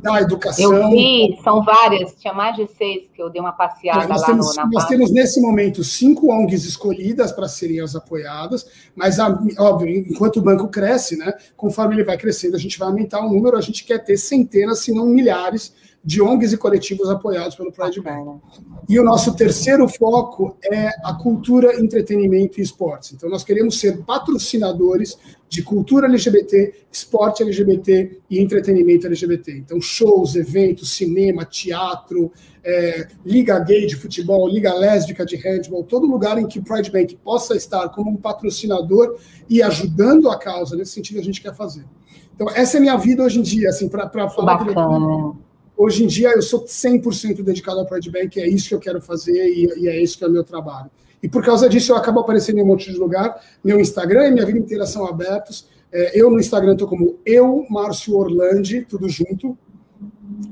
da 0.00 0.20
educação. 0.20 0.72
Eu 0.72 0.90
vi, 0.90 1.38
são 1.42 1.62
várias, 1.62 2.14
tinha 2.14 2.32
mais 2.32 2.56
de 2.56 2.66
seis 2.68 3.08
que 3.14 3.22
eu 3.22 3.30
dei 3.30 3.40
uma 3.40 3.52
passeada 3.52 4.06
nós 4.06 4.20
lá 4.20 4.26
temos, 4.26 4.56
no, 4.56 4.70
Nós 4.70 4.84
temos 4.86 5.10
nesse 5.12 5.40
momento 5.40 5.84
cinco 5.84 6.32
ONGs 6.32 6.64
escolhidas 6.64 7.32
para 7.32 7.48
serem 7.48 7.80
as 7.80 7.94
apoiadas, 7.94 8.66
mas 8.94 9.18
óbvio, 9.58 9.88
enquanto 9.88 10.38
o 10.38 10.42
banco 10.42 10.68
cresce, 10.68 11.16
né, 11.16 11.32
conforme 11.56 11.94
ele 11.94 12.04
vai 12.04 12.16
crescendo, 12.16 12.56
a 12.56 12.58
gente 12.58 12.78
vai 12.78 12.88
aumentar 12.88 13.20
o 13.20 13.30
número, 13.30 13.56
a 13.56 13.60
gente 13.60 13.84
quer 13.84 13.98
ter 13.98 14.16
centenas, 14.16 14.80
se 14.80 14.92
não 14.92 15.06
milhares 15.06 15.72
de 16.02 16.22
ONGs 16.22 16.52
e 16.52 16.56
coletivos 16.56 17.10
apoiados 17.10 17.54
pelo 17.54 17.70
Pride 17.70 18.00
Bank. 18.00 18.40
E 18.88 18.98
o 18.98 19.04
nosso 19.04 19.34
terceiro 19.36 19.86
foco 19.86 20.56
é 20.64 20.88
a 21.04 21.12
cultura, 21.12 21.78
entretenimento 21.78 22.58
e 22.58 22.62
esportes. 22.62 23.12
Então, 23.12 23.28
nós 23.28 23.44
queremos 23.44 23.78
ser 23.78 24.02
patrocinadores 24.04 25.18
de 25.50 25.64
cultura 25.64 26.06
LGBT, 26.06 26.86
esporte 26.92 27.42
LGBT 27.42 28.20
e 28.30 28.40
entretenimento 28.40 29.08
LGBT. 29.08 29.50
Então, 29.58 29.80
shows, 29.80 30.36
eventos, 30.36 30.92
cinema, 30.92 31.44
teatro, 31.44 32.30
é, 32.62 33.08
liga 33.26 33.58
gay 33.58 33.84
de 33.84 33.96
futebol, 33.96 34.48
liga 34.48 34.72
lésbica 34.72 35.26
de 35.26 35.34
handball, 35.34 35.82
todo 35.82 36.06
lugar 36.06 36.38
em 36.38 36.46
que 36.46 36.60
o 36.60 36.62
Pride 36.62 36.92
Bank 36.92 37.16
possa 37.16 37.56
estar 37.56 37.88
como 37.88 38.12
um 38.12 38.16
patrocinador 38.16 39.18
e 39.48 39.60
ajudando 39.60 40.30
a 40.30 40.38
causa, 40.38 40.76
nesse 40.76 40.92
sentido 40.92 41.18
a 41.18 41.24
gente 41.24 41.42
quer 41.42 41.54
fazer. 41.54 41.84
Então, 42.32 42.48
essa 42.50 42.76
é 42.76 42.78
a 42.78 42.80
minha 42.80 42.96
vida 42.96 43.24
hoje 43.24 43.40
em 43.40 43.42
dia, 43.42 43.70
assim, 43.70 43.88
para 43.88 44.08
falar. 44.30 44.56
Bacana. 44.56 45.34
Hoje 45.76 46.04
em 46.04 46.06
dia 46.06 46.28
eu 46.32 46.42
sou 46.42 46.64
100% 46.64 47.42
dedicado 47.42 47.80
ao 47.80 47.86
Pride 47.86 48.10
Bank, 48.10 48.38
é 48.38 48.46
isso 48.46 48.68
que 48.68 48.74
eu 48.74 48.78
quero 48.78 49.00
fazer 49.00 49.48
e, 49.48 49.66
e, 49.78 49.88
é 49.88 50.00
isso 50.00 50.16
que 50.16 50.22
é 50.22 50.28
o 50.28 50.30
meu 50.30 50.44
trabalho. 50.44 50.90
E 51.22 51.28
por 51.28 51.44
causa 51.44 51.68
disso 51.68 51.92
eu 51.92 51.96
acabo 51.96 52.20
aparecendo 52.20 52.58
em 52.58 52.62
um 52.62 52.66
monte 52.66 52.90
de 52.90 52.98
lugar. 52.98 53.40
Meu 53.62 53.78
Instagram 53.78 54.28
e 54.28 54.30
minha 54.32 54.46
vida 54.46 54.58
inteira 54.58 54.86
são 54.86 55.06
abertos. 55.06 55.68
É, 55.92 56.18
eu 56.18 56.30
no 56.30 56.38
Instagram 56.40 56.72
estou 56.72 56.88
como 56.88 57.18
eu, 57.26 57.66
Márcio 57.68 58.16
Orlandi, 58.16 58.82
tudo 58.82 59.08
junto. 59.08 59.58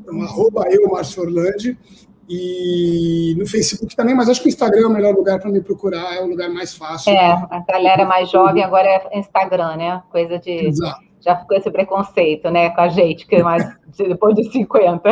Então, 0.00 0.20
arroba 0.22 0.64
eu, 0.70 0.88
Márcio 0.90 1.22
Orlandi. 1.22 1.78
E 2.28 3.34
no 3.38 3.46
Facebook 3.46 3.96
também, 3.96 4.14
mas 4.14 4.28
acho 4.28 4.42
que 4.42 4.48
o 4.48 4.50
Instagram 4.50 4.82
é 4.82 4.86
o 4.86 4.90
melhor 4.90 5.14
lugar 5.14 5.40
para 5.40 5.50
me 5.50 5.62
procurar, 5.62 6.14
é 6.14 6.20
o 6.20 6.26
lugar 6.26 6.50
mais 6.50 6.74
fácil. 6.74 7.10
É, 7.10 7.32
a 7.32 7.64
galera 7.66 8.04
mais 8.04 8.30
jovem 8.30 8.62
agora 8.62 8.86
é 8.86 9.18
Instagram, 9.18 9.76
né? 9.76 10.02
Coisa 10.10 10.38
de. 10.38 10.66
Exato 10.66 11.07
já 11.20 11.36
ficou 11.36 11.56
esse 11.56 11.70
preconceito, 11.70 12.50
né, 12.50 12.70
com 12.70 12.80
a 12.80 12.88
gente, 12.88 13.26
que 13.26 13.36
é 13.36 13.42
mais 13.42 13.64
depois 13.96 14.34
de 14.34 14.50
50. 14.50 15.02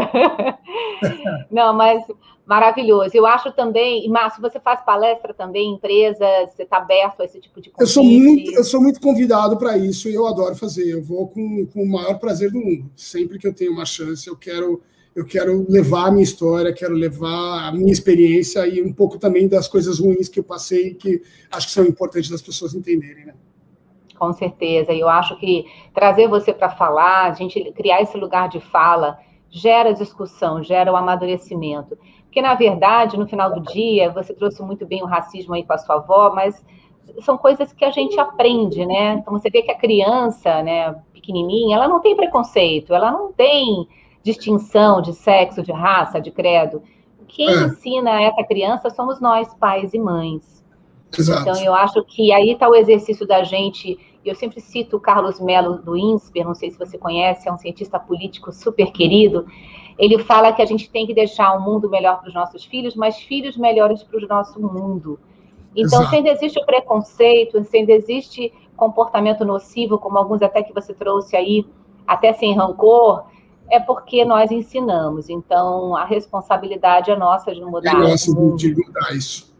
Não, 1.50 1.74
mas 1.74 2.02
maravilhoso. 2.46 3.10
Eu 3.12 3.26
acho 3.26 3.52
também, 3.52 4.06
e 4.06 4.08
Márcio, 4.08 4.40
você 4.40 4.60
faz 4.60 4.80
palestra 4.84 5.34
também 5.34 5.70
em 5.70 5.74
empresas, 5.74 6.52
você 6.54 6.62
está 6.62 6.78
aberto 6.78 7.20
a 7.20 7.24
esse 7.24 7.40
tipo 7.40 7.60
de 7.60 7.70
convite? 7.70 7.80
Eu 7.80 7.86
sou 7.86 8.04
muito, 8.04 8.52
eu 8.52 8.64
sou 8.64 8.80
muito 8.80 9.00
convidado 9.00 9.56
para 9.56 9.76
isso 9.76 10.08
e 10.08 10.14
eu 10.14 10.26
adoro 10.26 10.54
fazer. 10.54 10.88
Eu 10.88 11.02
vou 11.02 11.26
com, 11.28 11.66
com 11.66 11.82
o 11.82 11.88
maior 11.88 12.18
prazer 12.18 12.50
do 12.52 12.60
mundo. 12.60 12.90
Sempre 12.94 13.38
que 13.38 13.46
eu 13.46 13.54
tenho 13.54 13.72
uma 13.72 13.84
chance, 13.84 14.28
eu 14.28 14.36
quero 14.36 14.80
eu 15.16 15.24
quero 15.24 15.64
levar 15.66 16.08
a 16.08 16.10
minha 16.10 16.22
história, 16.22 16.74
quero 16.74 16.92
levar 16.92 17.68
a 17.68 17.72
minha 17.72 17.90
experiência 17.90 18.66
e 18.66 18.82
um 18.82 18.92
pouco 18.92 19.18
também 19.18 19.48
das 19.48 19.66
coisas 19.66 19.98
ruins 19.98 20.28
que 20.28 20.38
eu 20.38 20.44
passei, 20.44 20.92
que 20.92 21.22
acho 21.50 21.68
que 21.68 21.72
são 21.72 21.86
importantes 21.86 22.28
das 22.28 22.42
pessoas 22.42 22.74
entenderem, 22.74 23.24
né? 23.24 23.34
Com 24.18 24.32
certeza. 24.32 24.92
E 24.92 25.00
eu 25.00 25.08
acho 25.08 25.36
que 25.36 25.66
trazer 25.94 26.28
você 26.28 26.52
para 26.52 26.70
falar, 26.70 27.30
a 27.30 27.32
gente 27.32 27.72
criar 27.72 28.00
esse 28.00 28.16
lugar 28.16 28.48
de 28.48 28.60
fala, 28.60 29.18
gera 29.50 29.92
discussão, 29.92 30.62
gera 30.62 30.92
o 30.92 30.96
amadurecimento. 30.96 31.96
Porque, 32.24 32.42
na 32.42 32.54
verdade, 32.54 33.18
no 33.18 33.26
final 33.26 33.52
do 33.52 33.60
dia, 33.60 34.10
você 34.10 34.34
trouxe 34.34 34.62
muito 34.62 34.84
bem 34.86 35.02
o 35.02 35.06
racismo 35.06 35.54
aí 35.54 35.64
com 35.64 35.72
a 35.72 35.78
sua 35.78 35.96
avó, 35.96 36.32
mas 36.34 36.62
são 37.20 37.38
coisas 37.38 37.72
que 37.72 37.84
a 37.84 37.90
gente 37.90 38.18
aprende, 38.18 38.84
né? 38.84 39.14
Então, 39.14 39.32
você 39.32 39.48
vê 39.48 39.62
que 39.62 39.70
a 39.70 39.78
criança, 39.78 40.62
né, 40.62 40.94
pequenininha, 41.12 41.76
ela 41.76 41.88
não 41.88 42.00
tem 42.00 42.14
preconceito, 42.14 42.92
ela 42.92 43.10
não 43.10 43.32
tem 43.32 43.88
distinção 44.22 45.00
de 45.00 45.12
sexo, 45.12 45.62
de 45.62 45.72
raça, 45.72 46.20
de 46.20 46.30
credo. 46.30 46.82
Quem 47.28 47.48
é. 47.48 47.62
ensina 47.64 48.22
essa 48.22 48.42
criança 48.44 48.90
somos 48.90 49.20
nós, 49.20 49.54
pais 49.54 49.94
e 49.94 49.98
mães. 49.98 50.64
Exato. 51.16 51.42
Então, 51.42 51.62
eu 51.62 51.74
acho 51.74 52.02
que 52.04 52.32
aí 52.32 52.52
está 52.52 52.68
o 52.68 52.74
exercício 52.74 53.26
da 53.26 53.42
gente. 53.44 53.98
Eu 54.28 54.34
sempre 54.34 54.60
cito 54.60 54.96
o 54.96 55.00
Carlos 55.00 55.40
Melo 55.40 55.78
do 55.78 55.96
INSPER, 55.96 56.44
não 56.44 56.54
sei 56.54 56.70
se 56.70 56.78
você 56.78 56.98
conhece, 56.98 57.48
é 57.48 57.52
um 57.52 57.58
cientista 57.58 57.98
político 57.98 58.52
super 58.52 58.90
querido. 58.92 59.46
Ele 59.98 60.18
fala 60.18 60.52
que 60.52 60.60
a 60.60 60.66
gente 60.66 60.90
tem 60.90 61.06
que 61.06 61.14
deixar 61.14 61.56
um 61.56 61.60
mundo 61.60 61.88
melhor 61.88 62.20
para 62.20 62.28
os 62.28 62.34
nossos 62.34 62.64
filhos, 62.64 62.94
mas 62.94 63.18
filhos 63.18 63.56
melhores 63.56 64.02
para 64.02 64.18
o 64.18 64.28
nosso 64.28 64.60
mundo. 64.60 65.18
Então, 65.74 66.00
Exato. 66.00 66.10
se 66.10 66.16
ainda 66.16 66.30
existe 66.30 66.58
o 66.58 66.66
preconceito, 66.66 67.62
se 67.64 67.76
ainda 67.76 67.92
existe 67.92 68.52
comportamento 68.76 69.44
nocivo, 69.44 69.98
como 69.98 70.18
alguns 70.18 70.42
até 70.42 70.62
que 70.62 70.72
você 70.72 70.92
trouxe 70.92 71.36
aí, 71.36 71.66
até 72.06 72.32
sem 72.32 72.54
rancor, 72.54 73.24
é 73.70 73.80
porque 73.80 74.24
nós 74.24 74.50
ensinamos. 74.50 75.28
Então, 75.28 75.96
a 75.96 76.04
responsabilidade 76.04 77.10
é 77.10 77.16
nossa 77.16 77.54
de 77.54 77.62
mudar. 77.62 77.90
É 77.90 77.98
nossa 77.98 78.30
de 78.56 78.74
mudar 78.74 79.12
isso 79.12 79.56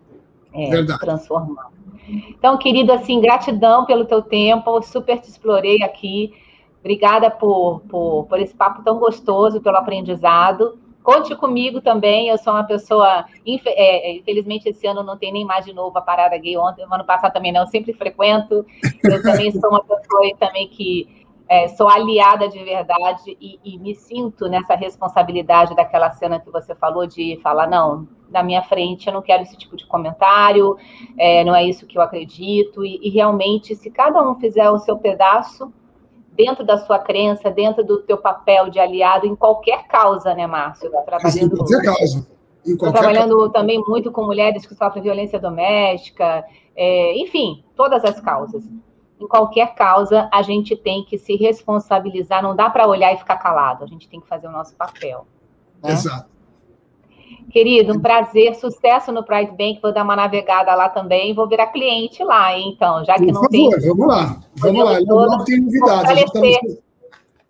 é, 0.57 0.71
Verdade. 0.71 1.01
transformar. 1.01 1.71
Então, 2.09 2.57
querido, 2.57 2.93
assim, 2.93 3.21
gratidão 3.21 3.85
pelo 3.85 4.05
teu 4.05 4.23
tempo, 4.23 4.81
super 4.83 5.21
te 5.21 5.29
explorei 5.29 5.83
aqui. 5.83 6.33
Obrigada 6.81 7.31
por, 7.31 7.81
por, 7.89 8.27
por 8.29 8.39
esse 8.39 8.55
papo 8.55 8.83
tão 8.83 8.99
gostoso, 8.99 9.61
pelo 9.61 9.77
aprendizado. 9.77 10.79
Conte 11.03 11.37
comigo 11.37 11.81
também, 11.81 12.29
eu 12.29 12.37
sou 12.37 12.53
uma 12.53 12.65
pessoa, 12.65 13.27
é, 13.47 14.11
é, 14.11 14.17
infelizmente 14.17 14.69
esse 14.69 14.89
ano 14.89 15.05
não 15.05 15.17
tem 15.17 15.33
nem 15.33 15.45
mais 15.45 15.65
de 15.65 15.73
novo 15.73 15.97
a 15.97 16.01
parada 16.01 16.37
gay, 16.37 16.57
ontem, 16.57 16.85
ano 16.91 17.05
passado 17.05 17.33
também 17.33 17.53
não, 17.53 17.65
sempre 17.65 17.93
frequento, 17.93 18.67
eu 19.05 19.23
também 19.23 19.53
sou 19.53 19.71
uma 19.71 19.85
pessoa 19.85 20.37
também 20.37 20.67
que 20.67 21.09
é, 21.49 21.69
sou 21.69 21.89
aliada 21.89 22.49
de 22.49 22.63
verdade 22.65 23.37
e, 23.41 23.61
e, 23.65 23.79
me 23.79 23.95
sinto 23.95 24.49
nessa 24.49 24.75
responsabilidade 24.75 25.77
daquela 25.77 26.11
cena 26.11 26.41
que 26.41 26.51
você 26.51 26.75
falou 26.75 27.07
de 27.07 27.39
falar, 27.43 27.69
não, 27.69 28.09
na 28.29 28.43
minha 28.43 28.63
frente 28.63 29.07
eu 29.07 29.13
não 29.13 29.23
quero 29.23 29.43
esse 29.43 29.57
tipo 29.57 29.77
de 29.77 29.87
comentário, 29.87 30.77
é, 31.17 31.45
não 31.45 31.55
é 31.55 31.65
isso 31.65 31.87
que 31.87 31.97
eu 31.97 32.03
acredito, 32.03 32.85
e, 32.85 32.99
e, 33.01 33.11
realmente, 33.11 33.77
se 33.77 33.91
cada 33.91 34.21
um 34.29 34.35
fizer 34.37 34.69
o 34.71 34.79
seu 34.79 34.99
pedaço, 34.99 35.73
dentro 36.33 36.65
da 36.65 36.79
sua 36.79 36.99
crença, 36.99 37.51
dentro 37.51 37.85
do 37.85 38.03
teu 38.03 38.19
papel 38.19 38.69
de 38.69 38.79
aliado, 38.79 39.27
em 39.27 39.35
qualquer 39.35 39.87
causa, 39.87 40.35
né, 40.35 40.47
Márcio? 40.47 40.91
Tá 40.91 41.01
trabalhando, 41.03 41.55
em 41.55 41.57
qualquer 41.57 41.83
causa. 41.83 42.27
Estou 42.65 42.93
trabalhando 42.93 43.37
causa. 43.37 43.53
também 43.53 43.81
muito 43.87 44.11
com 44.11 44.25
mulheres 44.25 44.67
que 44.67 44.75
sofrem 44.75 45.03
violência 45.03 45.39
doméstica, 45.39 46.45
é, 46.75 47.17
enfim, 47.17 47.65
todas 47.75 48.05
as 48.05 48.21
causas 48.21 48.69
em 49.21 49.27
qualquer 49.27 49.75
causa, 49.75 50.29
a 50.33 50.43
gente 50.43 50.77
tem 50.77 51.05
que 51.05 51.19
se 51.19 51.37
responsabilizar, 51.37 52.43
não 52.43 52.55
dá 52.55 52.69
para 52.69 52.87
olhar 52.87 53.15
e 53.15 53.19
ficar 53.19 53.37
calado, 53.37 53.85
a 53.85 53.87
gente 53.87 54.09
tem 54.09 54.21
que 54.21 54.29
fazer 54.29 54.47
o 54.47 54.53
nosso 54.53 54.75
papel. 54.75 55.27
Né? 55.83 55.93
Exato. 55.93 56.37
Querido, 57.51 57.95
um 57.95 58.01
prazer, 58.01 58.55
sucesso 58.57 59.11
no 59.11 59.25
Pride 59.25 59.53
Bank, 59.53 59.81
vou 59.81 59.93
dar 59.93 60.05
uma 60.05 60.17
navegada 60.17 60.75
lá 60.75 60.89
também, 60.89 61.35
vou 61.35 61.49
virar 61.49 61.69
cliente 61.69 62.23
lá, 62.23 62.59
então, 62.59 63.05
já 63.05 63.15
que 63.15 63.27
Por 63.27 63.33
não 63.33 63.43
favor, 63.43 63.51
tem... 63.51 63.71
vamos 63.71 64.07
lá, 64.07 64.41
vamos 64.57 64.85
lá, 64.85 64.99
logo, 64.99 65.31
logo 65.31 65.45
tem 65.45 65.61
novidades, 65.61 66.11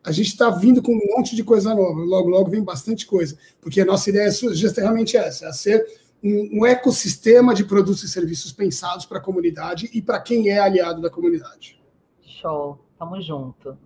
a 0.04 0.12
gente 0.12 0.28
está 0.28 0.52
tá 0.52 0.56
vindo 0.56 0.80
com 0.80 0.92
um 0.92 1.16
monte 1.16 1.34
de 1.34 1.42
coisa 1.42 1.74
nova, 1.74 1.98
logo, 1.98 2.28
logo 2.28 2.50
vem 2.50 2.62
bastante 2.62 3.04
coisa, 3.06 3.36
porque 3.60 3.80
a 3.80 3.84
nossa 3.84 4.08
ideia 4.08 4.28
é 4.28 4.54
justamente 4.54 5.16
essa, 5.16 5.46
é 5.46 5.52
ser 5.52 5.84
um, 6.26 6.60
um 6.60 6.66
ecossistema 6.66 7.54
de 7.54 7.64
produtos 7.64 8.02
e 8.02 8.08
serviços 8.08 8.52
pensados 8.52 9.06
para 9.06 9.18
a 9.18 9.22
comunidade 9.22 9.88
e 9.92 10.02
para 10.02 10.20
quem 10.20 10.48
é 10.48 10.58
aliado 10.58 11.00
da 11.00 11.08
comunidade. 11.08 11.80
Show, 12.20 12.78
tamo 12.98 13.20
junto. 13.20 13.78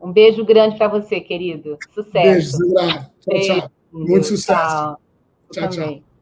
Um 0.00 0.12
beijo 0.12 0.44
grande 0.44 0.76
para 0.76 0.88
você, 0.88 1.20
querido. 1.20 1.78
Sucesso. 1.92 2.12
Beijo, 2.12 2.50
Sandra. 2.50 3.10
Tchau, 3.20 3.40
tchau. 3.40 3.70
Muito 3.92 4.26
sucesso. 4.26 4.96
Tchau, 5.52 5.68
tchau. 5.68 5.68
tchau. 5.68 6.13